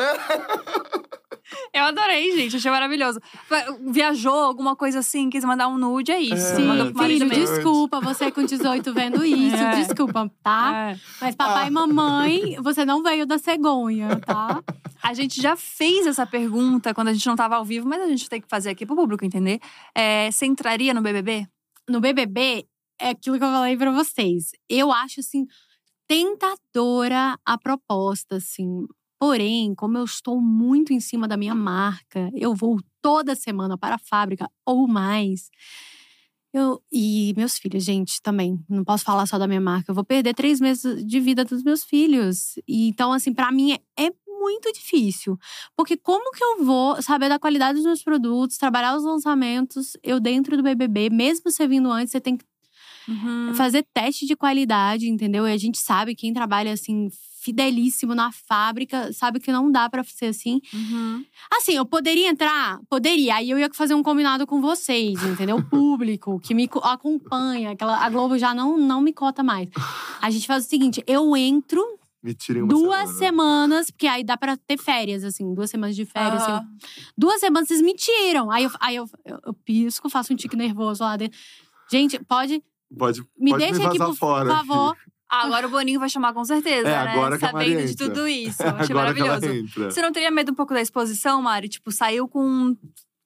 [1.73, 3.19] Eu adorei, gente, achei maravilhoso.
[3.87, 6.33] Viajou, alguma coisa assim, quis mandar um nude, é isso.
[6.35, 9.75] É, Sim, filho, desculpa, você com 18 vendo isso, É.
[9.81, 10.91] desculpa, tá?
[10.91, 10.99] É.
[11.21, 11.67] Mas papai Ah.
[11.67, 14.61] e mamãe, você não veio da cegonha, tá?
[15.01, 18.07] A gente já fez essa pergunta quando a gente não tava ao vivo, mas a
[18.07, 19.59] gente tem que fazer aqui pro público entender.
[19.95, 21.47] É, você entraria no BBB?
[21.89, 22.65] No BBB,
[23.01, 24.51] é aquilo que eu falei pra vocês.
[24.69, 25.45] Eu acho, assim,
[26.07, 28.85] tentadora a proposta, assim.
[29.19, 33.95] Porém, como eu estou muito em cima da minha marca, eu vou toda semana para
[33.95, 35.49] a fábrica ou mais.
[36.51, 38.59] Eu, e meus filhos, gente, também.
[38.67, 39.91] Não posso falar só da minha marca.
[39.91, 42.55] Eu vou perder três meses de vida dos meus filhos.
[42.67, 45.37] E, então, assim, para mim é, é muito difícil.
[45.75, 50.19] Porque como que eu vou saber da qualidade dos meus produtos, trabalhar os lançamentos, eu
[50.19, 52.45] dentro do BBB, mesmo você vindo antes, você tem que
[53.07, 53.55] Uhum.
[53.55, 55.47] fazer teste de qualidade, entendeu?
[55.47, 57.09] E a gente sabe, quem trabalha assim,
[57.49, 60.61] fidelíssimo na fábrica, sabe que não dá pra ser assim.
[60.73, 61.25] Uhum.
[61.51, 62.79] Assim, eu poderia entrar?
[62.89, 63.35] Poderia.
[63.35, 65.57] Aí eu ia fazer um combinado com vocês, entendeu?
[65.57, 67.71] O público que me co- acompanha.
[67.71, 69.67] Aquela, a Globo já não, não me cota mais.
[70.21, 71.83] A gente faz o seguinte: eu entro
[72.23, 73.17] Me tirem uma duas semana.
[73.17, 76.43] semanas, porque aí dá pra ter férias, assim, duas semanas de férias.
[76.43, 76.65] assim.
[77.17, 78.51] Duas semanas vocês me tiram.
[78.51, 81.37] Aí eu, aí eu, eu, eu pisco, faço um tique nervoso lá dentro.
[81.91, 82.61] Gente, pode.
[82.97, 84.49] Pode, Me pode deixa me aqui, por fora.
[84.49, 84.95] favor.
[84.97, 87.11] Ah, agora o Boninho vai chamar com certeza, É, né?
[87.11, 88.07] agora que a Mari Sabendo de entra.
[88.07, 88.61] tudo isso.
[88.63, 89.45] Achei Agora que ela maravilhoso.
[89.67, 89.91] entra.
[89.91, 91.69] Você não teria medo um pouco da exposição, Mari?
[91.69, 92.75] Tipo, saiu com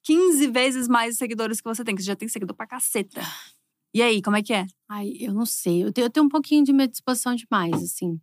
[0.04, 3.22] 15 vezes mais seguidores que você tem, que você já tem seguidor pra caceta.
[3.95, 4.66] E aí, como é que é?
[4.89, 5.84] Ai, eu não sei.
[5.84, 8.20] Eu tenho, eu tenho um pouquinho de minha disposição demais, assim.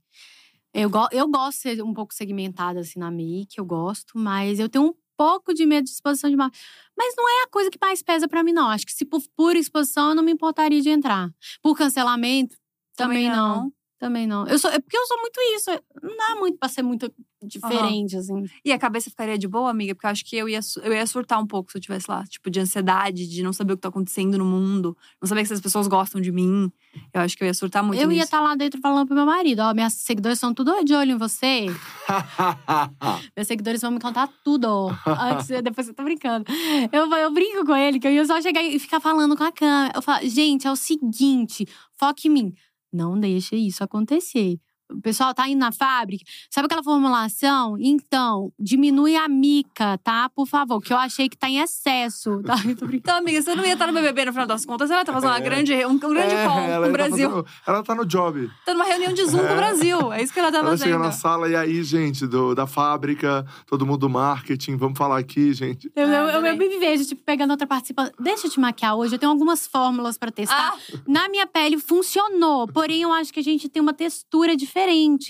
[0.75, 4.59] Eu, go eu gosto de ser um pouco segmentada, assim, na make, eu gosto, mas
[4.61, 6.51] eu tenho um pouco de medo de exposição demais.
[6.97, 8.69] Mas não é a coisa que mais pesa pra mim, não.
[8.69, 11.31] Acho que se por pura exposição, eu não me importaria de entrar.
[11.63, 12.57] Por cancelamento,
[12.97, 13.73] também, não.
[14.01, 14.47] Também não.
[14.47, 15.71] Eu sou, é porque eu sou muito isso.
[16.03, 17.13] Não dá muito pra ser muito
[17.43, 18.47] diferente, assim.
[18.65, 19.95] E a cabeça ficaria de boa, amiga?
[19.95, 22.25] Porque eu acho que eu ia, eu ia surtar um pouco se eu estivesse lá.
[22.25, 24.97] Tipo, de ansiedade, de não saber o que tá acontecendo no mundo.
[25.21, 26.73] Não saber se as pessoas gostam de mim.
[27.13, 28.25] Eu acho que eu ia surtar muito eu ia nisso.
[28.25, 31.19] estar lá dentro falando pro meu marido: ó, minhas seguidores estão tudo de olho em
[31.19, 31.67] você.
[33.37, 34.89] Meus seguidores vão me contar tudo.
[35.07, 36.47] Antes, depois eu tô brincando.
[36.91, 39.53] Eu, eu brinco com ele, que eu ia só chegar e ficar falando com a
[39.53, 39.93] câmera.
[39.95, 41.67] Eu falo, gente, é o seguinte,
[41.99, 42.55] foque em mim.
[42.93, 44.61] Não deixe isso acontecer.
[44.93, 47.77] O pessoal tá indo na fábrica, sabe aquela formulação?
[47.79, 50.29] Então, diminui a mica, tá?
[50.29, 52.43] Por favor, que eu achei que tá em excesso.
[52.43, 52.55] Tá?
[52.81, 52.91] Eu.
[52.95, 54.91] Então, amiga, você não ia estar no BBB no final das contas.
[54.91, 55.41] Ela tá fazendo uma É.
[55.41, 57.31] grande, um, um grande É, call ela com o tá Brasil.
[57.31, 58.51] fazendo- ela tá no job.
[58.65, 59.57] Tá numa reunião de Zoom com o É.
[59.57, 60.13] Brasil.
[60.13, 61.03] É isso que ela tá Ela chega fazendo.
[61.03, 65.53] na sala e aí, gente, do, da fábrica, todo mundo do marketing, vamos falar aqui,
[65.53, 65.91] gente.
[65.95, 68.13] Eu, Ah, eu, eu, eu me vejo, tipo, pegando outra participante.
[68.19, 70.75] Deixa eu te maquiar hoje, eu tenho algumas fórmulas pra testar.
[70.75, 74.80] Ah, Na minha pele funcionou, porém eu acho que a gente tem uma textura diferente,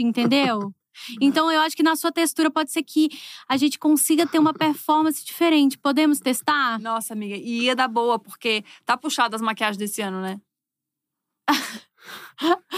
[0.02, 0.72] entendeu?
[1.20, 3.08] Então eu acho que na sua textura pode ser que
[3.48, 5.78] a gente consiga ter uma performance diferente.
[5.78, 6.78] Podemos testar?
[6.78, 7.36] nossa, amiga.
[7.36, 10.38] E ia dar boa, porque tá puxado as maquiagens desse ano, né?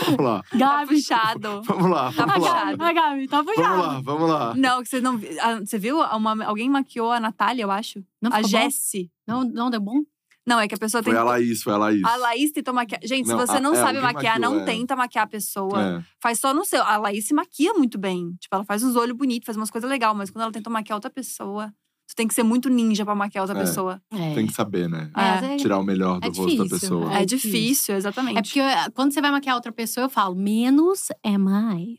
[0.05, 0.95] Vamos lá, Tá Gabi.
[0.97, 1.63] puxado.
[1.63, 2.65] vamos lá, Tá vamos lá.
[2.65, 2.85] Gabi, puxado.
[2.85, 3.69] a Gabi, tá puxado.
[3.69, 4.55] Vamos lá, vamos lá.
[4.55, 5.21] Não, que você não.
[5.41, 5.99] ah, Você viu?
[6.01, 8.05] Uma- alguém maquiou a Natália, eu acho.
[8.21, 8.43] Não a?
[8.43, 9.11] Jessie.
[9.27, 10.03] Não, não deu bom?
[10.47, 11.21] Não, é que a pessoa Foi tem.
[11.21, 12.03] a Laís, foi a Laís.
[12.05, 13.01] A Laís tentou maquiar.
[13.05, 14.65] Gente, Não, se você a- não é, sabe maquiar, maquiou, não é.
[14.65, 15.99] tenta maquiar a pessoa.
[16.01, 16.05] É.
[16.21, 16.83] Faz só no seu.
[16.83, 18.35] A Laís se maquia muito bem.
[18.41, 20.97] Tipo, ela faz os olhos bonitos, faz umas coisas legais, mas quando ela tentou maquiar
[20.97, 21.73] outra pessoa,
[22.13, 23.63] você tem que ser muito ninja pra maquiar outra É.
[23.65, 24.01] pessoa.
[24.11, 24.35] É.
[24.35, 25.11] Tem que saber, né?
[25.17, 25.57] É.
[25.57, 27.15] Tirar o melhor do É rosto da pessoa.
[27.15, 28.39] É, É difícil, exatamente.
[28.39, 31.99] É porque eu- quando você vai maquiar outra pessoa, eu falo, menos é mais.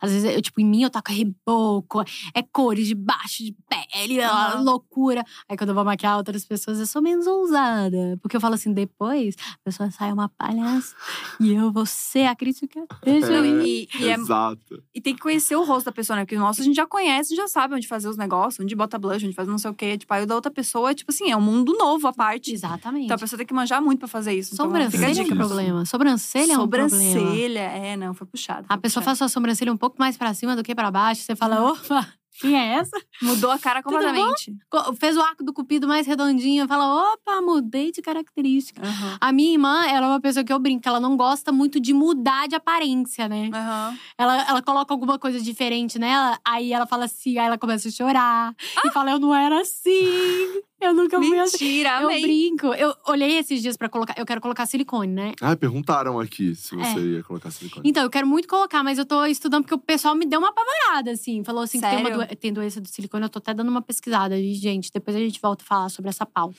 [0.00, 2.00] Às vezes, eu, tipo, em mim eu taco reboco,
[2.34, 4.62] é cores de baixo, de pele, Aham.
[4.62, 5.24] loucura.
[5.48, 8.18] Aí quando eu vou maquiar outras pessoas, eu sou menos ousada.
[8.20, 10.94] Porque eu falo assim, depois a pessoa sai uma palhaça
[11.40, 12.84] e eu vou ser a crítica.
[13.04, 13.48] Deixa eu É.
[13.48, 13.88] ir.
[13.94, 14.82] E, e é- Exato.
[14.94, 16.24] e tem que conhecer o rosto da pessoa, né?
[16.24, 18.98] Porque o nosso a gente já conhece, já sabe onde fazer os negócios, onde bota
[18.98, 19.96] blush, onde faz não sei o quê.
[19.96, 22.52] Tipo, aí o da outra pessoa, tipo assim, é um mundo novo à parte.
[22.52, 23.04] Exatamente.
[23.04, 24.54] Então a pessoa tem que manjar muito pra fazer isso.
[24.54, 25.84] Então, a Sobrancelha é um problema.
[25.86, 26.88] Sobrancelha é um problema.
[26.88, 28.66] Sobrancelha, é, não, foi puxado.
[28.68, 29.04] A foi pessoa puxado.
[29.04, 31.22] faz sua sobrancelha um pouco mais pra cima do que pra baixo.
[31.22, 32.08] Você fala, opa,
[32.40, 32.96] quem é essa?
[33.20, 34.56] Mudou a cara completamente.
[34.70, 36.66] Co- Fez o arco do cupido mais redondinho.
[36.66, 38.82] Fala, opa, mudei de característica.
[38.84, 39.18] Aham.
[39.20, 41.92] A minha irmã, ela é uma pessoa que eu brinco, ela não gosta muito de
[41.92, 43.50] mudar de aparência, né?
[43.52, 43.96] Aham.
[44.18, 47.92] Ela, ela coloca alguma coisa diferente nela, aí ela fala assim, aí ela começa a
[47.92, 48.54] chorar.
[48.84, 50.62] E fala, eu não era assim.
[50.82, 51.64] Eu nunca fui assim.
[51.64, 52.22] Mentira, Eu amei.
[52.22, 52.66] brinco.
[52.74, 54.14] Eu olhei esses dias pra colocar.
[54.18, 55.32] Eu quero colocar silicone, né?
[55.40, 57.02] Ah, perguntaram aqui se você É.
[57.02, 57.88] ia colocar silicone.
[57.88, 60.48] Então, eu quero muito colocar, mas eu tô estudando porque o pessoal me deu uma
[60.50, 61.42] apavorada, assim.
[61.44, 63.24] Falou assim que tem, uma doen- tem doença do silicone.
[63.24, 64.38] Eu tô até dando uma pesquisada.
[64.38, 66.58] E, gente, depois a gente volta a falar sobre essa pauta.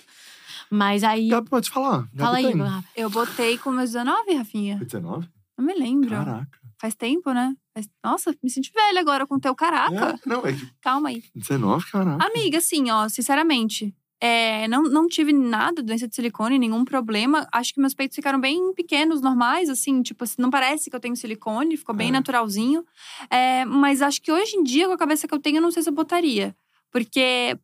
[0.70, 1.28] Mas aí.
[1.30, 2.00] Gabi, pode falar.
[2.14, 2.62] Gabi Fala aí, tem.
[2.62, 2.88] Rafa.
[2.96, 4.78] Eu botei com meus 19, Rafinha.
[4.78, 5.28] Foi 19?
[5.58, 6.10] Não me lembro.
[6.10, 6.60] Caraca.
[6.82, 7.54] Faz tempo, né?
[7.74, 10.20] Faz- Nossa, me senti velha agora com o teu caraca.
[10.26, 11.24] É, não, é que Calma aí.
[11.36, 12.26] 19, caraca.
[12.26, 13.94] Amiga, assim, ó, sinceramente.
[14.26, 17.46] É, não, não tive nada, doença de silicone, nenhum problema.
[17.52, 21.00] Acho que meus peitos ficaram bem pequenos, normais, assim, tipo, assim, não parece que eu
[21.00, 22.12] tenho silicone, ficou bem É.
[22.12, 22.86] naturalzinho.
[23.30, 25.72] É, mas acho que hoje em dia, com a cabeça que eu tenho, eu não
[25.72, 26.56] sei se eu botaria.
[26.90, 27.60] Porque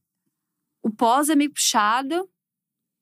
[0.83, 2.27] o pós é meio puxado.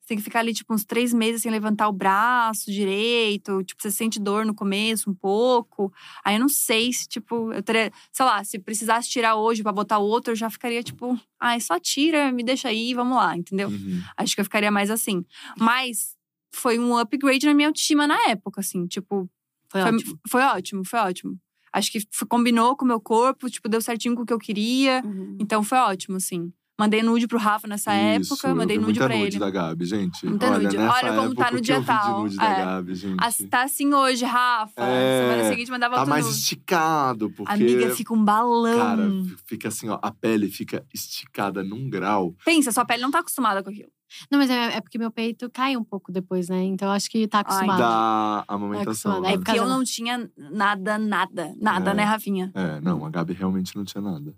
[0.07, 3.61] Você tem que ficar ali, tipo, uns três meses sem levantar o braço direito.
[3.65, 5.91] Tipo, você sente dor no começo, um pouco.
[6.23, 7.91] Aí eu não sei se, tipo, eu teria.
[8.13, 11.77] Sei lá, se precisasse tirar hoje pra botar outro, eu já ficaria, tipo, ai, só
[11.77, 13.67] tira, me deixa aí, vamos lá, entendeu?
[13.67, 14.01] Uhum.
[14.15, 15.25] Acho que eu ficaria mais assim.
[15.59, 16.15] Mas
[16.53, 19.29] foi um upgrade na minha autoestima na época, assim, tipo.
[19.69, 20.19] Foi, Foi, ótimo.
[20.29, 21.39] foi ótimo, foi ótimo.
[21.73, 21.99] Acho que
[22.29, 25.01] combinou com o meu corpo, tipo, deu certinho com o que eu queria.
[25.03, 25.37] Uhum.
[25.37, 26.53] Então foi ótimo, assim.
[26.79, 29.39] Mandei nude pro Rafa nessa Isso, época, eu mandei nude pra nude ele.
[29.39, 30.23] da Gabi, gente.
[30.27, 30.77] Muita Olha, nude.
[30.77, 32.21] Olha como tá no dia tal.
[32.21, 32.65] nude da É.
[32.65, 33.17] Gabi, gente.
[33.19, 34.73] As- tá assim hoje, Rafa.
[34.83, 36.37] É, Semana seguinte mandava Tá outro mais nude.
[36.37, 37.51] esticado, porque…
[37.51, 38.77] Amiga, fica um balão.
[38.77, 39.09] Cara,
[39.47, 39.97] fica assim, ó.
[40.03, 42.35] A pele fica esticada num grau.
[42.45, 43.89] Pensa, sua pele não tá acostumada com aquilo.
[44.31, 46.63] Não, mas é, é porque meu peito cai um pouco depois, né?
[46.63, 47.79] Então eu acho que tá acostumado.
[47.79, 49.11] Da amamentação.
[49.13, 49.21] acostumada.
[49.21, 49.33] né?
[49.33, 51.93] É Porque eu não tinha nada, nada, nada, É.
[51.95, 52.51] né, Rafinha?
[52.53, 54.33] É, não, a Gabi realmente não tinha nada.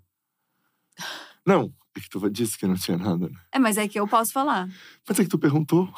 [1.46, 3.28] Não, é que tu disse que não tinha nada.
[3.28, 3.34] né?
[3.52, 4.68] É, mas é que eu posso falar.
[5.08, 5.88] Mas é que tu perguntou.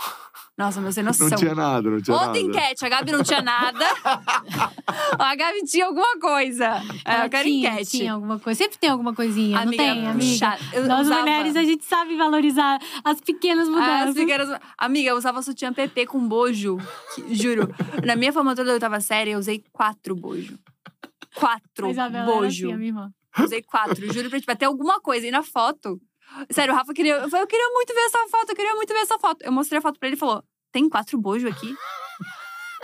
[0.57, 1.29] Nossa, mas sem noção.
[1.29, 2.39] Não tinha nada, não tinha Outra nada.
[2.41, 3.85] enquete, a Gabi não tinha nada.
[5.19, 6.65] a Gabi tinha alguma coisa.
[7.07, 7.91] É, Ela eu quero tinha, enquete.
[7.99, 8.59] Tinha alguma coisa.
[8.59, 10.59] Sempre tem alguma coisinha, Amiga, não tem, amiga?
[10.73, 14.09] Eu Nós usava- mulheres, a gente sabe valorizar as pequenas mudanças.
[14.11, 16.79] as pequenas- Amiga, eu usava sutiã PP com bojo.
[17.15, 17.69] que- juro.
[18.05, 20.59] Na minha formatura da oitava série, eu usei quatro bojo.
[21.35, 22.67] Quatro Isabela era bojo.
[22.67, 23.11] assim, a minha irmã.
[23.39, 24.47] Usei quatro, juro pra ti.
[24.47, 25.27] Vai ter alguma coisa.
[25.27, 26.01] E na foto.
[26.51, 27.15] Sério, o Rafa queria.
[27.15, 29.43] Eu falei, eu queria muito ver essa foto, eu queria muito ver essa foto.
[29.43, 31.75] Eu mostrei a foto pra ele e falou: tem quatro bojo aqui?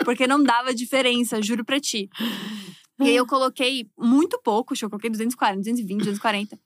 [0.05, 2.09] Porque não dava diferença, juro pra ti.
[2.99, 6.59] E aí eu coloquei muito pouco, eu coloquei 240, 220, 240.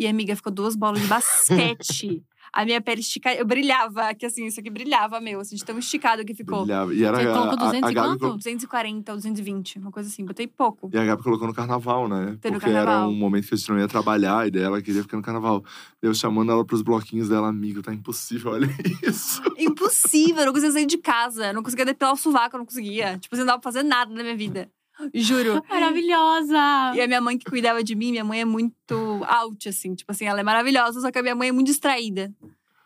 [0.00, 2.22] E a amiga ficou duas bolas de basquete.
[2.52, 5.78] A minha pele esticada, eu brilhava, que assim, isso aqui brilhava, meu, assim, de tão
[5.78, 6.62] esticado que ficou.
[6.64, 6.92] Brilhava.
[6.92, 8.20] E era Você a, colocou a, 200 a e Gabi quanto?
[8.22, 10.24] colo- 240 ou 220, uma coisa assim.
[10.24, 10.90] Botei pouco.
[10.92, 12.36] E a Gabi colocou no carnaval, né?
[12.42, 13.08] Foi Porque era carnaval.
[13.08, 15.62] um momento que a gente não ia trabalhar e daí ela queria ficar no carnaval.
[16.02, 18.66] Eu chamando ela pros bloquinhos dela, amigo, tá impossível, olha
[19.06, 19.40] isso.
[19.56, 21.52] Impossível, eu não conseguia sair de casa.
[21.52, 23.16] Não conseguia depilar o sovaco, eu não conseguia.
[23.18, 24.68] Tipo, assim, não dava pra fazer nada na minha vida.
[25.14, 25.62] Juro.
[25.68, 26.92] Maravilhosa!
[26.94, 29.94] E a minha mãe que cuidava de mim, minha mãe é muito out, assim.
[29.94, 32.32] Tipo assim, ela é maravilhosa, só que a minha mãe é muito distraída.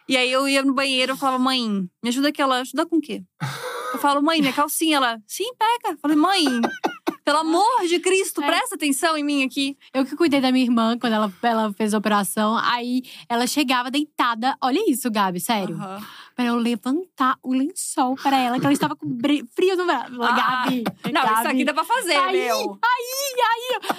[0.09, 2.43] E aí eu ia no banheiro, eu falava, mãe, me ajuda aqui.
[2.43, 3.23] Ela, ajuda com o quê?
[3.93, 4.97] Eu falo, mãe, minha calcinha.
[4.99, 5.95] Ela, sim, pega.
[5.95, 6.45] Eu falei, mãe,
[7.25, 8.47] pelo amor de Cristo, É.
[8.47, 9.79] presta atenção em mim aqui.
[9.95, 12.55] Eu que cuidei da minha irmã quando ela, ela fez a operação.
[12.59, 14.55] Aí ela chegava deitada.
[14.63, 15.75] Olha isso, Gabi, sério.
[15.77, 16.03] Aham.
[16.35, 19.07] Pra eu levantar o lençol pra ela, que ela estava com
[19.55, 20.21] frio no braço.
[20.21, 20.85] Ah, Gabi.
[21.13, 21.39] Não, Gabi.
[21.39, 22.79] isso aqui dá pra fazer, Aí, meu.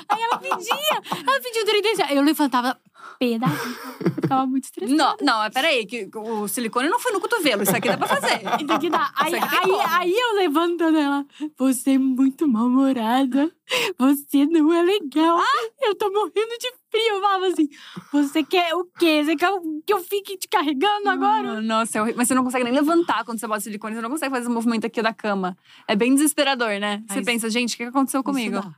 [0.09, 1.01] Aí ela pedia.
[1.25, 2.11] Ela pediu 36.
[2.11, 2.77] Eu levantava
[3.19, 4.15] pé da vida.
[4.21, 4.97] Ficava muito estressada.
[4.97, 7.63] Não, não, mas peraí, que o silicone não foi no cotovelo.
[7.63, 8.41] Isso aqui dá pra fazer.
[8.61, 9.11] Isso aqui dá.
[9.15, 11.25] Aí, aqui aí, aí eu levantando ela.
[11.57, 13.51] Você é muito mal-humorada.
[13.97, 15.37] Você não é legal.
[15.37, 15.69] Ah!
[15.81, 17.15] Eu tô morrendo de frio.
[17.15, 17.67] Eu falava assim:
[18.11, 19.23] Você quer o quê?
[19.23, 19.49] Você quer
[19.85, 21.61] que eu fique te carregando agora?
[21.61, 22.17] Nossa, é horrível.
[22.17, 23.95] Mas você não consegue nem levantar quando você bota silicone.
[23.95, 25.57] Você não consegue fazer esse movimento aqui da cama.
[25.87, 27.03] É bem desesperador, né?
[27.07, 28.57] Você Mas- pensa, gente, o que aconteceu comigo?
[28.57, 28.75] Isso dá.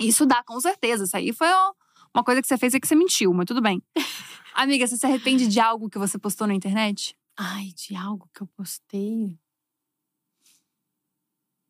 [0.00, 1.04] Isso dá, com certeza.
[1.04, 1.72] Isso aí foi ó,
[2.14, 3.82] uma coisa que você fez e que você mentiu, mas tudo bem.
[4.54, 7.16] Amiga, você se arrepende de algo que você postou na internet?
[7.36, 9.38] Ai, de algo que eu postei.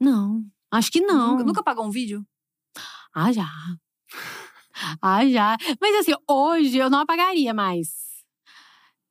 [0.00, 0.44] Não.
[0.70, 1.32] Acho que não.
[1.32, 2.26] Nunca, nunca pagou um vídeo?
[3.14, 3.48] Ah, já.
[5.02, 5.56] Ah, já.
[5.80, 8.24] Mas assim, hoje eu não apagaria mais.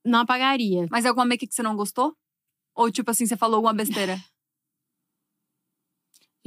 [0.03, 0.87] Não apagaria.
[0.89, 2.15] Mas é alguma make que você não gostou?
[2.73, 4.17] Ou tipo assim, você falou alguma besteira?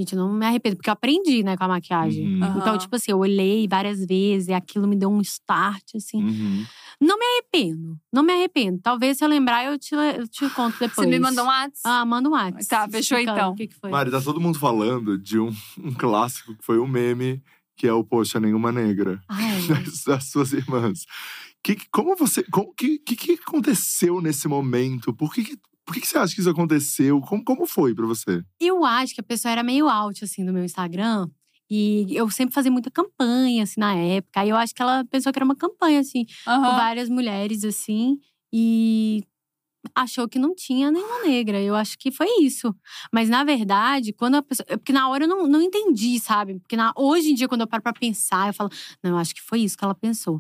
[0.01, 2.27] Gente, eu não me arrependo, porque eu aprendi, né, com a maquiagem.
[2.40, 2.56] Uhum.
[2.59, 6.22] Então, tipo assim, eu olhei várias vezes e aquilo me deu um start, assim.
[6.24, 6.64] Uhum.
[6.98, 7.98] Não me arrependo.
[8.10, 8.81] Não me arrependo.
[8.82, 10.94] Talvez se eu lembrar, eu te, eu te conto depois.
[11.06, 11.81] Você me mandou um WhatsApp?
[11.85, 12.66] Ah, manda um WhatsApp.
[12.66, 13.51] Tá, fechou então.
[13.52, 13.90] O que, que foi?
[13.90, 17.43] Mari, tá todo mundo falando de um, um clássico que foi um meme,
[17.77, 21.05] que é o Poxa Nenhuma Negra, Ai, das, das suas irmãs.
[21.62, 22.43] Que, que- como você.
[22.55, 25.12] O que, que, que aconteceu nesse momento?
[25.12, 25.59] Por que, que-
[25.90, 27.20] por que, que você acha que isso aconteceu?
[27.20, 28.44] Como, como foi pra você?
[28.60, 31.28] Eu acho que a pessoa era meio out, assim, do meu Instagram.
[31.68, 34.38] E eu sempre fazia muita campanha, assim, na época.
[34.40, 36.76] Aí eu acho que ela pensou que era uma campanha, assim, com Aham.
[36.76, 38.20] várias mulheres, assim.
[38.52, 39.24] E
[39.92, 41.60] achou que não tinha nenhuma negra.
[41.60, 42.72] Eu acho que foi isso.
[43.12, 44.64] Mas, na verdade, quando a pessoa…
[44.68, 46.60] Porque na hora eu não, não entendi, sabe?
[46.60, 48.70] Porque na- hoje em dia, quando eu paro pra pensar, eu falo…
[49.02, 50.38] Não, eu acho que foi isso que ela pensou.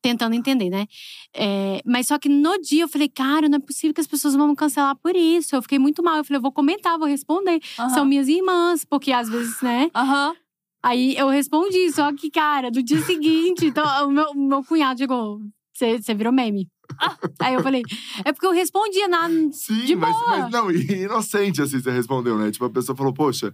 [0.00, 0.86] Tentando entender, né?
[1.34, 4.34] É, mas só que no dia eu falei, cara, não é possível que as pessoas
[4.34, 5.56] vão me cancelar por isso.
[5.56, 6.18] Eu fiquei muito mal.
[6.18, 7.60] Eu falei, eu vou comentar, vou responder.
[7.94, 9.90] São minhas irmãs, porque às vezes, né?
[9.94, 10.36] Aham.
[10.82, 15.40] Aí eu respondi, só que, cara, no dia seguinte, então, o meu, meu cunhado chegou.
[15.74, 16.68] Você virou meme.
[17.40, 17.82] Aí eu falei,
[18.24, 19.28] é porque eu respondia na.
[19.52, 20.26] Sim, De mas, boa.
[20.28, 22.50] mas não, e inocente assim você respondeu, né?
[22.50, 23.52] Tipo, a pessoa falou, poxa,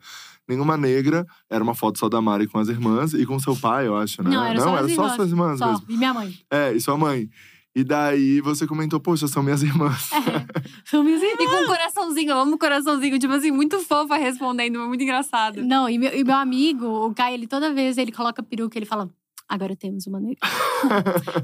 [0.48, 3.86] nenhuma negra, era uma foto só da Mari com as irmãs e com seu pai,
[3.86, 4.31] eu acho, né?
[4.31, 5.15] Não, era só as irmãs.
[5.15, 5.70] suas irmãs Só.
[5.73, 5.86] mesmo.
[5.89, 6.35] E minha mãe.
[6.51, 7.28] É, e sua mãe.
[7.77, 10.11] E daí você comentou, poxa, são minhas irmãs.
[10.86, 11.40] São minhas irmãs.
[11.40, 15.61] E com um coraçãozinho, eu amo coraçãozinho, tipo assim, muito fofa respondendo, muito engraçado.
[15.61, 18.86] Não, e meu, e meu amigo, o Caio, ele toda vez ele coloca peruca, ele
[18.86, 19.11] fala.
[19.47, 20.39] Agora temos uma noiva.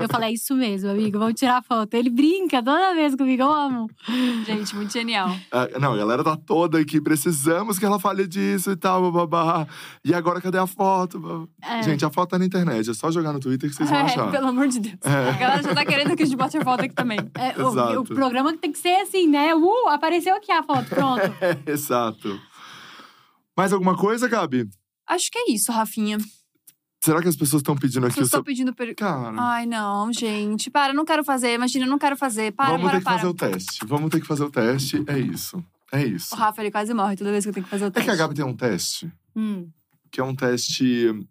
[0.00, 1.92] eu falei, é isso mesmo, amigo, vamos tirar foto.
[1.94, 3.86] Ele brinca toda vez comigo, eu amo.
[4.46, 5.28] Gente, muito genial.
[5.52, 9.66] Ah, não, a galera tá toda aqui, precisamos que ela fale disso e tal, babá.
[10.02, 11.48] E agora cadê a foto?
[11.62, 11.82] É.
[11.82, 14.02] Gente, a foto tá na internet, é só jogar no Twitter que vocês vão É,
[14.02, 14.30] achar.
[14.30, 14.96] pelo amor de Deus.
[15.04, 15.28] É.
[15.28, 17.18] A galera já tá querendo que a gente bote a foto aqui também.
[17.34, 18.04] É, o- o, Exato.
[18.14, 19.54] programa tem que ser assim, né?
[19.54, 21.20] Uh, apareceu aqui a foto, pronto.
[21.40, 22.40] É, exato.
[23.56, 24.66] Mais alguma coisa, Gabi?
[25.06, 26.16] Acho que é isso, Rafinha.
[27.02, 28.44] Será que as pessoas estão pedindo aqui Vocês o seu.
[28.44, 28.74] pedindo.
[28.74, 28.94] Per...
[28.94, 30.70] Cara, Ai, não, gente.
[30.70, 31.54] Para, não quero fazer.
[31.54, 32.52] Imagina, eu não quero fazer.
[32.52, 33.14] Para, vamos para, ter que para.
[33.18, 33.78] fazer o teste.
[33.86, 35.04] Vamos ter que fazer o teste.
[35.06, 35.64] É isso.
[35.92, 36.34] É isso.
[36.34, 38.04] O Rafa, ele quase morre toda vez que eu tenho que fazer o É teste.
[38.06, 39.70] que a Gabi tem um teste, Hum.
[40.10, 41.26] que é um teste.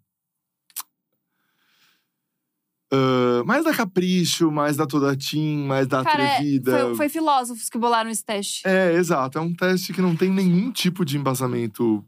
[2.92, 6.72] ah, mais da capricho, mais da toda team, mais da Cara, é, atrevida.
[6.88, 8.66] foi, foi filósofos que bolaram esse teste.
[8.66, 9.38] É, exato.
[9.38, 12.04] É um teste que não tem nenhum tipo de embasamento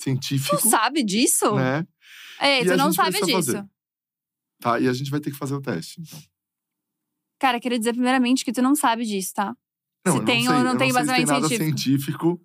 [0.00, 1.54] científico, Tu sabe disso?
[1.56, 1.84] né?
[2.40, 3.32] É, E tu não sabe disso.
[3.32, 3.64] fazer.
[4.60, 6.18] Tá, e a gente vai ter que fazer o teste, então.
[7.38, 9.54] Cara, queria dizer primeiramente que tu não sabe disso, tá?
[10.06, 12.40] Não, Se eu tem não ou sei, não tem não se tem embasamento nada científico.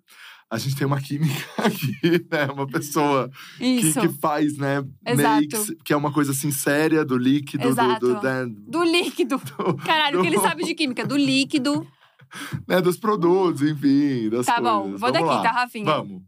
[0.48, 2.46] A gente tem uma química aqui, né?
[2.52, 3.28] Uma pessoa
[3.58, 4.78] que, que faz, né?
[5.04, 5.22] Exato.
[5.34, 8.00] Makes, que é uma coisa assim séria do líquido, Exato.
[8.00, 9.38] do, do, né, Do líquido.
[9.58, 11.04] do- Caralho, o que ele do- sabe de química?
[11.04, 11.86] Do líquido.
[12.68, 14.72] né, dos produtos, enfim, das Tá coisas.
[14.72, 15.42] bom, vou Vamos daqui, lá.
[15.42, 15.84] tá, Rafinha?
[15.84, 16.22] Vamos.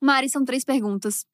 [0.00, 1.24] Mari, são três perguntas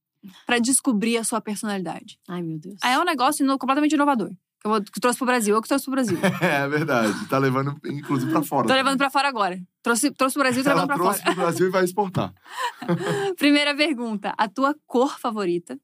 [0.46, 2.18] pra descobrir a sua personalidade.
[2.28, 2.76] Ai, meu Deus.
[2.82, 4.30] Aí é um negócio ino- completamente inovador.
[4.60, 6.18] Que eu vou- que eu trouxe pro Brasil, eu que trouxe pro Brasil.
[6.42, 7.28] É verdade.
[7.28, 8.66] Tá levando, inclusive, pra fora.
[8.66, 9.60] Tô levando pra fora agora.
[9.82, 11.34] Trouxe, trouxe pro Brasil, tô Ela levando pra trouxe fora.
[11.34, 12.34] pro Brasil e vai exportar.
[13.38, 15.78] Primeira pergunta: a tua cor favorita?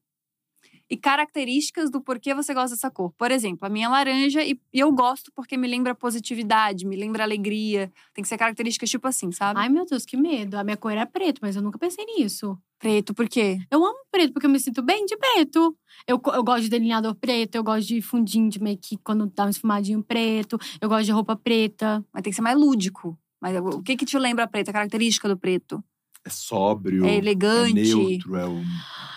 [0.87, 3.11] E características do porquê você gosta dessa cor.
[3.17, 6.95] Por exemplo, a minha é laranja e, e eu gosto porque me lembra positividade, me
[6.95, 7.91] lembra alegria.
[8.13, 9.59] Tem que ser características tipo assim, sabe?
[9.59, 10.55] Ai, meu Deus, que medo.
[10.59, 12.55] A minha cor era preto, mas eu nunca pensei nisso.
[12.85, 13.57] Preto, por quê?
[13.71, 15.75] Eu amo preto, porque eu me sinto bem de preto.
[16.07, 19.49] Eu, eu gosto de delineador preto, eu gosto de fundinho de make quando dá um
[19.49, 20.59] esfumadinho preto.
[20.79, 22.05] Eu gosto de roupa preta.
[22.13, 23.17] Mas tem que ser mais lúdico.
[23.41, 24.69] Mas o que que te lembra preto?
[24.69, 25.83] A característica do preto?
[26.23, 27.03] É sóbrio.
[27.05, 27.71] É elegante.
[27.79, 28.63] É neutro, é um.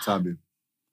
[0.01, 0.35] Sabe?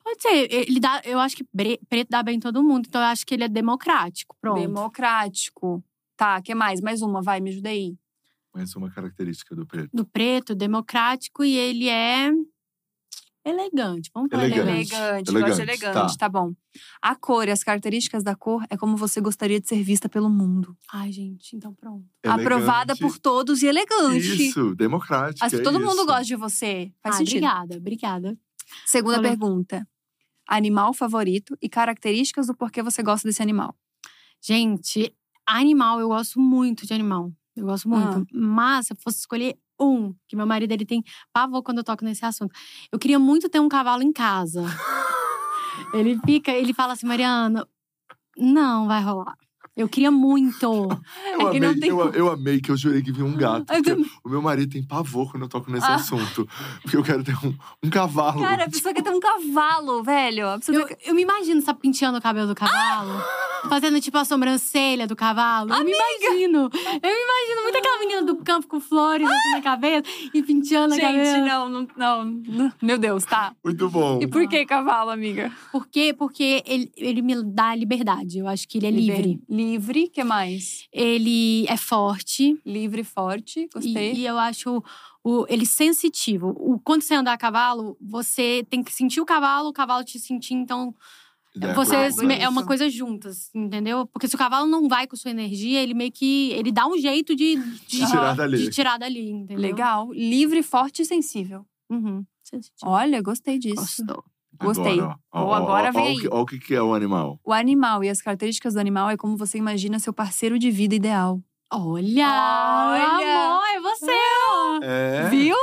[0.04, 1.44] Pode ser, ele dá, eu acho que
[1.88, 4.36] preto dá bem em todo mundo, então eu acho que ele é democrático.
[4.38, 4.60] Pronto.
[4.60, 5.82] Democrático.
[6.14, 6.82] Tá, que mais?
[6.82, 7.96] Mais uma, vai, me ajuda aí.
[8.54, 9.88] É uma característica do preto.
[9.94, 12.30] Do preto, democrático e ele é
[13.48, 14.10] elegante.
[14.12, 14.68] Vamos falar Elegante.
[14.68, 14.94] elegante.
[14.94, 16.28] Elegante, gosto de Elegante, elegante, tá.
[16.28, 16.52] bom.
[17.00, 20.28] A cor e as características da cor é como você gostaria de ser vista pelo
[20.28, 20.76] mundo.
[20.92, 22.04] Ai, gente, então pronto.
[22.24, 23.00] Aprovada Elegante.
[23.00, 24.48] por todos e elegante.
[24.48, 25.44] Isso, democrático.
[25.44, 26.06] As- é todo mundo isso.
[26.06, 26.92] gosta de você.
[27.02, 27.44] Faz ah, sentido.
[27.44, 28.38] obrigada, obrigada.
[28.84, 29.30] Segunda Valeu.
[29.30, 29.88] pergunta.
[30.48, 33.74] Animal favorito e características do porquê você gosta desse animal.
[34.40, 35.12] Gente,
[35.46, 37.32] animal, eu gosto muito de animal.
[37.56, 38.18] Eu gosto muito.
[38.18, 38.24] Ah.
[38.32, 42.04] Mas se eu fosse escolher um, que meu marido ele tem pavor quando eu toco
[42.04, 42.52] nesse assunto.
[42.90, 44.64] Eu queria muito ter um cavalo em casa.
[45.92, 47.66] ele fica, ele fala assim, Mariana,
[48.36, 49.36] não vai rolar.
[49.76, 50.88] Eu queria muito.
[51.38, 53.36] Eu, É que não amei, tem eu, eu amei que eu jurei que vinha um
[53.36, 53.66] gato.
[53.66, 54.06] Também.
[54.24, 55.96] o meu marido tem pavor quando eu toco nesse Ah.
[55.96, 56.48] assunto.
[56.82, 58.40] Porque eu quero ter um, um cavalo.
[58.40, 60.46] Cara, a pessoa quer ter um cavalo, velho.
[60.68, 63.22] Eu, quer- eu me imagino, sabe, penteando o cabelo do cavalo.
[63.68, 65.72] Fazendo, tipo, a sobrancelha do cavalo.
[65.74, 66.70] Eu me imagino.
[66.70, 70.94] Eu me imagino muito aquela menina do campo com flores assim na cabeça e penteando
[70.94, 71.46] a Gente, cabelo.
[71.46, 72.72] não, não, não, não.
[72.80, 73.52] Meu Deus, tá.
[73.64, 74.20] Muito bom.
[74.22, 75.52] E por que cavalo, amiga?
[75.72, 76.14] Por quê?
[76.16, 78.38] Porque ele, ele me dá liberdade.
[78.38, 79.16] Eu acho que ele é livre.
[79.16, 79.40] Livre,
[80.12, 80.86] que mais?
[80.92, 82.58] Ele é forte.
[82.64, 84.12] Livre, forte, gostei.
[84.12, 84.82] E, e eu acho
[85.24, 86.50] o, ele sensitivo.
[86.56, 90.18] O, quando você andar a cavalo, você tem que sentir o cavalo, o cavalo te
[90.18, 90.54] sentir.
[90.54, 90.94] Então,
[91.56, 94.06] Ideia vocês é uma coisa juntas, entendeu?
[94.06, 96.50] Porque se o cavalo não vai com sua energia, ele meio que.
[96.52, 98.58] Ele dá um jeito de, de, De tirar dali.
[98.58, 99.58] de tirar dali, entendeu?
[99.58, 100.12] Legal.
[100.12, 101.66] Livre, forte e sensível.
[101.90, 102.24] Uhum.
[102.44, 102.90] Sensitivo.
[102.90, 104.04] Olha, gostei disso.
[104.04, 104.24] Gostou.
[104.60, 104.98] Gostei.
[105.00, 106.28] Agora, ó, Ou ó, agora ó, vem aí.
[106.30, 107.38] o que- que é o animal.
[107.44, 110.94] O animal e as características do animal é como você imagina seu parceiro de vida
[110.94, 111.40] ideal.
[111.72, 112.26] Olha!
[112.28, 113.44] Olha!
[113.48, 114.12] Amor, é você!
[114.82, 115.28] É.
[115.30, 115.56] Viu?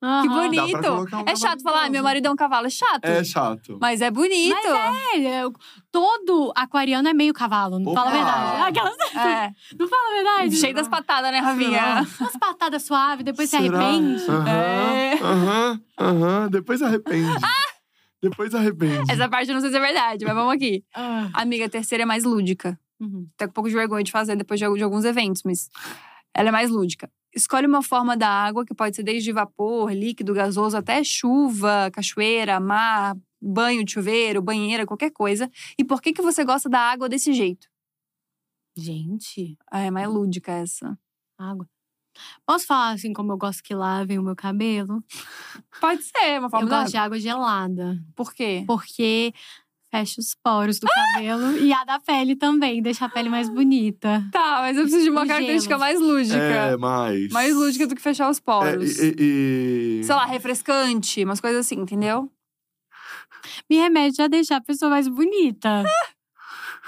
[0.00, 0.22] Que Aham.
[0.22, 0.80] Dá pra bonito.
[0.80, 2.68] colocar um é chato falar, ah, meu marido é um cavalo.
[2.68, 3.04] É chato.
[3.04, 3.78] É chato.
[3.80, 4.56] Mas é bonito.
[5.16, 5.52] É, eu-
[5.90, 8.16] todo aquariano é meio cavalo, não fala a Opa!
[8.16, 8.62] verdade.
[8.68, 9.50] Aquelas, É.
[9.76, 10.56] não fala a verdade.
[10.56, 12.06] Cheio das patadas, né, Ravinha?
[12.20, 13.76] Umas patadas suaves, depois se Será?
[13.76, 14.22] arrepende.
[14.30, 15.14] Aham, É.
[15.20, 16.48] aham, aham.
[16.48, 17.26] Depois arrepende.
[18.22, 19.10] Depois arrepende.
[19.10, 20.84] Essa parte eu não sei se é verdade, mas vamos aqui.
[20.94, 21.30] Ah.
[21.34, 22.78] Amiga, a terceira é mais lúdica.
[23.00, 23.28] Uhum.
[23.36, 25.68] Tem um pouco de vergonha de fazer depois de, de alguns eventos, mas
[26.34, 27.10] ela é mais lúdica.
[27.34, 32.58] Escolhe uma forma da água, que pode ser desde vapor, líquido, gasoso, até chuva, cachoeira,
[32.58, 35.48] mar, banho de chuveiro, banheira, qualquer coisa.
[35.78, 37.68] E por que, que você gosta da água desse jeito?
[38.76, 40.98] Gente, Ah, é mais lúdica essa.
[41.36, 41.68] água.
[42.46, 45.02] Posso falar assim como eu gosto que lavem o meu cabelo?
[45.80, 47.98] Pode ser, uma Eu forma da gosto de água gelada.
[48.16, 48.64] Por quê?
[48.66, 49.32] Porque
[49.90, 54.22] Fecha os poros do cabelo e a da pele também, deixa a pele mais bonita.
[54.30, 55.80] Tá, mas eu preciso de uma O característica gelo.
[55.80, 56.36] mais lúdica.
[56.36, 57.32] É, mais.
[57.32, 58.98] Mais lúdica do que fechar os É, poros.
[58.98, 62.30] e, e- Sei lá, refrescante, umas coisas assim, entendeu?
[63.70, 65.82] Me remete a deixar a pessoa mais bonita.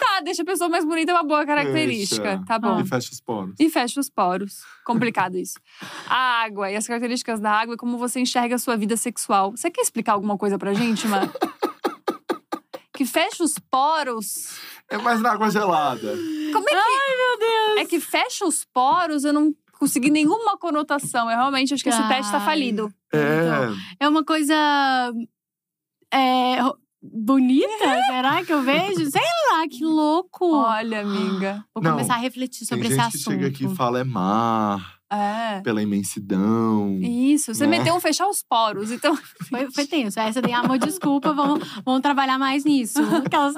[0.00, 2.36] Tá, deixa a pessoa mais bonita é uma boa característica.
[2.36, 2.44] Deixa.
[2.46, 2.80] Tá bom.
[2.80, 3.54] E fecha os poros.
[3.58, 4.62] E fecha os poros.
[4.84, 5.60] Complicado isso.
[6.08, 9.50] A água e as características da água e como você enxerga a sua vida sexual.
[9.50, 11.30] Você quer explicar alguma coisa pra gente, Mar?
[12.94, 14.58] que fecha os poros.
[14.88, 16.16] É mais na água gelada.
[16.52, 16.74] Como é que.
[16.74, 17.80] Ai, meu Deus!
[17.80, 21.30] É que fecha os poros, eu não consegui nenhuma conotação.
[21.30, 22.44] Eu realmente acho que esse teste tá Ai.
[22.44, 22.92] falido.
[23.12, 24.04] É.
[24.04, 24.54] É uma coisa.
[26.12, 26.58] É,
[27.02, 27.68] bonita?
[28.10, 29.10] Será que eu vejo?
[29.10, 29.20] Sei
[29.52, 30.54] lá, que louco.
[30.54, 31.64] Olha, amiga.
[31.74, 33.34] Vou Não, começar a refletir sobre Tem esse gente que assunto.
[33.34, 35.60] chega aqui e fala é mar, É.
[35.62, 36.98] pela imensidão.
[37.02, 37.78] Isso, você Né?
[37.78, 38.90] meteu um fechar os poros.
[38.92, 39.16] Então,
[39.48, 40.20] Foi, foi tenso.
[40.20, 42.98] Essa daí, amor, desculpa, vamos, vamos trabalhar mais nisso.
[43.26, 43.54] Aquelas-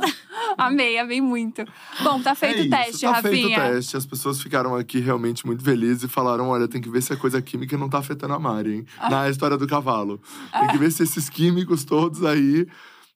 [0.56, 1.64] amei, amei muito.
[2.02, 3.72] Bom, tá feito é o teste, isso, tá feito o Rafinha.
[3.74, 3.96] teste.
[3.96, 7.16] As pessoas ficaram aqui realmente muito felizes e falaram: olha, tem que ver se a
[7.16, 8.86] coisa química não tá afetando a Mari, hein?
[8.98, 9.10] Ah.
[9.10, 10.20] Na história do cavalo.
[10.52, 12.66] Tem que ver se esses químicos todos aí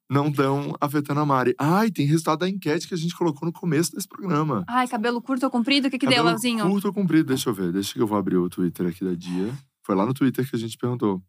[0.08, 1.54] não estão afetando a Mari.
[1.58, 4.64] Ai, tem resultado da enquete que a gente colocou no começo desse programa.
[4.68, 5.88] Ai, cabelo curto ou comprido?
[5.88, 6.64] O que, que deu, Cabelo Leozinho?
[6.68, 7.28] Curto ou comprido?
[7.28, 7.72] Deixa eu ver.
[7.72, 9.52] Deixa que eu vou abrir o Twitter aqui da Dia.
[9.82, 11.22] Foi lá no Twitter que a gente perguntou.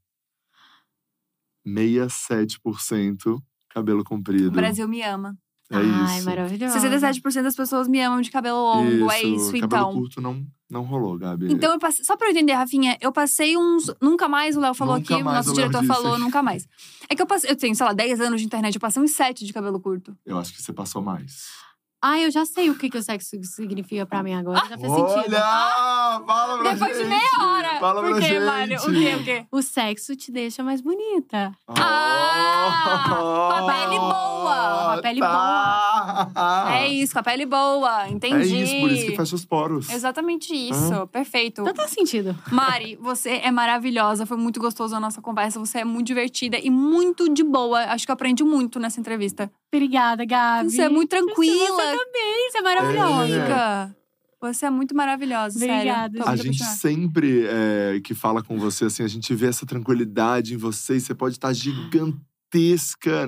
[1.65, 4.51] 67% cabelo O comprido.
[4.51, 5.37] Brasil me ama.
[5.69, 6.25] É Ai, isso.
[6.25, 6.79] maravilhosa.
[6.79, 9.93] 67% das pessoas me amam de cabelo longo, é isso, Cabelo então.
[9.93, 11.51] curto não, não rolou, Gabi.
[11.51, 13.93] Então eu passei, só pra eu entender, Rafinha, eu passei uns.
[14.01, 15.93] Nunca mais, o Léo falou Nunca aqui, o mais nosso o Léo diretor disse.
[15.93, 16.67] falou, nunca mais.
[17.09, 19.11] É que eu passei, eu tenho, sei lá, 10 anos de internet, eu passei uns
[19.11, 20.15] 7 de cabelo curto.
[20.25, 21.45] Eu acho que você passou mais.
[21.99, 24.59] Ai, eu já sei o que, que o sexo significa pra mim agora.
[24.69, 25.35] Já faz sentido.
[25.35, 26.23] Olha!
[26.27, 27.03] Fala pra Depois gente!
[27.03, 27.79] de meia hora!
[27.79, 28.45] Fala Por pra quê, gente!
[28.45, 28.77] Mário?
[28.77, 29.45] O quê, o quê?
[29.51, 31.51] O sexo te deixa mais bonita.
[31.67, 33.03] Ah!
[33.09, 34.83] Com a pele boa!
[34.83, 35.27] Com a pele tá.
[36.71, 38.55] É isso, com a pele boa, entendi.
[38.55, 39.89] É isso, por isso que fecha os poros.
[39.89, 41.61] Exatamente isso, perfeito.
[41.61, 42.35] Então tá sentido.
[42.51, 46.69] Mari, você é maravilhosa, foi muito gostoso a nossa conversa, você é muito divertida e
[46.69, 47.79] muito de boa.
[47.85, 49.51] Acho que eu aprendi muito nessa entrevista.
[49.73, 50.69] Obrigada, Gabi.
[50.69, 51.67] Você é muito tranquila.
[51.67, 53.33] Você também, você é maravilhosa.
[53.35, 53.39] É.
[53.41, 53.95] Amiga,
[54.39, 56.23] você é muito maravilhosa, Obrigada, sério.
[56.23, 56.77] Tô A gente apaixonada.
[56.77, 60.97] sempre é, que fala com você, assim, a gente vê essa tranquilidade em você.
[60.97, 62.21] e Você pode estar gigantesca,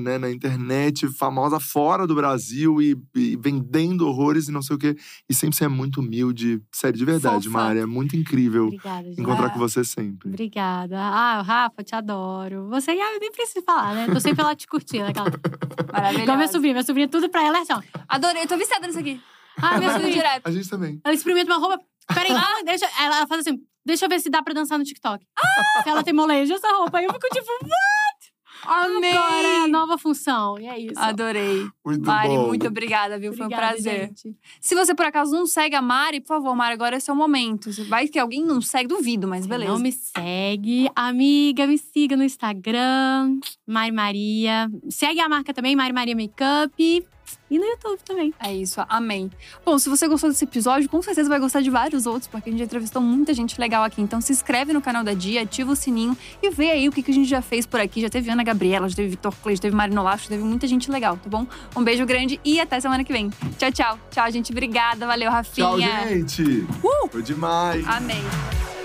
[0.01, 4.79] né, na internet, famosa fora do Brasil e, e vendendo horrores e não sei o
[4.79, 4.95] quê.
[5.29, 6.61] E sempre você é muito humilde.
[6.71, 7.57] Sério, de verdade, Fofa.
[7.57, 7.79] Mari.
[7.79, 9.49] É muito incrível Obrigada, encontrar Ah.
[9.49, 10.29] com você sempre.
[10.29, 10.97] Obrigada.
[10.99, 12.67] Ah, Rafa, te adoro.
[12.69, 14.07] Você já nem precisa falar, né?
[14.11, 15.05] Tô sempre lá te curtindo.
[15.05, 15.27] Aquela...
[15.27, 16.51] Igual minha Maravilhosa.
[16.53, 16.73] sobrinha.
[16.73, 17.81] Minha sobrinha, tudo pra ela é assim, ó.
[18.07, 19.19] Adorei, tô viciada nisso aqui.
[19.57, 20.13] Ah, minha sobrinha.
[20.13, 20.47] direto.
[20.47, 21.01] A gente também.
[21.03, 21.83] Ela experimenta uma roupa.
[22.13, 22.85] Peraí, ah, deixa.
[22.99, 25.23] Ela, faz assim: deixa eu ver se dá pra dançar no TikTok.
[25.83, 26.97] Se ela tem molejo essa roupa.
[26.99, 27.47] Aí eu fico tipo,
[28.65, 29.11] Amei!
[29.11, 30.59] agora é a nova função.
[30.59, 30.99] E é isso.
[30.99, 31.67] Adorei.
[31.85, 32.47] Muito Mari, bom.
[32.47, 33.33] muito obrigada, viu?
[33.33, 34.07] Foi um Obrigada, prazer.
[34.07, 34.35] gente.
[34.61, 37.69] Se você por acaso não segue a Mari, por favor, Mari, agora é seu momento.
[37.87, 39.71] Vai que alguém não segue, duvido, mas beleza.
[39.71, 44.69] Não me segue, amiga, me siga no Instagram, Mari Maria.
[44.89, 47.05] Segue a marca também, Mari Maria Makeup.
[47.49, 48.33] E no YouTube também.
[48.39, 49.31] É isso, amém.
[49.65, 52.51] Bom, se você gostou desse episódio, com certeza vai gostar de vários outros, porque a
[52.51, 54.01] gente já entrevistou muita gente legal aqui.
[54.01, 57.01] Então se inscreve no canal da Dia, ativa o sininho e vê aí o que
[57.01, 58.01] que a gente já fez por aqui.
[58.01, 60.67] Já teve Ana Gabriela, já teve Vitor Clay, já teve Marino Lacho, já teve muita
[60.67, 61.45] gente legal, tá bom?
[61.75, 63.29] Um beijo grande e até semana que vem.
[63.57, 63.99] Tchau, tchau.
[64.11, 64.51] Tchau, gente.
[64.51, 65.07] Obrigada.
[65.07, 65.67] Valeu, Rafinha.
[65.67, 66.67] Tchau, gente!
[66.83, 67.09] Uh!
[67.09, 67.85] Foi demais!
[67.87, 68.78] Amei.